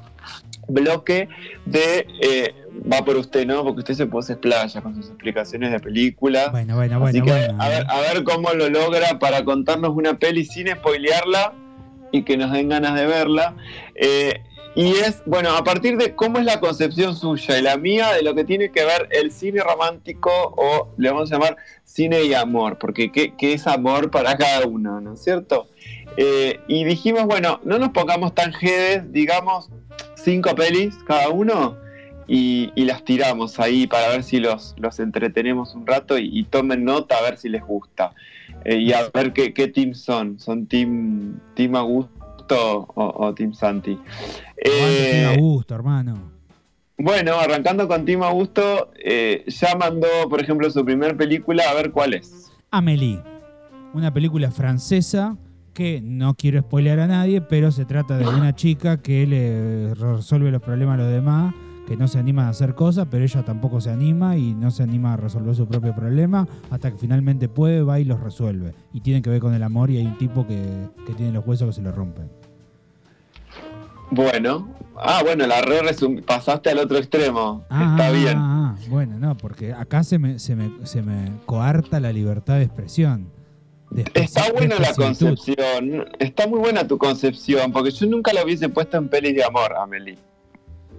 bloque 0.68 1.28
de... 1.66 2.06
Eh, 2.20 2.54
va 2.90 3.04
por 3.04 3.16
usted, 3.16 3.46
¿no? 3.46 3.62
Porque 3.62 3.80
usted 3.80 3.94
se 3.94 4.06
pone 4.06 4.36
playa 4.36 4.80
con 4.80 4.94
sus 4.94 5.08
explicaciones 5.08 5.72
de 5.72 5.80
películas. 5.80 6.50
Bueno, 6.50 6.76
bueno, 6.76 6.98
bueno. 6.98 7.18
Así 7.18 7.22
que 7.22 7.32
a, 7.32 7.68
ver, 7.68 7.86
a 7.88 8.00
ver 8.00 8.24
cómo 8.24 8.50
lo 8.52 8.68
logra 8.70 9.18
para 9.18 9.44
contarnos 9.44 9.90
una 9.90 10.18
peli 10.18 10.44
sin 10.44 10.68
spoilearla 10.68 11.52
y 12.12 12.22
que 12.22 12.36
nos 12.36 12.52
den 12.52 12.68
ganas 12.68 12.94
de 12.94 13.06
verla. 13.06 13.56
Eh, 13.94 14.42
y 14.74 14.92
es, 14.92 15.22
bueno, 15.26 15.50
a 15.56 15.64
partir 15.64 15.96
de 15.96 16.14
cómo 16.14 16.38
es 16.38 16.44
la 16.44 16.60
concepción 16.60 17.14
suya 17.16 17.58
y 17.58 17.62
la 17.62 17.76
mía 17.76 18.12
de 18.12 18.22
lo 18.22 18.34
que 18.34 18.44
tiene 18.44 18.70
que 18.70 18.84
ver 18.84 19.08
el 19.10 19.30
cine 19.30 19.62
romántico 19.62 20.30
o 20.56 20.88
le 20.96 21.10
vamos 21.10 21.30
a 21.30 21.34
llamar 21.34 21.56
cine 21.84 22.22
y 22.22 22.34
amor, 22.34 22.78
porque 22.78 23.12
qué, 23.12 23.34
es 23.38 23.66
amor 23.66 24.10
para 24.10 24.36
cada 24.36 24.66
uno, 24.66 25.00
¿no 25.00 25.14
es 25.14 25.22
cierto? 25.22 25.68
Eh, 26.16 26.60
y 26.68 26.84
dijimos, 26.84 27.26
bueno, 27.26 27.60
no 27.64 27.78
nos 27.78 27.90
pongamos 27.90 28.34
tan 28.34 28.52
jedes, 28.52 29.12
digamos 29.12 29.70
cinco 30.22 30.54
pelis 30.54 30.94
cada 31.06 31.28
uno 31.28 31.76
y, 32.28 32.70
las 32.76 33.04
tiramos 33.04 33.60
ahí 33.60 33.86
para 33.86 34.08
ver 34.08 34.22
si 34.22 34.38
los, 34.38 34.74
los 34.78 34.98
entretenemos 35.00 35.74
un 35.74 35.86
rato 35.86 36.16
y, 36.18 36.44
tomen 36.44 36.84
nota 36.84 37.18
a 37.18 37.22
ver 37.22 37.36
si 37.36 37.48
les 37.48 37.62
gusta. 37.62 38.14
Eh, 38.64 38.76
y 38.76 38.92
a 38.92 39.08
ver 39.12 39.32
qué, 39.32 39.52
qué 39.52 39.68
team 39.68 39.92
son. 39.92 40.38
¿Son 40.38 40.66
team, 40.66 41.40
team 41.54 41.74
Augusto 41.74 42.88
o, 42.94 43.26
o 43.26 43.34
team 43.34 43.52
Santi? 43.52 43.98
Eh, 44.64 45.10
Team 45.12 45.38
Augusto, 45.38 45.74
hermano. 45.74 46.32
Bueno, 46.98 47.34
arrancando 47.34 47.88
con 47.88 48.04
Tim 48.04 48.22
Augusto, 48.22 48.92
eh, 49.02 49.44
ya 49.48 49.74
mandó, 49.76 50.06
por 50.28 50.40
ejemplo, 50.40 50.70
su 50.70 50.84
primer 50.84 51.16
película, 51.16 51.64
a 51.68 51.74
ver 51.74 51.90
cuál 51.90 52.14
es. 52.14 52.52
Amélie, 52.70 53.20
una 53.92 54.12
película 54.12 54.50
francesa 54.50 55.36
que 55.74 56.00
no 56.02 56.34
quiero 56.34 56.60
spoilear 56.60 57.00
a 57.00 57.06
nadie, 57.06 57.40
pero 57.40 57.72
se 57.72 57.86
trata 57.86 58.18
de 58.18 58.28
una 58.28 58.54
chica 58.54 59.02
que 59.02 59.26
le 59.26 59.94
resuelve 59.94 60.50
los 60.50 60.62
problemas 60.62 60.94
a 60.94 61.02
los 61.02 61.10
demás, 61.10 61.54
que 61.88 61.96
no 61.96 62.06
se 62.06 62.18
anima 62.18 62.46
a 62.46 62.50
hacer 62.50 62.74
cosas, 62.74 63.08
pero 63.10 63.24
ella 63.24 63.42
tampoco 63.42 63.80
se 63.80 63.90
anima 63.90 64.36
y 64.36 64.54
no 64.54 64.70
se 64.70 64.82
anima 64.82 65.14
a 65.14 65.16
resolver 65.16 65.56
su 65.56 65.66
propio 65.66 65.94
problema, 65.94 66.46
hasta 66.70 66.90
que 66.90 66.98
finalmente 66.98 67.48
puede, 67.48 67.82
va 67.82 67.98
y 67.98 68.04
los 68.04 68.20
resuelve. 68.20 68.74
Y 68.92 69.00
tiene 69.00 69.22
que 69.22 69.30
ver 69.30 69.40
con 69.40 69.54
el 69.54 69.62
amor 69.62 69.90
y 69.90 69.96
hay 69.96 70.06
un 70.06 70.18
tipo 70.18 70.46
que, 70.46 70.62
que 71.06 71.14
tiene 71.14 71.32
los 71.32 71.44
huesos 71.46 71.68
que 71.68 71.74
se 71.74 71.82
le 71.82 71.90
rompen. 71.90 72.30
Bueno, 74.14 74.68
ah, 74.96 75.22
bueno, 75.24 75.46
la 75.46 75.62
re 75.62 75.80
pasaste 76.26 76.68
al 76.68 76.80
otro 76.80 76.98
extremo. 76.98 77.64
Ah, 77.70 77.96
Está 77.96 78.10
bien. 78.10 78.36
ah, 78.36 78.76
ah, 78.76 78.84
bueno, 78.90 79.18
no, 79.18 79.38
porque 79.38 79.72
acá 79.72 80.04
se 80.04 80.18
me, 80.18 80.38
se, 80.38 80.54
me, 80.54 80.70
se 80.86 81.00
me 81.00 81.32
coarta 81.46 81.98
la 81.98 82.12
libertad 82.12 82.56
de 82.58 82.64
expresión. 82.64 83.30
de 83.90 84.04
Está 84.12 84.52
buena 84.52 84.78
la 84.78 84.92
concepción, 84.92 86.04
está 86.18 86.46
muy 86.46 86.58
buena 86.58 86.86
tu 86.86 86.98
concepción, 86.98 87.72
porque 87.72 87.90
yo 87.90 88.06
nunca 88.06 88.34
la 88.34 88.44
hubiese 88.44 88.68
puesto 88.68 88.98
en 88.98 89.08
pelis 89.08 89.34
de 89.34 89.44
amor, 89.44 89.74
Amelie, 89.78 90.18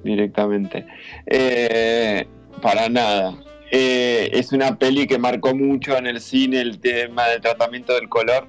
directamente. 0.04 0.88
Eh, 1.28 2.26
para 2.64 2.90
nada. 2.90 3.36
Eh, 3.72 4.32
es 4.34 4.52
una 4.54 4.76
peli 4.80 5.06
que 5.06 5.20
marcó 5.20 5.54
mucho 5.54 5.96
en 5.98 6.08
el 6.08 6.20
cine 6.20 6.62
el 6.62 6.80
tema 6.80 7.28
del 7.28 7.42
tratamiento 7.42 7.94
del 7.94 8.10
color. 8.10 8.48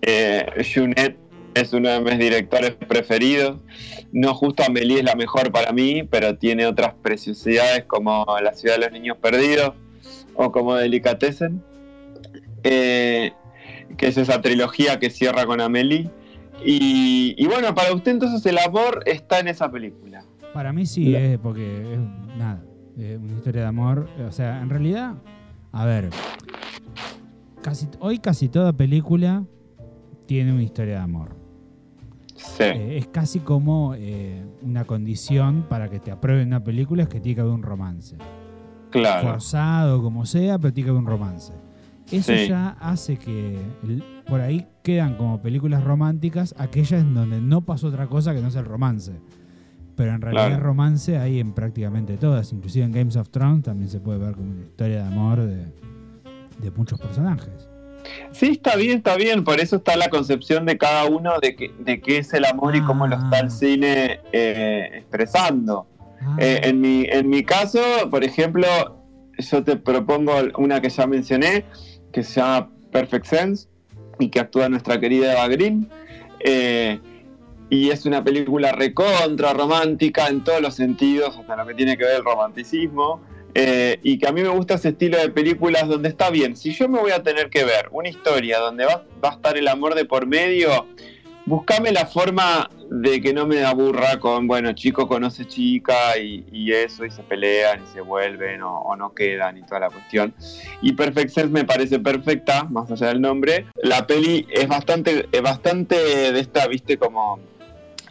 Eh, 0.00 0.44
Junet 0.74 1.21
es 1.54 1.72
uno 1.72 1.88
de 1.88 2.00
mis 2.00 2.18
directores 2.18 2.72
preferidos. 2.72 3.60
No 4.12 4.34
justo 4.34 4.62
Amelie 4.66 4.98
es 4.98 5.04
la 5.04 5.14
mejor 5.14 5.52
para 5.52 5.72
mí, 5.72 6.02
pero 6.04 6.36
tiene 6.36 6.66
otras 6.66 6.94
preciosidades 7.02 7.84
como 7.84 8.24
La 8.42 8.52
ciudad 8.54 8.76
de 8.76 8.82
los 8.82 8.92
niños 8.92 9.16
perdidos 9.18 9.74
o 10.34 10.52
como 10.52 10.74
Delicatessen. 10.74 11.62
Eh, 12.64 13.32
que 13.96 14.08
es 14.08 14.16
esa 14.16 14.40
trilogía 14.40 14.98
que 14.98 15.10
cierra 15.10 15.46
con 15.46 15.60
Amelie. 15.60 16.10
Y, 16.64 17.34
y 17.36 17.46
bueno, 17.46 17.74
para 17.74 17.92
usted 17.92 18.12
entonces 18.12 18.44
el 18.46 18.58
amor 18.58 19.02
está 19.06 19.40
en 19.40 19.48
esa 19.48 19.70
película. 19.70 20.24
Para 20.52 20.72
mí 20.72 20.86
sí, 20.86 21.14
es 21.14 21.38
porque 21.38 21.94
es 21.94 21.98
nada, 22.36 22.62
es 22.98 23.18
una 23.18 23.32
historia 23.32 23.62
de 23.62 23.68
amor. 23.68 24.08
O 24.26 24.32
sea, 24.32 24.60
en 24.60 24.70
realidad, 24.70 25.14
a 25.72 25.86
ver, 25.86 26.10
casi, 27.62 27.88
hoy 28.00 28.18
casi 28.18 28.48
toda 28.48 28.72
película 28.72 29.44
tiene 30.26 30.52
una 30.52 30.62
historia 30.62 30.94
de 30.94 31.00
amor. 31.00 31.41
Sí, 32.42 32.62
Eh, 32.64 32.98
es 32.98 33.06
casi 33.08 33.38
como 33.40 33.94
eh, 33.96 34.44
una 34.62 34.84
condición 34.84 35.66
para 35.68 35.88
que 35.88 35.98
te 36.00 36.10
aprueben 36.10 36.48
una 36.48 36.62
película, 36.62 37.04
es 37.04 37.08
que 37.08 37.20
tiene 37.20 37.36
que 37.36 37.40
haber 37.42 37.52
un 37.54 37.62
romance. 37.62 38.16
claro. 38.90 39.26
Forzado, 39.28 40.02
como 40.02 40.26
sea, 40.26 40.58
pero 40.58 40.74
tiene 40.74 40.86
que 40.86 40.90
haber 40.90 41.00
un 41.02 41.06
romance. 41.08 41.52
Eso 42.10 42.32
Sí. 42.34 42.48
ya 42.48 42.76
hace 42.80 43.16
que 43.16 43.58
el- 43.84 44.04
por 44.26 44.40
ahí 44.42 44.66
quedan 44.82 45.16
como 45.16 45.40
películas 45.40 45.82
románticas 45.82 46.54
aquellas 46.58 47.00
en 47.00 47.14
donde 47.14 47.40
no 47.40 47.62
pasó 47.64 47.86
otra 47.88 48.06
cosa 48.06 48.34
que 48.34 48.42
no 48.42 48.50
sea 48.50 48.60
el 48.60 48.66
romance. 48.66 49.12
Pero 49.96 50.12
en 50.14 50.20
realidad 50.20 50.48
Claro. 50.48 50.62
romance 50.64 51.16
hay 51.16 51.38
en 51.40 51.52
prácticamente 51.52 52.16
todas, 52.18 52.52
inclusive 52.52 52.84
en 52.84 52.92
Games 52.92 53.16
of 53.16 53.30
Thrones 53.30 53.62
también 53.62 53.88
se 53.88 54.00
puede 54.00 54.18
ver 54.18 54.34
como 54.34 54.50
una 54.50 54.62
historia 54.62 55.02
de 55.02 55.08
amor 55.08 55.40
de, 55.40 55.64
de 56.60 56.70
muchos 56.76 57.00
personajes. 57.00 57.68
Sí, 58.32 58.48
está 58.52 58.76
bien, 58.76 58.98
está 58.98 59.16
bien. 59.16 59.44
Por 59.44 59.60
eso 59.60 59.76
está 59.76 59.96
la 59.96 60.08
concepción 60.08 60.66
de 60.66 60.76
cada 60.78 61.04
uno 61.06 61.38
de, 61.40 61.54
que, 61.54 61.72
de 61.78 62.00
qué 62.00 62.18
es 62.18 62.32
el 62.34 62.44
amor 62.44 62.74
y 62.76 62.80
cómo 62.82 63.06
lo 63.06 63.16
está 63.16 63.40
el 63.40 63.46
Ah. 63.46 63.50
cine 63.50 64.20
eh, 64.32 64.90
expresando. 64.94 65.86
Ah, 66.20 66.36
Eh, 66.38 66.60
en, 66.64 66.80
mi, 66.80 67.04
en 67.08 67.28
mi 67.28 67.42
caso, 67.44 67.80
por 68.10 68.24
ejemplo, 68.24 68.66
yo 69.38 69.64
te 69.64 69.76
propongo 69.76 70.32
una 70.56 70.80
que 70.80 70.88
ya 70.88 71.06
mencioné, 71.06 71.64
que 72.12 72.22
se 72.22 72.40
llama 72.40 72.70
Perfect 72.92 73.26
Sense 73.26 73.68
y 74.18 74.28
que 74.28 74.40
actúa 74.40 74.68
nuestra 74.68 74.98
querida 75.00 75.32
Eva 75.32 75.48
Green. 75.48 75.88
Eh, 76.40 77.00
y 77.70 77.88
es 77.90 78.04
una 78.04 78.22
película 78.22 78.72
recontra 78.72 79.54
romántica 79.54 80.28
en 80.28 80.44
todos 80.44 80.60
los 80.60 80.74
sentidos, 80.74 81.36
hasta 81.38 81.56
lo 81.56 81.66
que 81.66 81.74
tiene 81.74 81.96
que 81.96 82.04
ver 82.04 82.16
el 82.16 82.24
romanticismo. 82.24 83.20
Eh, 83.54 83.98
y 84.02 84.18
que 84.18 84.28
a 84.28 84.32
mí 84.32 84.42
me 84.42 84.48
gusta 84.48 84.74
ese 84.74 84.90
estilo 84.90 85.18
de 85.18 85.28
películas 85.28 85.88
donde 85.88 86.08
está 86.08 86.30
bien. 86.30 86.56
Si 86.56 86.72
yo 86.72 86.88
me 86.88 86.98
voy 86.98 87.12
a 87.12 87.22
tener 87.22 87.50
que 87.50 87.64
ver 87.64 87.88
una 87.90 88.08
historia 88.08 88.58
donde 88.58 88.84
va, 88.84 89.04
va 89.22 89.30
a 89.30 89.32
estar 89.32 89.56
el 89.56 89.68
amor 89.68 89.94
de 89.94 90.04
por 90.04 90.26
medio, 90.26 90.86
buscame 91.44 91.92
la 91.92 92.06
forma 92.06 92.70
de 92.90 93.20
que 93.20 93.32
no 93.32 93.46
me 93.46 93.64
aburra 93.64 94.18
con, 94.20 94.46
bueno, 94.46 94.72
chico 94.72 95.08
conoce 95.08 95.46
chica 95.46 96.16
y, 96.18 96.72
eso, 96.72 97.04
y 97.04 97.10
se 97.10 97.22
pelean 97.22 97.82
y 97.82 97.92
se 97.92 98.00
vuelven 98.00 98.62
o, 98.62 98.80
o 98.80 98.96
no 98.96 99.14
quedan 99.14 99.58
y 99.58 99.62
toda 99.62 99.80
la 99.80 99.90
cuestión. 99.90 100.34
Y 100.80 100.92
Perfect 100.92 101.30
Sense 101.30 101.48
me 101.48 101.64
parece 101.64 101.98
perfecta, 101.98 102.64
más 102.64 102.90
allá 102.90 103.08
del 103.08 103.20
nombre. 103.20 103.66
La 103.82 104.06
peli 104.06 104.46
es 104.50 104.68
bastante, 104.68 105.26
es 105.32 105.42
bastante 105.42 105.96
de 106.32 106.38
esta, 106.40 106.66
viste, 106.68 106.98
como 106.98 107.40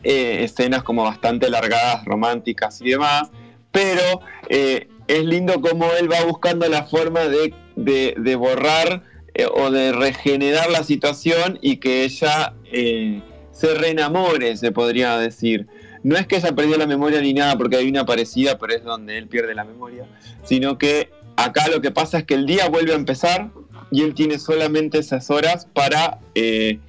eh, 0.03 0.43
escenas 0.43 0.81
como 0.81 1.03
bastante 1.03 1.47
largadas, 1.47 2.03
románticas 2.05 2.81
y 2.81 2.89
demás, 2.89 3.29
pero 3.71 4.21
eh, 4.49 4.87
es 5.17 5.25
lindo 5.25 5.59
como 5.61 5.85
él 5.99 6.11
va 6.11 6.23
buscando 6.25 6.67
la 6.69 6.83
forma 6.83 7.21
de, 7.21 7.53
de- 7.75 8.35
borrar 8.35 9.03
eh, 9.33 9.45
o 9.53 9.69
de 9.71 9.91
regenerar 9.91 10.69
la 10.71 10.83
situación 10.83 11.59
y 11.61 11.77
que 11.77 12.03
ella 12.03 12.53
eh, 12.71 13.21
se 13.51 13.73
reenamore, 13.75 14.55
se 14.57 14.71
podría 14.71 15.17
decir. 15.17 15.67
No 16.03 16.15
es 16.17 16.25
que 16.27 16.37
ella 16.37 16.55
perdió 16.55 16.77
la 16.77 16.87
memoria 16.87 17.21
ni 17.21 17.33
nada, 17.33 17.57
porque 17.57 17.75
hay 17.77 17.87
una 17.89 18.05
parecida, 18.05 18.57
pero 18.57 18.73
es 18.73 18.83
donde 18.83 19.17
él 19.17 19.27
pierde 19.27 19.53
la 19.53 19.63
memoria, 19.65 20.05
sino 20.43 20.77
que 20.77 21.09
acá 21.35 21.67
lo 21.67 21.81
que 21.81 21.91
pasa 21.91 22.19
es 22.19 22.23
que 22.23 22.33
el 22.33 22.45
día 22.45 22.69
vuelve 22.69 22.93
a 22.93 22.95
empezar 22.95 23.51
y 23.91 24.01
él 24.03 24.13
tiene 24.15 24.39
solamente 24.39 24.97
esas 24.99 25.29
horas 25.29 25.67
para 25.73 26.19
eh, 26.35 26.79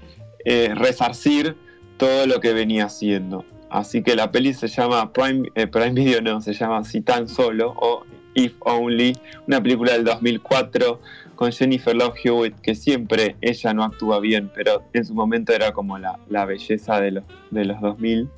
resarcir 0.75 1.57
todo 1.99 2.27
lo 2.27 2.41
que 2.41 2.53
venía 2.53 2.87
haciendo. 2.87 3.45
Así 3.73 4.03
que 4.03 4.14
la 4.14 4.31
peli 4.31 4.53
se 4.53 4.68
llama 4.68 5.12
Prime, 5.14 5.49
eh, 5.55 5.66
Prime 5.66 5.93
Video, 5.93 6.20
no, 6.20 6.43
se 6.43 6.53
llama 6.53 6.85
Si 6.85 7.01
tan 7.01 7.27
solo 7.27 7.75
o 7.79 8.05
If 8.35 8.53
Only, 8.61 9.16
una 9.47 9.62
película 9.62 9.93
del 9.93 10.05
2004 10.05 11.01
con 11.37 11.51
Jennifer 11.53 11.97
Love 11.97 12.14
Hewitt, 12.23 12.61
que 12.61 12.75
siempre 12.75 13.37
ella 13.41 13.73
no 13.73 13.83
actúa 13.83 14.20
bien, 14.20 14.51
pero 14.55 14.83
en 14.93 15.07
su 15.07 15.14
momento 15.14 15.55
era 15.55 15.73
como 15.73 15.99
la, 15.99 16.18
la 16.29 16.45
belleza 16.45 17.01
de 17.01 17.12
los, 17.12 17.25
de 17.51 17.64
los 17.64 17.81
2000. 17.81 18.29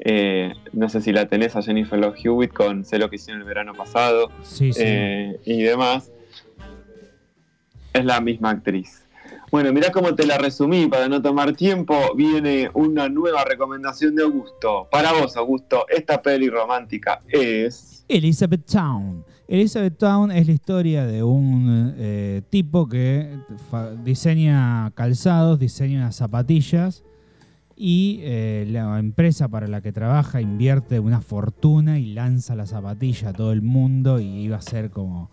Eh, 0.00 0.52
no 0.74 0.90
sé 0.90 1.00
si 1.00 1.10
la 1.10 1.26
tenés 1.26 1.56
a 1.56 1.62
Jennifer 1.62 1.98
Love 1.98 2.16
Hewitt 2.22 2.52
con 2.52 2.84
Sé 2.84 2.98
lo 2.98 3.08
que 3.08 3.16
hicieron 3.16 3.40
el 3.40 3.48
verano 3.48 3.72
pasado 3.72 4.30
sí, 4.42 4.74
sí. 4.74 4.82
eh, 4.84 5.40
y 5.46 5.62
demás. 5.62 6.12
Es 7.94 8.04
la 8.04 8.20
misma 8.20 8.50
actriz. 8.50 9.01
Bueno, 9.52 9.70
mirá 9.70 9.92
cómo 9.92 10.14
te 10.14 10.26
la 10.26 10.38
resumí 10.38 10.86
para 10.86 11.10
no 11.10 11.20
tomar 11.20 11.52
tiempo. 11.52 11.94
Viene 12.16 12.70
una 12.72 13.10
nueva 13.10 13.44
recomendación 13.44 14.14
de 14.14 14.22
Augusto. 14.22 14.88
Para 14.90 15.12
vos, 15.12 15.36
Augusto, 15.36 15.84
esta 15.90 16.22
peli 16.22 16.48
romántica 16.48 17.20
es. 17.28 18.02
Elizabeth 18.08 18.64
Town. 18.64 19.22
Elizabeth 19.46 19.98
Town 19.98 20.30
es 20.30 20.46
la 20.46 20.52
historia 20.52 21.04
de 21.04 21.22
un 21.22 21.94
eh, 21.98 22.40
tipo 22.48 22.88
que 22.88 23.28
diseña 24.02 24.90
calzados, 24.94 25.58
diseña 25.58 25.98
unas 25.98 26.16
zapatillas 26.16 27.04
y 27.76 28.20
eh, 28.22 28.64
la 28.70 28.98
empresa 28.98 29.48
para 29.48 29.68
la 29.68 29.82
que 29.82 29.92
trabaja 29.92 30.40
invierte 30.40 30.98
una 30.98 31.20
fortuna 31.20 31.98
y 31.98 32.14
lanza 32.14 32.56
la 32.56 32.64
zapatilla 32.64 33.28
a 33.28 33.32
todo 33.34 33.52
el 33.52 33.60
mundo 33.60 34.18
y 34.18 34.44
iba 34.44 34.56
a 34.56 34.62
ser 34.62 34.88
como 34.88 35.30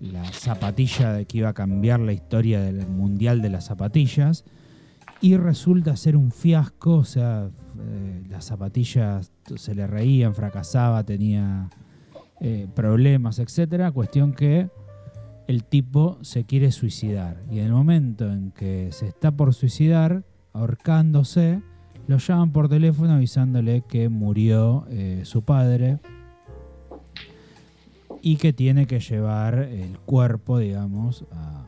la 0.00 0.24
zapatilla 0.32 1.24
que 1.24 1.38
iba 1.38 1.48
a 1.48 1.54
cambiar 1.54 2.00
la 2.00 2.12
historia 2.12 2.60
del 2.60 2.86
mundial 2.86 3.42
de 3.42 3.50
las 3.50 3.66
zapatillas 3.66 4.44
y 5.20 5.36
resulta 5.36 5.96
ser 5.96 6.16
un 6.16 6.30
fiasco, 6.30 6.96
o 6.96 7.04
sea, 7.04 7.48
eh, 7.78 8.22
las 8.28 8.44
zapatillas 8.44 9.32
se 9.56 9.74
le 9.74 9.86
reían, 9.86 10.34
fracasaba, 10.34 11.04
tenía 11.04 11.70
eh, 12.40 12.68
problemas, 12.74 13.38
etcétera. 13.38 13.90
Cuestión 13.92 14.34
que 14.34 14.68
el 15.46 15.64
tipo 15.64 16.18
se 16.22 16.44
quiere 16.44 16.72
suicidar 16.72 17.42
y 17.50 17.60
en 17.60 17.66
el 17.66 17.72
momento 17.72 18.30
en 18.30 18.50
que 18.50 18.90
se 18.92 19.06
está 19.08 19.30
por 19.30 19.54
suicidar, 19.54 20.24
ahorcándose, 20.52 21.62
lo 22.06 22.18
llaman 22.18 22.52
por 22.52 22.68
teléfono 22.68 23.14
avisándole 23.14 23.82
que 23.88 24.08
murió 24.08 24.86
eh, 24.90 25.22
su 25.24 25.42
padre 25.42 25.98
y 28.26 28.38
que 28.38 28.52
tiene 28.52 28.88
que 28.88 28.98
llevar 28.98 29.56
el 29.56 30.00
cuerpo, 30.00 30.58
digamos, 30.58 31.24
a, 31.30 31.64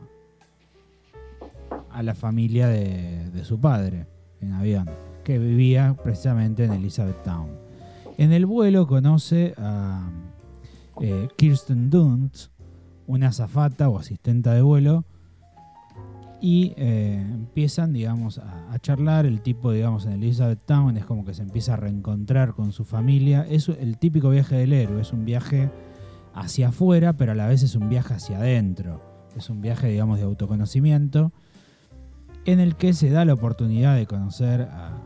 a 1.89 2.03
la 2.03 2.13
familia 2.13 2.67
de, 2.67 3.45
su 3.45 3.61
padre 3.61 4.07
en 4.41 4.51
avión, 4.51 4.89
que 5.23 5.39
vivía 5.39 5.95
precisamente 6.03 6.65
en 6.65 6.73
Elizabethtown. 6.73 7.51
En 8.17 8.33
el 8.33 8.45
vuelo 8.45 8.87
conoce 8.87 9.53
a 9.57 10.11
eh, 10.99 11.29
Kirsten 11.37 11.89
Dunst, 11.89 12.51
una 13.07 13.29
azafata 13.29 13.87
o 13.87 13.97
asistenta 13.97 14.53
de 14.53 14.61
vuelo, 14.61 15.05
y 16.41 16.73
eh, 16.75 17.25
empiezan, 17.25 17.93
digamos, 17.93 18.37
a, 18.37 18.69
a 18.69 18.79
charlar. 18.79 19.25
El 19.25 19.39
tipo, 19.39 19.71
digamos, 19.71 20.05
en 20.05 20.11
Elizabeth 20.11 20.65
Town 20.65 20.97
es 20.97 21.05
como 21.05 21.23
que 21.23 21.33
se 21.33 21.41
empieza 21.41 21.75
a 21.75 21.77
reencontrar 21.77 22.53
con 22.53 22.73
su 22.73 22.83
familia. 22.83 23.47
Es 23.49 23.69
el 23.69 23.97
típico 23.97 24.29
viaje 24.29 24.57
del 24.57 24.73
héroe, 24.73 24.99
es 24.99 25.13
un 25.13 25.23
viaje 25.23 25.71
hacia 26.39 26.69
afuera, 26.69 27.13
pero 27.13 27.33
a 27.33 27.35
la 27.35 27.47
vez 27.47 27.63
es 27.63 27.75
un 27.75 27.89
viaje 27.89 28.13
hacia 28.13 28.37
adentro. 28.37 29.01
Es 29.35 29.49
un 29.49 29.61
viaje, 29.61 29.87
digamos, 29.87 30.17
de 30.19 30.25
autoconocimiento 30.25 31.31
en 32.45 32.59
el 32.59 32.75
que 32.75 32.93
se 32.93 33.09
da 33.09 33.25
la 33.25 33.33
oportunidad 33.33 33.95
de 33.95 34.07
conocer 34.07 34.61
a, 34.61 34.97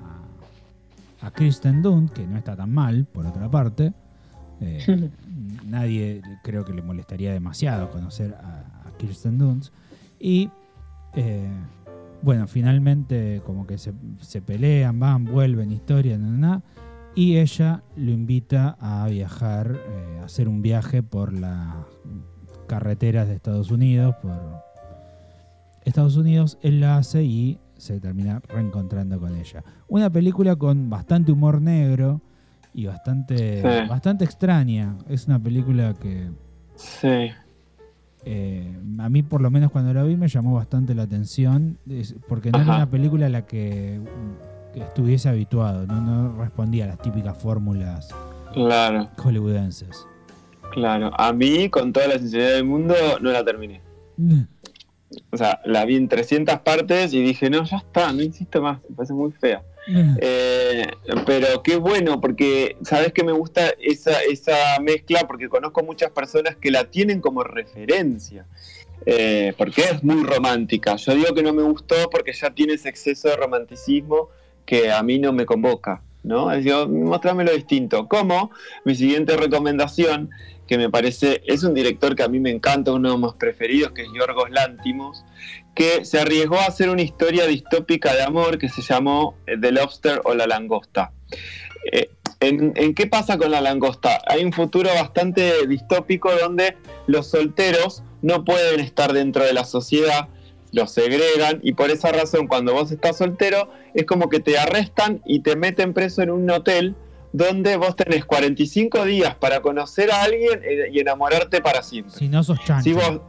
a 1.22 1.32
Kristen 1.32 1.82
Dunst, 1.82 2.14
que 2.14 2.28
no 2.28 2.38
está 2.38 2.56
tan 2.56 2.72
mal, 2.72 3.06
por 3.06 3.26
otra 3.26 3.50
parte. 3.50 3.94
Eh, 4.62 5.10
nadie 5.66 6.22
creo 6.44 6.64
que 6.64 6.74
le 6.74 6.82
molestaría 6.82 7.34
demasiado 7.34 7.90
conocer 7.90 8.36
a, 8.36 8.88
a 8.88 8.98
Kirsten 8.98 9.38
Dunst. 9.38 9.74
Y 10.20 10.50
eh, 11.16 11.50
bueno, 12.22 12.48
finalmente 12.48 13.42
como 13.46 13.68
que 13.68 13.78
se, 13.78 13.94
se 14.22 14.42
pelean, 14.42 15.00
van, 15.00 15.26
vuelven, 15.26 15.72
historia, 15.72 16.18
na, 16.18 16.28
na, 16.28 16.38
na, 16.38 16.62
y 17.16 17.38
ella 17.38 17.84
lo 17.96 18.12
invita 18.12 18.76
a 18.80 19.08
viajar, 19.08 19.76
eh, 19.88 20.20
a 20.22 20.26
hacer 20.26 20.48
un 20.48 20.62
viaje 20.62 21.04
por 21.04 21.34
las 21.34 21.76
carreteras 22.68 23.28
de 23.28 23.36
Estados 23.36 23.72
Unidos, 23.72 24.16
por 24.22 24.34
Estados 25.86 26.16
Unidos, 26.18 26.58
él 26.62 26.80
la 26.80 26.98
hace 26.98 27.24
y 27.24 27.60
se 27.78 28.00
termina 28.00 28.42
reencontrando 28.48 29.20
con 29.20 29.36
ella. 29.36 29.64
Una 29.90 30.10
película 30.10 30.56
con 30.56 30.90
bastante 30.90 31.32
humor 31.32 31.62
negro 31.62 32.22
y 32.74 32.86
bastante, 32.86 33.62
Sí. 33.62 33.88
bastante 33.90 34.24
extraña. 34.26 34.96
Es 35.10 35.28
una 35.28 35.38
película 35.40 35.94
que 35.94 36.32
Sí. 36.76 37.30
eh, 38.26 38.80
a 39.00 39.10
mí 39.10 39.22
por 39.22 39.42
lo 39.42 39.52
menos 39.52 39.72
cuando 39.72 39.94
la 39.94 40.04
vi 40.04 40.16
me 40.16 40.30
llamó 40.30 40.54
bastante 40.54 40.96
la 40.96 41.04
atención, 41.04 41.78
porque 42.30 42.52
no 42.52 42.62
era 42.62 42.76
una 42.76 42.90
película 42.90 43.26
a 43.26 43.30
la 43.30 43.46
que, 43.46 44.00
que 44.74 44.82
estuviese 44.82 45.30
habituado, 45.30 45.86
no, 45.88 46.02
no 46.02 46.42
respondía 46.42 46.86
a 46.86 46.88
las 46.88 47.02
típicas 47.02 47.38
fórmulas 47.38 48.10
Claro, 48.54 49.10
hollywoodenses. 49.18 50.06
claro. 50.72 51.12
A 51.18 51.34
mí, 51.34 51.70
con 51.70 51.92
toda 51.94 52.08
la 52.08 52.20
sinceridad 52.20 52.52
del 52.56 52.66
mundo, 52.66 52.94
no 53.22 53.32
la 53.32 53.44
terminé. 53.44 53.82
O 55.32 55.38
sea, 55.38 55.60
la 55.66 55.86
vi 55.86 55.96
en 55.96 56.08
300 56.08 56.60
partes 56.60 57.14
y 57.14 57.22
dije, 57.22 57.50
no, 57.50 57.64
ya 57.64 57.78
está, 57.78 58.12
no 58.14 58.22
insisto 58.22 58.62
más, 58.62 58.80
me 58.90 58.96
parece 58.96 59.14
muy 59.14 59.32
fea. 59.32 59.64
Eh, 60.22 60.88
pero 61.26 61.62
qué 61.62 61.76
bueno, 61.78 62.22
porque 62.22 62.78
sabes 62.84 63.12
que 63.12 63.24
me 63.24 63.32
gusta 63.32 63.74
esa, 63.80 64.22
esa 64.22 64.80
mezcla, 64.82 65.22
porque 65.28 65.50
conozco 65.50 65.84
muchas 65.84 66.12
personas 66.12 66.56
que 66.56 66.72
la 66.72 66.86
tienen 66.86 67.20
como 67.22 67.44
referencia, 67.44 68.46
eh, 69.06 69.54
porque 69.58 69.82
es 69.82 70.04
muy 70.04 70.24
romántica. 70.24 70.96
Yo 70.96 71.16
digo 71.16 71.34
que 71.34 71.44
no 71.44 71.54
me 71.54 71.64
gustó 71.64 71.96
porque 72.12 72.34
ya 72.34 72.52
tiene 72.52 72.74
ese 72.74 72.90
exceso 72.90 73.28
de 73.30 73.36
romanticismo 73.36 74.30
que 74.66 74.92
a 74.92 75.04
mí 75.04 75.20
no 75.20 75.34
me 75.34 75.46
convoca, 75.46 76.02
¿no? 76.24 76.52
Es 76.52 76.64
decir, 76.64 76.88
mostrame 76.88 77.44
lo 77.44 77.54
distinto. 77.54 78.08
Como 78.08 78.52
mi 78.86 78.96
siguiente 78.96 79.36
recomendación, 79.38 80.30
que 80.68 80.78
me 80.78 80.90
parece, 80.90 81.42
es 81.46 81.64
un 81.64 81.74
director 81.74 82.16
que 82.16 82.24
a 82.24 82.28
mí 82.28 82.40
me 82.40 82.50
encanta, 82.50 82.94
uno 82.94 83.12
de 83.12 83.18
mis 83.18 83.34
preferidos, 83.34 83.92
que 83.92 84.04
es 84.04 84.08
Yorgos 84.18 84.50
Lántimos, 84.50 85.24
que 85.76 86.06
se 86.06 86.20
arriesgó 86.20 86.58
a 86.58 86.66
hacer 86.66 86.90
una 86.90 87.02
historia 87.02 87.46
distópica 87.48 88.14
de 88.14 88.24
amor 88.24 88.58
que 88.58 88.70
se 88.70 88.82
llamó 88.82 89.36
eh, 89.48 89.58
The 89.60 89.72
Lobster 89.72 90.22
o 90.24 90.34
La 90.34 90.48
Langosta. 90.48 91.12
Eh, 91.92 92.10
¿en, 92.40 92.74
en 92.76 92.94
qué 92.94 93.08
pasa 93.08 93.38
con 93.38 93.52
la 93.52 93.62
langosta? 93.62 94.22
Hay 94.28 94.44
un 94.44 94.54
futuro 94.54 94.90
bastante 94.94 95.68
distópico 95.68 96.32
donde 96.36 96.78
los 97.08 97.28
solteros 97.28 98.04
no 98.22 98.46
pueden 98.46 98.80
estar 98.80 99.14
dentro 99.14 99.44
de 99.44 99.54
la 99.54 99.66
sociedad, 99.66 100.30
los 100.74 100.92
segregan 100.92 101.60
y 101.64 101.74
por 101.74 101.92
esa 101.92 102.12
razón 102.12 102.48
cuando 102.48 102.74
vos 102.74 102.92
estás 102.92 103.18
soltero 103.18 103.70
es 103.94 104.06
como 104.06 104.28
que 104.28 104.40
te 104.40 104.58
arrestan 104.58 105.22
y 105.24 105.40
te 105.40 105.56
meten 105.56 105.94
preso 105.94 106.22
en 106.24 106.32
un 106.32 106.50
hotel 106.50 106.96
donde 107.32 107.78
vos 107.78 107.96
tenés 107.96 108.26
45 108.26 109.06
días 109.06 109.36
para 109.36 109.62
conocer 109.62 110.12
a 110.12 110.24
alguien 110.24 110.62
eh, 110.64 110.90
y 110.92 111.00
enamorarte 111.00 111.62
para 111.62 111.82
siempre. 111.84 112.14
Si 112.14 112.28
no 112.28 112.44
sos 112.44 112.60
chancho. 112.64 112.84
Si 112.84 112.94
vos 112.94 113.22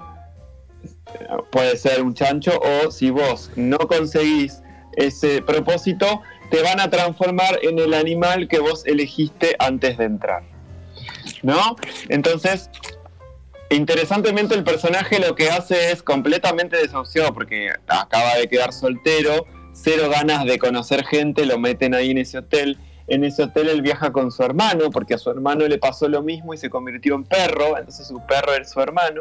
puede 1.50 1.76
ser 1.76 2.02
un 2.02 2.14
chancho 2.14 2.58
o 2.58 2.90
si 2.90 3.10
vos 3.10 3.50
no 3.56 3.78
conseguís 3.78 4.62
ese 4.96 5.42
propósito, 5.42 6.22
te 6.50 6.62
van 6.62 6.80
a 6.80 6.90
transformar 6.90 7.58
en 7.62 7.78
el 7.78 7.94
animal 7.94 8.48
que 8.48 8.58
vos 8.58 8.86
elegiste 8.86 9.54
antes 9.58 9.98
de 9.98 10.04
entrar. 10.04 10.42
¿No? 11.42 11.76
Entonces, 12.08 12.70
interesantemente 13.70 14.54
el 14.54 14.64
personaje 14.64 15.18
lo 15.18 15.34
que 15.34 15.50
hace 15.50 15.92
es 15.92 16.02
completamente 16.02 16.76
desahuciado 16.76 17.32
porque 17.32 17.70
acaba 17.88 18.36
de 18.36 18.48
quedar 18.48 18.72
soltero, 18.72 19.46
cero 19.72 20.08
ganas 20.10 20.44
de 20.44 20.58
conocer 20.58 21.04
gente, 21.04 21.46
lo 21.46 21.58
meten 21.58 21.94
ahí 21.94 22.10
en 22.10 22.18
ese 22.18 22.38
hotel. 22.38 22.78
En 23.06 23.22
ese 23.22 23.42
hotel 23.42 23.68
él 23.68 23.82
viaja 23.82 24.12
con 24.12 24.32
su 24.32 24.42
hermano 24.42 24.90
porque 24.90 25.14
a 25.14 25.18
su 25.18 25.30
hermano 25.30 25.66
le 25.68 25.78
pasó 25.78 26.08
lo 26.08 26.22
mismo 26.22 26.54
y 26.54 26.56
se 26.56 26.70
convirtió 26.70 27.14
en 27.14 27.24
perro, 27.24 27.76
entonces 27.76 28.06
su 28.06 28.24
perro 28.26 28.54
es 28.54 28.70
su 28.70 28.80
hermano. 28.80 29.20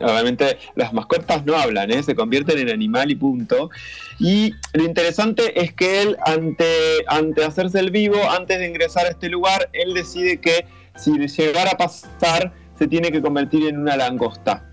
Obviamente 0.00 0.58
las 0.74 0.92
mascotas 0.92 1.44
no 1.46 1.56
hablan, 1.56 1.90
¿eh? 1.90 2.02
se 2.02 2.14
convierten 2.14 2.58
en 2.58 2.70
animal 2.70 3.10
y 3.10 3.14
punto. 3.14 3.70
Y 4.18 4.54
lo 4.74 4.84
interesante 4.84 5.58
es 5.60 5.72
que 5.72 6.02
él, 6.02 6.16
ante, 6.26 6.66
ante 7.06 7.44
hacerse 7.44 7.78
el 7.78 7.90
vivo, 7.90 8.18
antes 8.30 8.58
de 8.58 8.66
ingresar 8.66 9.06
a 9.06 9.10
este 9.10 9.28
lugar, 9.28 9.70
él 9.72 9.94
decide 9.94 10.38
que 10.38 10.66
si 10.96 11.16
le 11.16 11.28
llegara 11.28 11.70
a 11.70 11.76
pasar, 11.76 12.52
se 12.80 12.88
tiene 12.88 13.12
que 13.12 13.20
convertir 13.20 13.68
en 13.68 13.76
una 13.76 13.94
langosta. 13.94 14.64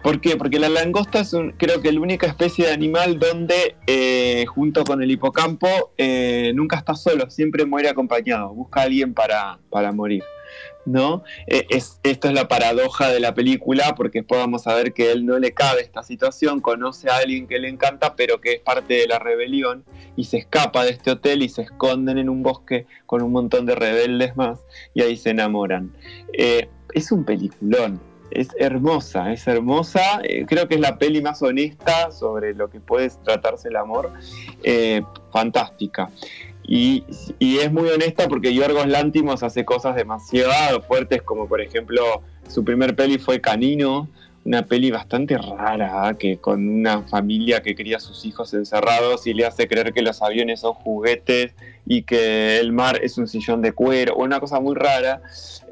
¿Por 0.00 0.20
qué? 0.20 0.36
Porque 0.36 0.60
la 0.60 0.68
langosta 0.68 1.18
es 1.18 1.34
creo 1.56 1.82
que 1.82 1.90
la 1.90 2.00
única 2.00 2.28
especie 2.28 2.66
de 2.66 2.72
animal 2.72 3.18
donde, 3.18 3.74
eh, 3.88 4.46
junto 4.46 4.84
con 4.84 5.02
el 5.02 5.10
hipocampo, 5.10 5.66
eh, 5.98 6.52
nunca 6.54 6.76
está 6.76 6.94
solo, 6.94 7.28
siempre 7.30 7.66
muere 7.66 7.88
acompañado, 7.88 8.54
busca 8.54 8.82
a 8.82 8.84
alguien 8.84 9.12
para, 9.12 9.58
para 9.70 9.90
morir. 9.90 10.22
¿no? 10.86 11.24
Es, 11.48 12.00
esto 12.04 12.28
es 12.28 12.34
la 12.34 12.46
paradoja 12.46 13.10
de 13.10 13.18
la 13.18 13.34
película, 13.34 13.94
porque 13.96 14.20
después 14.20 14.40
vamos 14.40 14.66
a 14.68 14.74
ver 14.74 14.94
que 14.94 15.10
él 15.10 15.26
no 15.26 15.38
le 15.38 15.52
cabe 15.52 15.82
esta 15.82 16.04
situación, 16.04 16.60
conoce 16.60 17.10
a 17.10 17.16
alguien 17.16 17.48
que 17.48 17.58
le 17.58 17.68
encanta, 17.68 18.14
pero 18.14 18.40
que 18.40 18.52
es 18.52 18.60
parte 18.60 18.94
de 18.94 19.08
la 19.08 19.18
rebelión, 19.18 19.84
y 20.16 20.24
se 20.24 20.38
escapa 20.38 20.84
de 20.84 20.92
este 20.92 21.10
hotel 21.10 21.42
y 21.42 21.48
se 21.48 21.62
esconden 21.62 22.18
en 22.18 22.28
un 22.28 22.42
bosque 22.42 22.86
con 23.04 23.20
un 23.20 23.32
montón 23.32 23.66
de 23.66 23.74
rebeldes 23.74 24.36
más, 24.36 24.60
y 24.94 25.02
ahí 25.02 25.16
se 25.16 25.30
enamoran. 25.30 25.92
Eh, 26.32 26.68
es 26.94 27.12
un 27.12 27.24
peliculón. 27.24 28.00
Es 28.30 28.48
hermosa, 28.58 29.32
es 29.32 29.46
hermosa. 29.46 30.20
eh, 30.22 30.44
creo 30.46 30.68
que 30.68 30.74
es 30.74 30.80
la 30.80 30.98
peli 30.98 31.22
más 31.22 31.40
honesta 31.42 32.10
sobre 32.10 32.54
lo 32.54 32.68
que 32.68 32.78
puede 32.78 33.10
tratarse 33.24 33.68
el 33.68 33.76
amor. 33.76 34.10
eh, 34.62 35.02
fantástica. 35.32 36.10
Y, 36.62 37.04
y 37.38 37.58
es 37.58 37.72
muy 37.72 37.88
honesta 37.88 38.28
porque 38.28 38.52
Yorgos 38.54 38.86
Lántimos 38.86 39.42
hace 39.42 39.64
cosas 39.64 39.96
demasiado 39.96 40.82
fuertes, 40.82 41.22
como 41.22 41.48
por 41.48 41.62
ejemplo 41.62 42.22
su 42.46 42.62
primer 42.62 42.94
peli 42.94 43.18
fue 43.18 43.40
Canino, 43.40 44.08
una 44.48 44.64
peli 44.64 44.90
bastante 44.90 45.36
rara, 45.36 46.10
¿eh? 46.10 46.16
que 46.18 46.38
con 46.38 46.66
una 46.66 47.02
familia 47.02 47.62
que 47.62 47.74
cría 47.74 47.98
a 47.98 48.00
sus 48.00 48.24
hijos 48.24 48.54
encerrados 48.54 49.26
y 49.26 49.34
le 49.34 49.44
hace 49.44 49.68
creer 49.68 49.92
que 49.92 50.00
los 50.00 50.22
aviones 50.22 50.60
son 50.60 50.72
juguetes 50.72 51.52
y 51.86 52.02
que 52.02 52.58
el 52.58 52.72
mar 52.72 52.98
es 53.02 53.18
un 53.18 53.28
sillón 53.28 53.60
de 53.60 53.72
cuero, 53.72 54.16
una 54.16 54.40
cosa 54.40 54.58
muy 54.58 54.74
rara. 54.74 55.20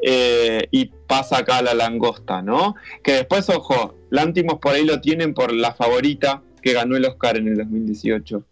eh, 0.02 0.68
y 0.70 0.90
pasa 1.06 1.38
acá 1.38 1.62
la 1.62 1.72
langosta, 1.72 2.42
¿no? 2.42 2.74
Que 3.02 3.12
después, 3.12 3.48
ojo, 3.48 3.94
Lántimos 4.10 4.58
por 4.58 4.74
ahí 4.74 4.84
lo 4.84 5.00
tienen 5.00 5.34
por 5.34 5.52
la 5.52 5.72
favorita 5.72 6.42
que 6.62 6.72
ganó 6.72 6.96
el 6.96 7.06
Oscar 7.06 7.38
en 7.38 7.48
el 7.48 7.56
2018. 7.56 8.44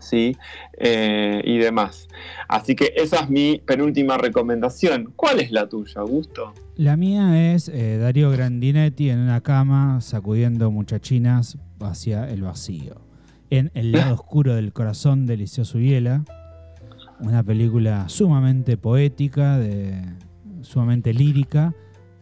¿Sí? 0.00 0.36
Eh, 0.78 1.42
y 1.44 1.58
demás. 1.58 2.08
Así 2.48 2.74
que 2.74 2.92
esa 2.96 3.20
es 3.20 3.30
mi 3.30 3.60
penúltima 3.64 4.18
recomendación. 4.18 5.12
¿Cuál 5.16 5.40
es 5.40 5.50
la 5.50 5.68
tuya, 5.68 6.00
Augusto? 6.00 6.52
La 6.76 6.96
mía 6.96 7.54
es 7.54 7.68
eh, 7.68 7.98
Darío 7.98 8.30
Grandinetti 8.30 9.10
en 9.10 9.18
una 9.18 9.40
cama 9.40 10.00
sacudiendo 10.00 10.70
muchachinas 10.70 11.58
hacia 11.80 12.28
el 12.28 12.42
vacío. 12.42 13.00
En 13.50 13.70
El 13.74 13.92
lado 13.92 14.14
oscuro 14.22 14.54
del 14.54 14.72
corazón 14.72 15.26
de 15.26 15.36
Liceo 15.36 15.64
Subiela. 15.64 16.24
Una 17.20 17.42
película 17.42 18.08
sumamente 18.08 18.76
poética, 18.76 19.58
de, 19.58 20.02
sumamente 20.62 21.12
lírica, 21.14 21.74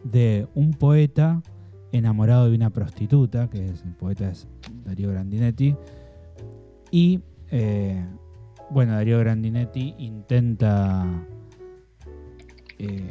de 0.03 0.47
un 0.53 0.71
poeta 0.73 1.41
enamorado 1.91 2.49
de 2.49 2.55
una 2.55 2.69
prostituta, 2.69 3.49
que 3.49 3.65
es, 3.65 3.83
el 3.83 3.93
poeta 3.93 4.29
es 4.29 4.47
Darío 4.85 5.09
Grandinetti. 5.09 5.75
Y 6.91 7.21
eh, 7.51 8.03
bueno, 8.69 8.93
Darío 8.93 9.19
Grandinetti 9.19 9.95
intenta 9.99 11.05
eh, 12.79 13.07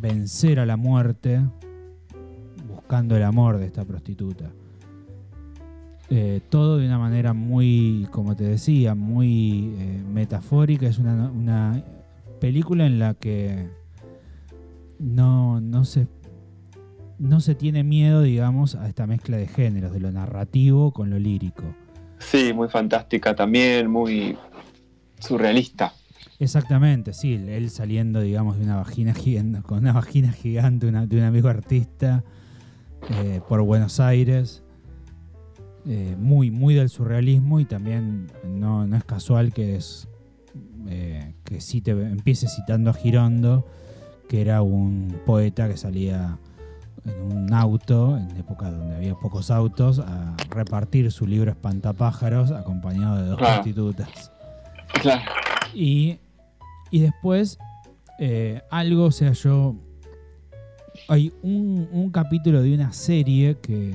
vencer 0.00 0.60
a 0.60 0.66
la 0.66 0.76
muerte 0.76 1.40
buscando 2.68 3.16
el 3.16 3.24
amor 3.24 3.58
de 3.58 3.66
esta 3.66 3.84
prostituta. 3.84 4.50
Eh, 6.08 6.40
todo 6.48 6.78
de 6.78 6.86
una 6.86 6.98
manera 6.98 7.32
muy, 7.32 8.06
como 8.12 8.36
te 8.36 8.44
decía, 8.44 8.94
muy 8.94 9.74
metafórica. 10.12 10.86
Es 10.86 10.98
una, 10.98 11.30
una 11.30 11.82
película 12.40 12.86
en 12.86 13.00
la 13.00 13.14
que 13.14 13.68
no, 15.00 15.60
no 15.60 15.84
se 15.84 16.06
no 17.18 17.40
se 17.40 17.54
tiene 17.54 17.82
miedo, 17.82 18.22
digamos, 18.22 18.74
a 18.74 18.88
esta 18.88 19.06
mezcla 19.06 19.36
de 19.36 19.46
géneros, 19.46 19.92
de 19.92 20.00
lo 20.00 20.12
narrativo 20.12 20.92
con 20.92 21.10
lo 21.10 21.18
lírico. 21.18 21.64
Sí, 22.18 22.52
muy 22.52 22.68
fantástica 22.68 23.34
también, 23.34 23.90
muy 23.90 24.36
surrealista. 25.20 25.92
Exactamente, 26.38 27.14
sí, 27.14 27.34
él 27.34 27.70
saliendo, 27.70 28.20
digamos, 28.20 28.58
de 28.58 28.64
una 28.64 28.76
vagina 28.76 29.14
gigante, 29.14 29.62
con 29.62 29.78
una 29.78 29.92
vagina 29.92 30.32
gigante 30.32 30.86
de 30.90 31.16
un 31.16 31.22
amigo 31.22 31.48
artista 31.48 32.24
eh, 33.10 33.40
por 33.48 33.62
Buenos 33.62 34.00
Aires. 34.00 34.62
Eh, 35.88 36.16
muy, 36.18 36.50
muy 36.50 36.74
del 36.74 36.88
surrealismo 36.88 37.60
y 37.60 37.64
también 37.64 38.26
no, 38.44 38.86
no 38.88 38.96
es 38.96 39.04
casual 39.04 39.52
que 39.52 39.76
es 39.76 40.08
eh, 40.88 41.34
que 41.44 41.60
cite, 41.60 41.92
empiece 41.92 42.48
citando 42.48 42.90
a 42.90 42.94
Girondo, 42.94 43.66
que 44.28 44.40
era 44.40 44.62
un 44.62 45.20
poeta 45.24 45.68
que 45.68 45.76
salía 45.76 46.38
en 47.06 47.22
un 47.22 47.52
auto, 47.54 48.16
en 48.16 48.36
época 48.36 48.70
donde 48.70 48.96
había 48.96 49.14
pocos 49.14 49.50
autos, 49.50 49.98
a 50.00 50.36
repartir 50.50 51.10
su 51.12 51.26
libro 51.26 51.50
Espantapájaros 51.50 52.50
acompañado 52.50 53.16
de 53.22 53.26
dos 53.28 53.38
Claro. 53.38 53.54
prostitutas. 53.62 54.32
Claro. 55.02 55.22
Y, 55.74 56.18
y 56.90 57.00
después, 57.00 57.58
eh, 58.18 58.62
algo, 58.70 59.04
o 59.04 59.10
sea, 59.12 59.32
yo. 59.32 59.74
Hay 61.08 61.32
un, 61.42 61.88
un 61.92 62.10
capítulo 62.10 62.62
de 62.62 62.74
una 62.74 62.90
serie 62.92 63.58
que, 63.60 63.94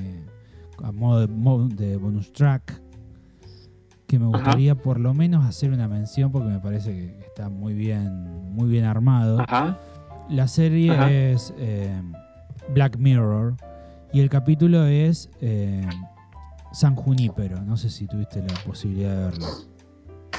a 0.82 0.92
modo 0.92 1.26
de, 1.26 1.74
de 1.74 1.96
bonus 1.96 2.32
track, 2.32 2.80
que 4.06 4.18
me 4.18 4.26
Ajá. 4.26 4.36
gustaría 4.36 4.74
por 4.76 5.00
lo 5.00 5.12
menos 5.12 5.44
hacer 5.44 5.72
una 5.72 5.88
mención 5.88 6.30
porque 6.30 6.48
me 6.48 6.60
parece 6.60 6.92
que 6.92 7.18
está 7.26 7.48
muy 7.48 7.74
bien, 7.74 8.52
muy 8.54 8.68
bien 8.68 8.84
armado. 8.84 9.40
Ajá. 9.40 9.78
La 10.30 10.46
serie 10.48 10.92
Ajá. 10.92 11.10
es 11.10 11.52
eh, 11.58 12.00
Black 12.74 12.96
Mirror 12.96 13.54
y 14.12 14.20
el 14.20 14.28
capítulo 14.28 14.84
es 14.86 15.30
eh, 15.40 15.86
San 16.72 16.94
Junípero. 16.94 17.60
No 17.62 17.76
sé 17.76 17.90
si 17.90 18.06
tuviste 18.06 18.40
la 18.40 18.54
posibilidad 18.66 19.16
de 19.16 19.24
verlo. 19.24 19.46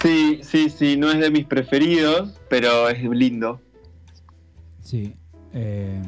Sí, 0.02 0.40
sí, 0.44 0.70
sí, 0.70 0.98
no 0.98 1.10
es 1.12 1.20
de 1.20 1.32
mis 1.32 1.46
preferidos, 1.46 2.40
pero 2.50 2.90
es 2.90 3.02
lindo. 3.04 3.62
Sí. 4.82 5.16
eh, 5.54 6.02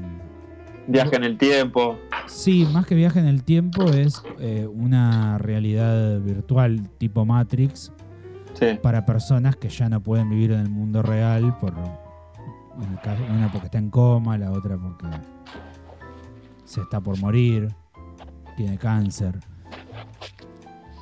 Viaje 0.88 1.16
en 1.16 1.24
el 1.24 1.38
tiempo. 1.38 1.98
Sí, 2.28 2.68
más 2.72 2.86
que 2.86 2.94
viaje 2.94 3.20
en 3.20 3.26
el 3.26 3.44
tiempo 3.44 3.86
es 3.86 4.22
eh, 4.40 4.68
una 4.72 5.38
realidad 5.40 6.20
virtual 6.20 6.90
tipo 6.98 7.26
Matrix 7.26 7.92
Sí. 8.54 8.80
para 8.82 9.06
personas 9.06 9.56
que 9.58 9.68
ya 9.70 9.90
no 9.90 10.02
pueden 10.02 10.30
vivir 10.30 10.52
en 10.52 10.60
el 10.62 10.70
mundo 10.70 11.02
real 11.02 11.58
por 11.60 11.74
en 11.74 12.92
el 12.92 13.00
caso- 13.02 13.24
una 13.30 13.52
porque 13.52 13.66
está 13.66 13.78
en 13.80 13.90
coma, 13.90 14.38
la 14.38 14.52
otra 14.52 14.78
porque 14.78 15.08
se 16.66 16.82
está 16.82 17.00
por 17.00 17.20
morir, 17.20 17.70
tiene 18.58 18.78
cáncer. 18.78 19.40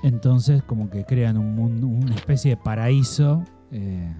Entonces 0.03 0.64
como 0.64 0.89
que 0.89 1.05
crean 1.05 1.38
un 1.38 1.55
mundo, 1.55 1.88
una 1.88 2.16
especie 2.16 2.51
de 2.51 2.57
paraíso 2.57 3.43
eh, 3.72 4.14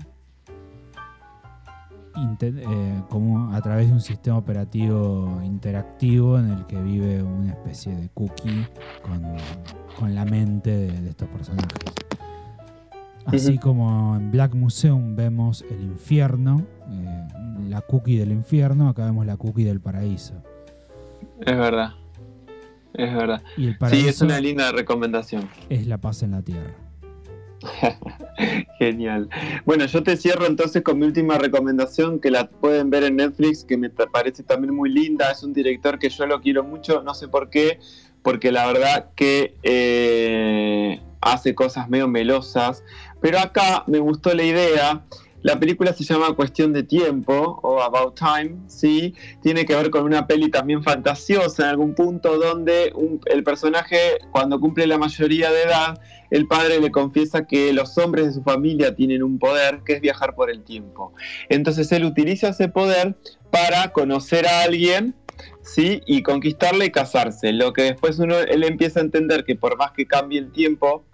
eh, 2.42 3.02
como 3.10 3.54
a 3.54 3.62
través 3.62 3.88
de 3.88 3.94
un 3.94 4.02
sistema 4.02 4.38
operativo 4.38 5.42
interactivo 5.44 6.40
en 6.40 6.52
el 6.52 6.66
que 6.66 6.82
vive 6.82 7.22
una 7.22 7.52
especie 7.52 7.96
de 7.96 8.10
cookie 8.10 8.66
con, 9.02 9.22
con 10.00 10.16
la 10.16 10.24
mente 10.24 10.72
de, 10.72 11.02
de 11.02 11.10
estos 11.10 11.28
personajes. 11.30 11.94
Así 13.26 13.58
como 13.58 14.16
en 14.16 14.32
Black 14.32 14.54
Museum 14.54 15.16
vemos 15.16 15.66
el 15.70 15.82
infierno, 15.82 16.66
eh, 16.90 17.28
la 17.68 17.82
cookie 17.82 18.18
del 18.18 18.32
infierno, 18.32 18.90
acá 18.90 19.06
vemos 19.06 19.26
la 19.26 19.38
cookie 19.38 19.64
del 19.64 19.80
paraíso. 19.80 20.36
Es 21.46 21.58
verdad. 21.58 21.94
Es 22.94 23.14
verdad. 23.14 23.42
Y 23.58 23.68
el 23.68 23.78
Sí, 23.90 24.08
es 24.08 24.22
una 24.22 24.40
linda 24.40 24.72
recomendación. 24.72 25.50
es 25.70 25.88
la 25.88 25.98
paz 25.98 26.24
en 26.24 26.32
la 26.32 26.42
tierra. 26.42 26.74
Genial. 28.80 29.30
Bueno, 29.66 29.86
yo 29.86 30.04
te 30.04 30.18
cierro 30.18 30.46
entonces 30.46 30.84
con 30.84 31.00
mi 31.00 31.06
última 31.06 31.38
recomendación 31.38 32.20
que 32.20 32.30
la 32.30 32.50
pueden 32.50 32.90
ver 32.90 33.04
en 33.04 33.16
Netflix, 33.16 33.64
que 33.64 33.78
me 33.78 33.90
parece 33.90 34.44
también 34.44 34.76
muy 34.76 34.90
linda. 34.90 35.32
Es 35.32 35.44
un 35.44 35.54
director 35.54 35.98
que 35.98 36.10
yo 36.10 36.26
lo 36.26 36.42
quiero 36.42 36.64
mucho, 36.64 37.02
no 37.04 37.14
sé 37.14 37.28
por 37.28 37.50
qué, 37.50 37.80
porque 38.22 38.52
la 38.52 38.68
verdad 38.68 39.10
que 39.16 39.56
eh, 39.64 41.02
hace 41.22 41.56
cosas 41.56 41.90
medio 41.90 42.08
melosas. 42.08 42.84
Pero 43.22 43.40
acá 43.40 43.84
me 43.88 44.00
gustó 44.00 44.34
la 44.34 44.44
idea. 44.44 45.04
La 45.44 45.60
película 45.60 45.94
se 45.94 46.04
llama 46.04 46.34
Cuestión 46.34 46.74
de 46.74 46.84
Tiempo 46.84 47.60
o 47.62 47.82
About 47.82 48.18
Time, 48.18 48.56
¿sí? 48.68 49.14
Tiene 49.42 49.66
que 49.66 49.76
ver 49.76 49.90
con 49.90 50.04
una 50.04 50.26
peli 50.26 50.50
también 50.50 50.84
fantasiosa 50.84 51.64
en 51.64 51.70
algún 51.70 51.94
punto 51.96 52.38
donde 52.40 52.92
un- 52.96 53.20
el 53.26 53.44
personaje 53.44 54.20
cuando 54.32 54.60
cumple 54.60 54.88
la 54.88 54.98
mayoría 54.98 55.52
de 55.52 55.64
edad 55.64 56.02
el 56.32 56.48
padre 56.48 56.80
le 56.80 56.90
confiesa 56.90 57.46
que 57.46 57.74
los 57.74 57.96
hombres 58.00 58.26
de 58.26 58.34
su 58.34 58.42
familia 58.42 58.96
tienen 58.96 59.22
un 59.22 59.38
poder 59.38 59.82
que 59.86 59.94
es 59.94 60.02
viajar 60.02 60.34
por 60.34 60.50
el 60.50 60.64
tiempo. 60.64 61.14
Entonces 61.50 61.92
él 61.92 62.06
utiliza 62.06 62.48
ese 62.50 62.70
poder 62.70 63.16
para 63.52 63.92
conocer 63.92 64.48
a 64.48 64.64
alguien, 64.64 65.14
¿sí? 65.62 66.02
Y 66.08 66.24
conquistarle 66.24 66.86
y 66.86 66.92
casarse. 66.92 67.54
Lo 67.54 67.72
que 67.74 67.84
después 67.84 68.18
uno, 68.18 68.40
él 68.40 68.64
empieza 68.64 69.00
a 69.00 69.04
entender 69.04 69.44
que 69.44 69.56
por 69.56 69.78
más 69.78 69.92
que 69.92 70.08
cambie 70.08 70.40
el 70.40 70.52
tiempo, 70.52 71.06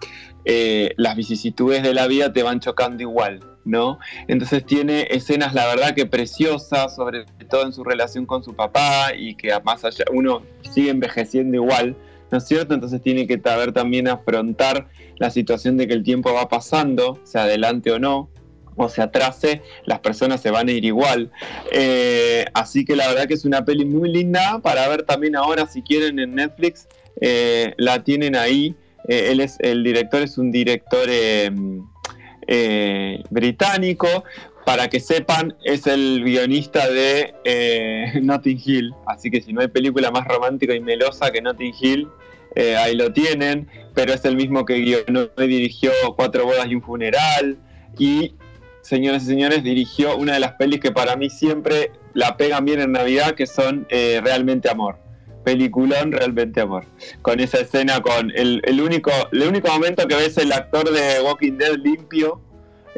eh, 0.46 0.94
las 0.96 1.18
vicisitudes 1.18 1.84
de 1.84 1.94
la 1.94 2.08
vida 2.08 2.32
te 2.32 2.42
van 2.44 2.62
chocando 2.62 3.04
igual, 3.04 3.42
¿no? 3.66 3.99
Entonces 4.28 4.66
tiene 4.66 5.07
escenas, 5.10 5.53
la 5.53 5.68
verdad, 5.68 5.93
que 5.93 6.05
preciosas, 6.05 6.95
sobre 6.95 7.26
todo 7.49 7.66
en 7.66 7.74
su 7.74 7.84
relación 7.84 8.26
con 8.26 8.43
su 8.43 8.55
papá 8.55 9.14
y 9.16 9.36
que 9.36 9.51
más 9.64 9.84
allá 9.86 10.05
uno 10.12 10.41
sigue 10.62 10.89
envejeciendo 10.89 11.55
igual, 11.55 11.95
¿no 12.32 12.38
es 12.38 12.45
cierto? 12.45 12.74
Entonces 12.74 13.01
tiene 13.01 13.28
que 13.28 13.39
saber 13.39 13.72
también 13.72 14.07
afrontar 14.07 14.88
la 15.18 15.30
situación 15.30 15.78
de 15.78 15.88
que 15.88 15.93
el 15.93 16.03
tiempo 16.03 16.34
va 16.34 16.47
pasando, 16.47 17.20
se 17.24 17.39
adelante 17.39 17.91
o 17.91 17.99
no, 17.99 18.30
o 18.76 18.88
se 18.88 19.01
atrase, 19.01 19.62
las 19.86 19.99
personas 19.99 20.41
se 20.41 20.51
van 20.51 20.70
a 20.70 20.72
ir 20.72 20.86
igual. 20.86 21.32
Eh, 21.72 22.45
así 22.53 22.86
que 22.86 22.95
la 22.95 23.07
verdad 23.10 23.28
que 23.28 23.34
es 23.34 23.43
una 23.43 23.66
peli 23.66 23.84
muy 23.84 24.10
linda 24.10 24.60
para 24.60 24.88
ver 24.88 25.03
también 25.03 25.36
ahora, 25.36 25.68
si 25.68 25.82
quieren, 25.82 26.18
en 26.20 26.36
Netflix, 26.36 26.88
eh, 27.20 27.74
la 27.78 28.03
tienen 28.03 28.36
ahí. 28.36 28.76
Eh, 29.10 29.32
él 29.32 29.41
es, 29.41 29.57
el 29.60 29.84
director 29.84 30.22
es 30.22 30.38
un 30.38 30.51
director 30.51 31.10
eh, 32.52 33.22
británico. 33.30 34.08
Para 34.66 34.89
que 34.89 35.00
sepan, 35.00 35.56
es 35.64 35.86
el 35.86 36.24
guionista 36.24 36.89
de 36.89 37.34
eh, 37.43 38.20
Notting 38.22 38.60
Hill. 38.64 38.93
Así 39.06 39.30
que 39.30 39.39
si 39.41 39.54
no 39.54 39.62
hay 39.62 39.68
película 39.68 40.10
más 40.10 40.28
romántica 40.28 40.74
y 40.74 40.80
melosa 40.80 41.32
que 41.32 41.41
Notting 41.41 41.74
Hill, 41.80 42.08
eh, 42.56 42.76
ahí 42.76 42.95
lo 42.95 43.14
tienen. 43.14 43.68
Pero 43.93 44.14
es 44.14 44.26
el 44.26 44.36
mismo 44.36 44.66
que 44.66 44.74
dirigió 45.38 45.91
Cuatro 46.16 46.45
bodas 46.45 46.66
y 46.68 46.76
un 46.76 46.82
funeral. 46.82 47.58
Y, 48.00 48.34
señoras 48.82 49.24
y 49.24 49.28
señores, 49.28 49.64
dirigió 49.64 50.18
una 50.18 50.34
de 50.34 50.39
las 50.39 50.54
pelis 50.54 50.80
que 50.80 50.91
para 50.91 51.16
mí 51.16 51.30
siempre 51.30 51.91
la 52.14 52.36
pegan 52.36 52.66
bien 52.66 52.82
en 52.82 52.93
Navidad, 52.93 53.36
que 53.36 53.45
son 53.45 53.88
Realmente 53.89 54.70
Amor. 54.70 54.97
Peliculón, 55.54 56.12
realmente 56.12 56.62
amor. 56.62 56.86
Con 57.24 57.39
esa 57.39 57.58
escena, 57.60 58.02
con 58.02 58.32
el, 58.36 58.62
el 58.66 58.82
único, 58.82 59.10
el 59.32 59.41
único 59.47 59.68
momento 59.72 60.08
que 60.08 60.14
ves 60.16 60.38
el 60.38 60.52
actor 60.52 60.91
de 60.91 61.22
Walking 61.24 61.54
Dead 61.58 61.76
limpio, 61.78 62.39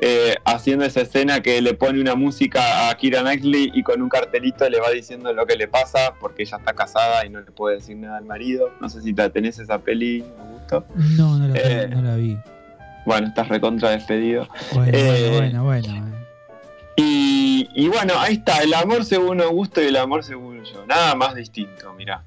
eh, 0.02 0.36
haciendo 0.44 0.84
esa 0.84 1.02
escena 1.02 1.42
que 1.42 1.62
le 1.62 1.74
pone 1.76 2.02
una 2.02 2.16
música 2.16 2.90
a 2.90 2.96
Kira 2.98 3.22
Knightley 3.22 3.72
y 3.74 3.84
con 3.84 4.02
un 4.02 4.10
cartelito 4.10 4.68
le 4.70 4.82
va 4.82 4.90
diciendo 4.90 5.32
lo 5.32 5.46
que 5.46 5.56
le 5.56 5.70
pasa 5.70 6.14
porque 6.20 6.44
ella 6.44 6.58
está 6.58 6.74
casada 6.74 7.26
y 7.26 7.30
no 7.30 7.40
le 7.40 7.52
puede 7.52 7.76
decir 7.78 7.96
nada 7.96 8.18
al 8.18 8.26
marido. 8.26 8.70
No 8.82 8.90
sé 8.90 9.02
si 9.02 9.14
la 9.14 9.30
tenés 9.30 9.58
esa 9.60 9.80
peli, 9.80 10.26
Augusto. 10.40 10.86
No, 11.18 11.38
no 11.38 11.48
la, 11.48 11.58
Eh. 11.58 11.88
no 11.88 12.02
la 12.02 12.16
vi. 12.18 12.38
Bueno, 13.06 13.28
estás 13.28 13.48
recontra 13.48 13.92
despedido. 13.92 14.46
Bueno, 14.74 14.92
eh, 14.94 15.36
bueno, 15.38 15.64
bueno, 15.64 15.90
bueno. 15.94 16.12
Y, 16.98 17.70
y 17.74 17.88
bueno, 17.88 18.14
ahí 18.18 18.34
está, 18.36 18.58
el 18.62 18.74
amor 18.74 19.06
según 19.06 19.40
Augusto 19.42 19.82
y 19.82 19.86
el 19.86 19.96
amor 19.96 20.24
según 20.24 20.62
yo. 20.66 20.86
Nada 20.86 21.16
más 21.16 21.34
distinto, 21.36 21.94
mirá. 21.94 22.24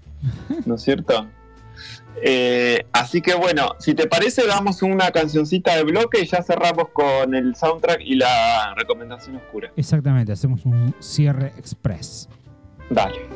¿No 0.65 0.75
es 0.75 0.83
cierto? 0.83 1.29
Eh, 2.23 2.87
así 2.93 3.21
que 3.21 3.35
bueno, 3.35 3.75
si 3.79 3.95
te 3.95 4.07
parece, 4.07 4.47
damos 4.47 4.83
una 4.83 5.11
cancioncita 5.11 5.77
de 5.77 5.85
bloque 5.85 6.21
y 6.23 6.27
ya 6.27 6.43
cerramos 6.43 6.89
con 6.93 7.35
el 7.35 7.57
soundtrack 7.57 8.01
y 8.01 8.15
la 8.15 8.75
recomendación 8.77 9.37
oscura. 9.37 9.73
Exactamente, 9.77 10.33
hacemos 10.33 10.65
un 10.65 10.95
cierre 11.01 11.53
express. 11.59 12.29
Dale. 12.91 13.29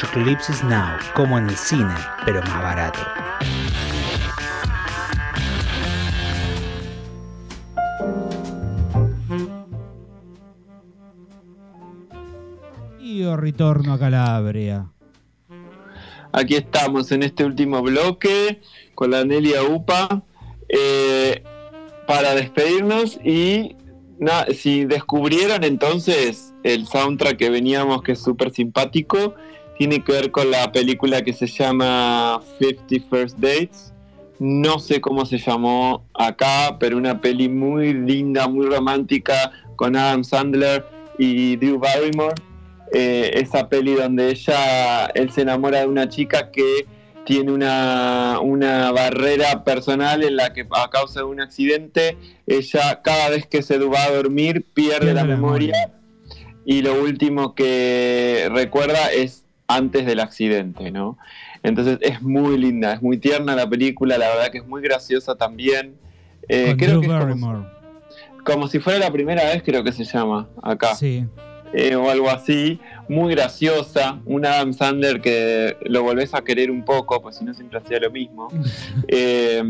Apocalypse 0.00 0.64
Now, 0.64 0.96
como 1.12 1.38
en 1.38 1.48
el 1.48 1.56
cine, 1.56 1.92
pero 2.24 2.40
más 2.42 2.62
barato. 2.62 3.00
Y 13.00 13.24
retorno 13.34 13.94
a 13.94 13.98
Calabria. 13.98 14.86
Aquí 16.30 16.54
estamos 16.54 17.10
en 17.10 17.24
este 17.24 17.44
último 17.44 17.82
bloque 17.82 18.60
con 18.94 19.10
la 19.10 19.24
Nelia 19.24 19.64
UPA 19.64 20.22
eh, 20.68 21.42
para 22.06 22.36
despedirnos 22.36 23.18
y 23.24 23.74
si 24.54 24.84
descubrieron 24.84 25.64
entonces 25.64 26.54
el 26.62 26.86
soundtrack 26.86 27.36
que 27.36 27.50
veníamos 27.50 28.02
que 28.02 28.12
es 28.12 28.22
súper 28.22 28.52
simpático, 28.52 29.34
tiene 29.78 30.02
que 30.02 30.12
ver 30.12 30.30
con 30.32 30.50
la 30.50 30.70
película 30.72 31.22
que 31.22 31.32
se 31.32 31.46
llama 31.46 32.40
50 32.58 33.06
First 33.08 33.38
Dates. 33.38 33.94
No 34.40 34.80
sé 34.80 35.00
cómo 35.00 35.24
se 35.24 35.38
llamó 35.38 36.04
acá, 36.14 36.76
pero 36.78 36.96
una 36.96 37.20
peli 37.20 37.48
muy 37.48 37.92
linda, 37.94 38.48
muy 38.48 38.66
romántica 38.66 39.52
con 39.76 39.96
Adam 39.96 40.24
Sandler 40.24 40.84
y 41.16 41.56
Drew 41.56 41.78
Barrymore. 41.78 42.34
Eh, 42.92 43.30
esa 43.34 43.68
peli 43.68 43.94
donde 43.94 44.30
ella, 44.30 45.06
él 45.14 45.30
se 45.30 45.42
enamora 45.42 45.80
de 45.80 45.86
una 45.86 46.08
chica 46.08 46.50
que 46.50 46.86
tiene 47.24 47.52
una, 47.52 48.38
una, 48.40 48.90
barrera 48.90 49.62
personal 49.62 50.24
en 50.24 50.36
la 50.36 50.54
que 50.54 50.66
a 50.70 50.88
causa 50.88 51.20
de 51.20 51.26
un 51.26 51.40
accidente, 51.40 52.16
ella 52.46 53.02
cada 53.02 53.28
vez 53.28 53.46
que 53.46 53.62
se 53.62 53.78
va 53.78 54.04
a 54.04 54.10
dormir 54.10 54.64
pierde, 54.72 55.12
la, 55.12 55.24
memoria, 55.24 55.92
y 56.64 56.80
lo 56.80 57.02
último 57.02 57.54
que 57.54 58.48
recuerda 58.50 59.12
es 59.12 59.44
antes 59.68 60.06
del 60.06 60.20
accidente, 60.20 60.90
¿no? 60.90 61.18
Entonces 61.62 61.98
es 62.00 62.22
muy 62.22 62.56
linda, 62.56 62.94
es 62.94 63.02
muy 63.02 63.18
tierna 63.18 63.54
la 63.54 63.68
película, 63.68 64.18
la 64.18 64.28
verdad 64.28 64.50
que 64.50 64.58
es 64.58 64.66
muy 64.66 64.82
graciosa 64.82 65.36
también. 65.36 65.94
Eh, 66.48 66.74
creo 66.78 67.00
que 67.00 67.06
como, 67.06 67.66
como, 68.44 68.68
si 68.68 68.78
fuera 68.78 68.98
la 68.98 69.12
primera 69.12 69.44
vez, 69.44 69.62
creo 69.62 69.84
que 69.84 69.92
se 69.92 70.04
llama 70.04 70.48
acá. 70.62 70.94
Sí. 70.94 71.26
Eh, 71.74 71.94
o 71.96 72.10
algo 72.10 72.30
así, 72.30 72.80
muy 73.10 73.34
graciosa, 73.34 74.18
un 74.24 74.46
Adam 74.46 74.72
Sandler 74.72 75.20
que 75.20 75.76
lo 75.82 76.02
volvés 76.02 76.32
a 76.32 76.40
querer 76.42 76.70
un 76.70 76.82
poco, 76.82 77.20
pues 77.20 77.36
si 77.36 77.44
no 77.44 77.52
siempre 77.52 77.78
hacía 77.78 78.00
lo 78.00 78.10
mismo. 78.10 78.48
Eh, 79.08 79.62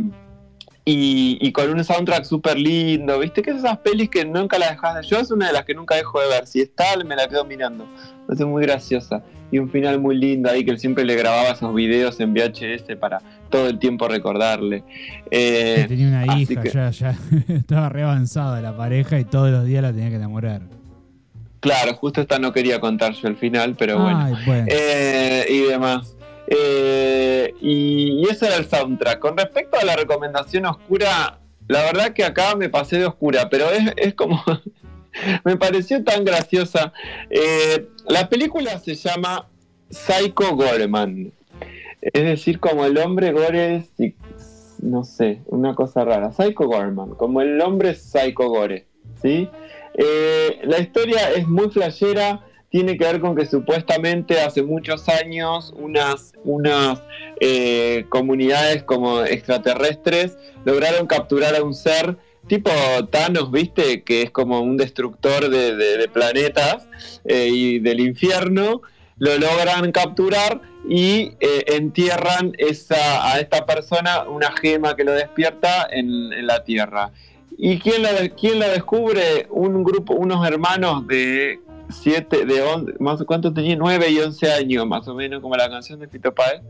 y, 0.91 1.53
con 1.53 1.71
un 1.71 1.85
soundtrack 1.85 2.25
súper 2.25 2.59
lindo, 2.59 3.19
¿viste? 3.19 3.43
Que 3.43 3.51
es 3.51 3.59
esas 3.59 3.79
pelis 3.79 4.09
que 4.09 4.25
nunca 4.25 4.59
las 4.59 4.71
dejas 4.71 4.95
de... 4.97 5.03
Yo 5.03 5.19
es 5.19 5.31
una 5.31 5.49
de 5.49 5.53
las 5.53 5.65
que 5.65 5.75
nunca 5.75 5.97
dejo 5.97 6.21
de 6.21 6.29
ver, 6.29 6.47
si 6.47 6.61
está, 6.61 6.85
me 7.05 7.15
la 7.15 7.29
quedo 7.29 7.45
mirando. 7.45 7.87
Es 8.31 8.41
muy 8.41 8.63
graciosa. 8.63 9.23
Y 9.51 9.59
un 9.59 9.71
final 9.71 10.01
muy 10.01 10.17
lindo 10.17 10.51
ahí 10.51 10.65
que 10.65 10.71
él 10.71 10.79
siempre 10.79 11.05
le 11.05 11.15
grababa 11.17 11.51
esos 11.51 11.75
videos 11.75 12.21
en 12.21 12.33
VHS 12.33 12.97
para 12.99 13.21
todo 13.51 13.69
el 13.69 13.79
tiempo 13.79 14.09
recordarle. 14.09 14.85
Eh, 15.31 15.85
tenía 15.89 16.09
una 16.09 16.39
hija, 16.39 16.63
ya, 16.65 16.91
ya 16.91 17.19
estaba 17.49 17.89
re 17.89 18.03
avanzada 18.03 18.61
la 18.61 18.77
pareja 18.77 19.19
y 19.19 19.25
todos 19.25 19.51
los 19.51 19.65
días 19.65 19.83
la 19.83 19.93
tenía 19.93 20.11
que 20.11 20.17
enamorar. 20.17 20.63
Claro, 21.61 21.95
justo 21.95 22.21
esta 22.21 22.39
no 22.39 22.53
quería 22.53 22.79
contar 22.81 23.13
yo 23.15 23.29
el 23.29 23.37
final, 23.37 23.75
pero 23.77 24.01
bueno. 24.01 24.39
Eh, 24.47 25.47
y 25.49 25.61
demás. 25.63 26.18
Eh, 26.51 27.55
y, 27.61 28.27
eso 28.29 28.47
era 28.47 28.57
el 28.57 28.67
soundtrack. 28.67 29.19
Con 29.19 29.37
respecto 29.37 29.79
a 29.79 29.85
la 29.85 29.97
recomendación 29.97 30.67
oscura, 30.67 31.39
la 31.69 31.83
verdad 31.83 32.13
que 32.13 32.25
acá 32.25 32.57
me 32.57 32.69
pasé 32.71 32.99
de 32.99 33.07
oscura, 33.07 33.49
pero 33.51 33.67
es, 33.97 34.15
como. 34.15 34.43
me 35.45 35.57
pareció 35.57 36.03
tan 36.03 36.25
graciosa. 36.25 36.93
Eh, 37.29 37.89
la 38.09 38.29
película 38.29 38.79
se 38.79 38.95
llama 38.95 39.49
Psycho 39.91 40.57
Goreman. 40.57 41.33
Es 42.01 42.23
decir, 42.23 42.61
como 42.61 42.85
el 42.87 42.97
hombre 42.99 43.33
gore. 43.33 43.85
No 44.81 45.05
sé, 45.05 45.43
una 45.47 45.75
cosa 45.75 46.05
rara. 46.05 46.33
Psycho 46.33 46.67
Goreman, 46.67 47.11
como 47.11 47.43
el 47.43 47.61
hombre 47.61 47.95
Psycho 47.95 48.49
Gore. 48.49 48.87
¿Sí? 49.21 49.49
Eh, 49.95 50.61
la 50.63 50.79
historia 50.79 51.33
es 51.33 51.49
muy 51.49 51.71
flashera, 51.71 52.47
tiene 52.71 52.99
que 52.99 53.05
ver 53.05 53.21
con 53.21 53.35
que 53.35 53.47
supuestamente 53.47 54.41
hace 54.41 54.63
muchos 54.63 55.09
años 55.09 55.73
unas, 55.77 56.33
unas 56.45 57.03
eh, 57.41 58.05
comunidades 58.09 58.83
como 58.83 59.23
extraterrestres 59.25 60.37
lograron 60.65 61.07
capturar 61.07 61.57
a 61.57 61.63
un 61.63 61.75
ser 61.75 62.17
tipo 62.47 62.71
Thanos, 63.11 63.51
¿viste? 63.51 64.03
Que 64.03 64.23
es 64.23 64.31
como 64.31 64.61
un 64.61 64.77
destructor 64.77 65.49
de, 65.49 66.09
planetas 66.13 66.89
eh, 67.25 67.49
y 67.51 67.79
del 67.79 68.01
infierno. 68.01 68.83
Lo 69.19 69.37
logran 69.37 69.91
capturar 69.91 70.61
y 70.89 71.33
entierran 71.41 72.53
esa, 72.57 73.33
a 73.33 73.41
esta 73.41 73.67
persona 73.67 74.23
una 74.29 74.53
gema 74.53 74.95
que 74.95 75.05
lo 75.05 75.13
despierta 75.13 75.89
en 75.91 76.47
la 76.47 76.63
Tierra. 76.63 77.11
¿Y 77.61 77.81
quién 77.81 78.03
la, 78.03 78.11
quién 78.29 78.61
la 78.61 78.69
descubre? 78.69 79.49
Un 79.51 79.83
grupo, 79.83 80.15
unos 80.15 80.47
hermanos 80.47 81.05
de 81.09 81.59
7, 81.91 82.45
de 82.45 82.63
11, 82.63 82.95
más 82.99 83.23
cuánto 83.25 83.53
tenía, 83.53 83.77
9 83.77 84.11
y 84.11 84.19
11 84.19 84.53
años, 84.53 84.87
más 84.87 85.07
o 85.09 85.15
menos, 85.15 85.41
como 85.41 85.57
la 85.57 85.69
canción 85.69 86.01
de 86.01 86.09
Fito 86.09 86.35
Páez. 86.35 86.63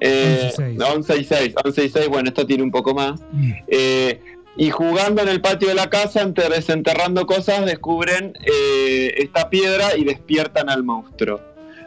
Eh, 0.00 0.52
11 0.58 1.16
y 1.18 1.24
6, 1.24 1.54
11 1.64 1.84
y 1.84 1.88
6, 1.88 2.08
bueno, 2.08 2.28
esto 2.28 2.46
tiene 2.46 2.62
un 2.62 2.70
poco 2.70 2.94
más. 2.94 3.20
Mm. 3.32 3.52
Eh, 3.68 4.20
y 4.56 4.70
jugando 4.70 5.22
en 5.22 5.28
el 5.28 5.40
patio 5.40 5.68
de 5.68 5.74
la 5.74 5.90
casa, 5.90 6.24
desenterrando 6.24 7.26
cosas, 7.26 7.66
descubren 7.66 8.32
eh, 8.44 9.14
esta 9.18 9.50
piedra 9.50 9.96
y 9.96 10.04
despiertan 10.04 10.70
al 10.70 10.82
monstruo. 10.82 11.40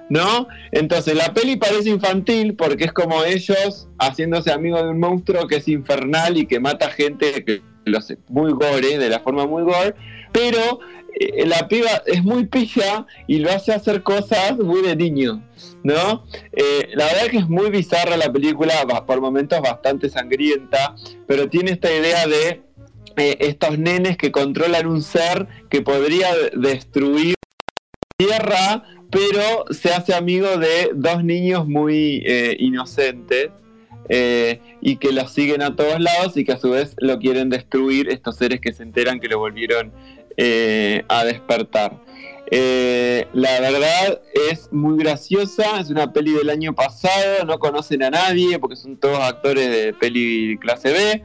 ¿No? 0.09 0.47
Entonces 0.71 1.13
la 1.13 1.35
peli 1.35 1.55
parece 1.57 1.89
infantil 1.89 2.55
porque 2.55 2.85
es 2.85 2.93
como 2.93 3.23
ellos 3.23 3.87
haciéndose 3.99 4.51
amigos 4.51 4.81
de 4.81 4.89
un 4.89 4.99
monstruo 4.99 5.45
que 5.45 5.57
es 5.57 5.67
infernal 5.67 6.35
y 6.35 6.47
que 6.47 6.59
mata 6.59 6.89
gente 6.89 7.45
que 7.45 7.61
muy 8.27 8.51
gore, 8.53 8.97
de 8.97 9.09
la 9.09 9.19
forma 9.19 9.45
muy 9.45 9.63
gore, 9.63 9.93
pero 10.31 10.79
la 11.45 11.67
piba 11.67 11.89
es 12.05 12.23
muy 12.23 12.45
pija 12.45 13.05
y 13.27 13.39
lo 13.39 13.51
hace 13.51 13.73
hacer 13.73 14.03
cosas 14.03 14.57
muy 14.57 14.81
de 14.81 14.95
niño, 14.95 15.43
¿no? 15.83 16.25
Eh, 16.53 16.89
la 16.93 17.05
verdad 17.05 17.27
que 17.31 17.37
es 17.37 17.49
muy 17.49 17.69
bizarra 17.69 18.17
la 18.17 18.31
película, 18.31 18.73
por 19.05 19.21
momentos 19.21 19.59
bastante 19.61 20.09
sangrienta, 20.09 20.95
pero 21.27 21.49
tiene 21.49 21.71
esta 21.71 21.93
idea 21.93 22.27
de 22.27 22.61
eh, 23.17 23.37
estos 23.39 23.77
nenes 23.77 24.17
que 24.17 24.31
controlan 24.31 24.87
un 24.87 25.01
ser 25.01 25.47
que 25.69 25.81
podría 25.81 26.29
destruir 26.55 27.35
la 28.19 28.27
tierra, 28.27 28.83
pero 29.11 29.65
se 29.71 29.93
hace 29.93 30.13
amigo 30.13 30.57
de 30.57 30.91
dos 30.93 31.23
niños 31.23 31.67
muy 31.67 32.23
inocentes 32.59 33.49
eh, 34.11 34.59
y 34.81 34.95
que 34.95 35.11
lo 35.11 35.27
siguen 35.27 35.61
a 35.61 35.75
todos 35.75 35.99
lados 35.99 36.35
y 36.35 36.43
que 36.43 36.53
a 36.53 36.57
su 36.57 36.71
vez 36.71 36.95
lo 36.97 37.19
quieren 37.19 37.51
destruir 37.51 38.09
estos 38.09 38.37
seres 38.37 38.59
que 38.59 38.73
se 38.73 38.81
enteran 38.81 39.19
que 39.19 39.27
lo 39.27 39.37
volvieron 39.37 39.91
eh, 40.37 41.03
a 41.07 41.23
despertar. 41.25 41.97
Eh, 42.51 43.27
la 43.33 43.59
verdad 43.59 44.21
es 44.49 44.71
muy 44.71 44.97
graciosa, 44.97 45.79
es 45.79 45.89
una 45.89 46.11
peli 46.11 46.31
del 46.31 46.49
año 46.49 46.73
pasado, 46.73 47.45
no 47.45 47.59
conocen 47.59 48.01
a 48.03 48.09
nadie 48.09 48.57
porque 48.57 48.75
son 48.75 48.97
todos 48.97 49.19
actores 49.19 49.69
de 49.69 49.93
peli 49.93 50.57
clase 50.59 50.91
B. 50.91 51.23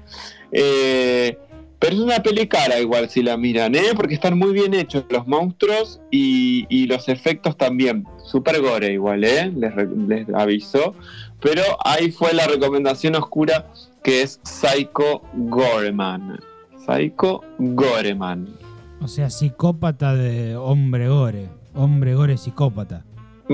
pero 1.78 1.94
es 1.94 2.00
una 2.00 2.22
peli 2.22 2.46
cara 2.46 2.78
igual 2.78 3.08
si 3.08 3.22
la 3.22 3.38
miran, 3.38 3.74
¿eh? 3.74 3.92
porque 3.96 4.14
están 4.14 4.38
muy 4.38 4.52
bien 4.52 4.74
hechos 4.74 5.04
los 5.08 5.26
monstruos 5.26 6.00
y, 6.10 6.86
los 6.86 7.08
efectos 7.08 7.56
también. 7.56 8.06
Super 8.22 8.60
gore 8.60 8.92
igual, 8.92 9.24
¿eh? 9.24 9.50
les, 9.56 9.72
les 10.08 10.28
aviso. 10.34 10.94
Pero 11.40 11.62
ahí 11.84 12.10
fue 12.10 12.32
la 12.32 12.46
recomendación 12.46 13.14
oscura 13.16 13.66
que 14.02 14.22
es 14.22 14.40
Psycho 14.44 15.22
Goreman. 15.34 16.38
Psycho 16.86 17.42
Goreman. 17.58 18.63
O 19.04 19.08
sea, 19.08 19.28
psicópata 19.28 20.14
de 20.14 20.56
hombre 20.56 21.08
gore. 21.08 21.50
Hombre 21.74 22.14
gore 22.14 22.38
psicópata. 22.38 23.04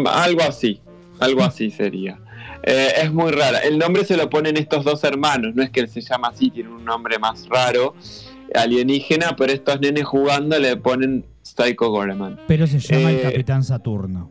Algo 0.07 0.43
así. 0.43 0.81
Algo 1.19 1.43
así 1.43 1.71
sería. 1.77 2.21
Eh, 2.63 2.93
es 3.03 3.13
muy 3.13 3.33
rara. 3.33 3.59
El 3.59 3.77
nombre 3.77 4.05
se 4.05 4.17
lo 4.17 4.31
ponen 4.31 4.57
estos 4.57 4.85
dos 4.85 5.03
hermanos. 5.03 5.57
No 5.57 5.65
es 5.65 5.71
que 5.71 5.81
él 5.81 5.89
se 5.89 6.03
llama 6.03 6.29
así, 6.29 6.51
tiene 6.51 6.71
un 6.71 6.85
nombre 6.85 7.19
más 7.19 7.49
raro, 7.49 7.97
alienígena, 8.55 9.35
pero 9.37 9.53
estos 9.53 9.81
nenes 9.81 10.05
jugando 10.05 10.57
le 10.57 10.77
ponen 10.77 11.27
Psycho 11.43 11.91
Goreman. 11.91 12.39
Pero 12.47 12.68
se 12.68 12.79
llama 12.79 13.11
el 13.11 13.17
eh, 13.17 13.22
Capitán 13.22 13.64
Saturno. 13.64 14.31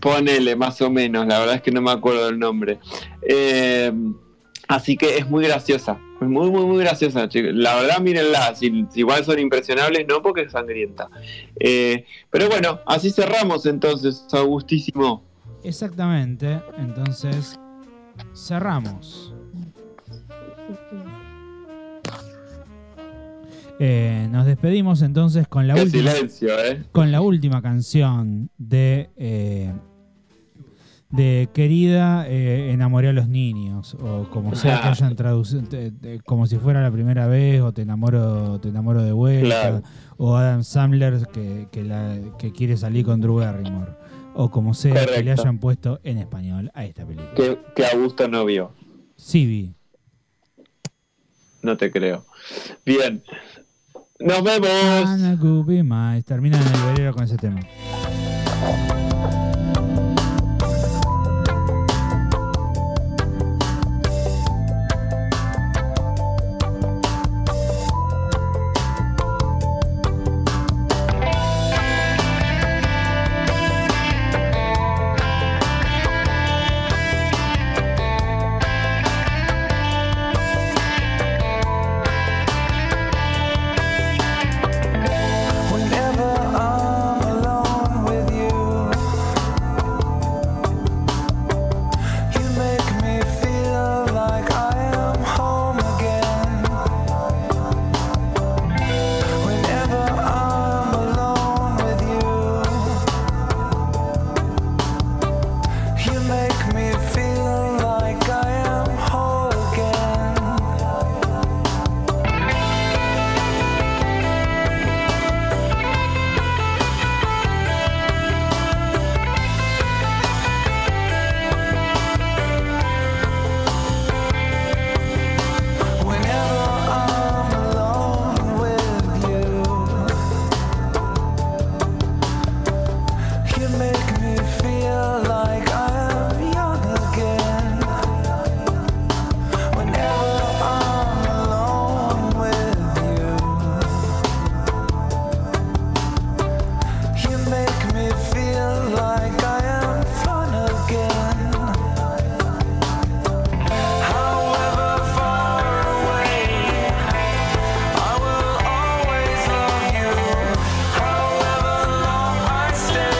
Ponele, 0.00 0.56
más 0.56 0.82
o 0.82 0.90
menos, 0.90 1.28
la 1.28 1.38
verdad 1.38 1.54
es 1.54 1.62
que 1.62 1.70
no 1.70 1.80
me 1.80 1.92
acuerdo 1.92 2.26
del 2.26 2.40
nombre. 2.40 2.80
Eh, 3.22 3.92
así 4.68 4.96
que 4.96 5.18
es 5.18 5.28
muy 5.28 5.44
graciosa, 5.44 5.98
es 6.20 6.28
muy, 6.28 6.50
muy, 6.50 6.64
muy 6.64 6.78
graciosa, 6.78 7.28
chicos. 7.28 7.52
La 7.54 7.74
verdad, 7.76 8.00
mírenla, 8.00 8.54
si, 8.54 8.86
igual 8.94 9.24
son 9.24 9.38
impresionables, 9.38 10.06
no 10.08 10.22
porque 10.22 10.42
es 10.42 10.52
sangrienta. 10.52 11.08
Eh, 11.58 12.04
pero 12.30 12.48
bueno, 12.48 12.80
así 12.86 13.10
cerramos 13.10 13.66
entonces, 13.66 14.26
Augustísimo. 14.32 15.22
Exactamente, 15.62 16.60
entonces 16.78 17.58
cerramos. 18.34 19.32
Eh, 23.78 24.26
nos 24.30 24.46
despedimos 24.46 25.02
entonces 25.02 25.46
con 25.48 25.66
la, 25.68 25.74
última, 25.74 26.12
silencio, 26.12 26.58
¿eh? 26.58 26.82
con 26.92 27.12
la 27.12 27.20
última 27.20 27.60
canción 27.60 28.48
de, 28.56 29.10
de 31.16 31.48
querida, 31.52 32.26
eh, 32.28 32.70
enamoré 32.72 33.08
a 33.08 33.12
los 33.12 33.28
niños, 33.28 33.94
o 34.00 34.28
como 34.30 34.54
sea 34.54 34.80
que 34.82 34.88
hayan 34.88 35.16
traducido, 35.16 35.62
te- 35.62 35.90
te- 35.90 36.20
como 36.20 36.46
si 36.46 36.56
fuera 36.58 36.82
la 36.82 36.90
primera 36.90 37.26
vez, 37.26 37.60
o 37.62 37.72
te 37.72 37.82
enamoro, 37.82 38.60
te 38.60 38.68
enamoro 38.68 39.02
de 39.02 39.12
vuelta, 39.12 39.46
Claro. 39.48 39.82
o 40.18 40.36
Adam 40.36 40.62
Sandler 40.62 41.26
que, 41.32 41.68
que, 41.72 41.82
la- 41.82 42.18
que 42.38 42.52
quiere 42.52 42.76
salir 42.76 43.04
con 43.04 43.20
Drew 43.20 43.36
Barrymore, 43.36 43.92
o 44.34 44.50
como 44.50 44.74
sea 44.74 45.06
que 45.06 45.22
le 45.22 45.32
hayan 45.32 45.58
puesto 45.58 45.98
en 46.04 46.18
español 46.18 46.70
a 46.74 46.84
esta 46.84 47.04
película. 47.06 47.34
Que, 47.34 47.58
que 47.74 47.86
Augusto 47.86 48.28
no 48.28 48.44
vio. 48.44 48.72
Sí 49.16 49.46
vi. 49.46 49.74
No 51.62 51.76
te 51.76 51.90
creo. 51.90 52.24
Bien. 52.84 53.22
Nos 54.20 54.42
vemos. 54.42 55.84
Mais. 55.84 56.24
Termina 56.24 56.60
en 56.60 56.66
el 56.66 56.82
velero 56.94 57.12
con 57.14 57.24
ese 57.24 57.36
tema. 57.36 57.60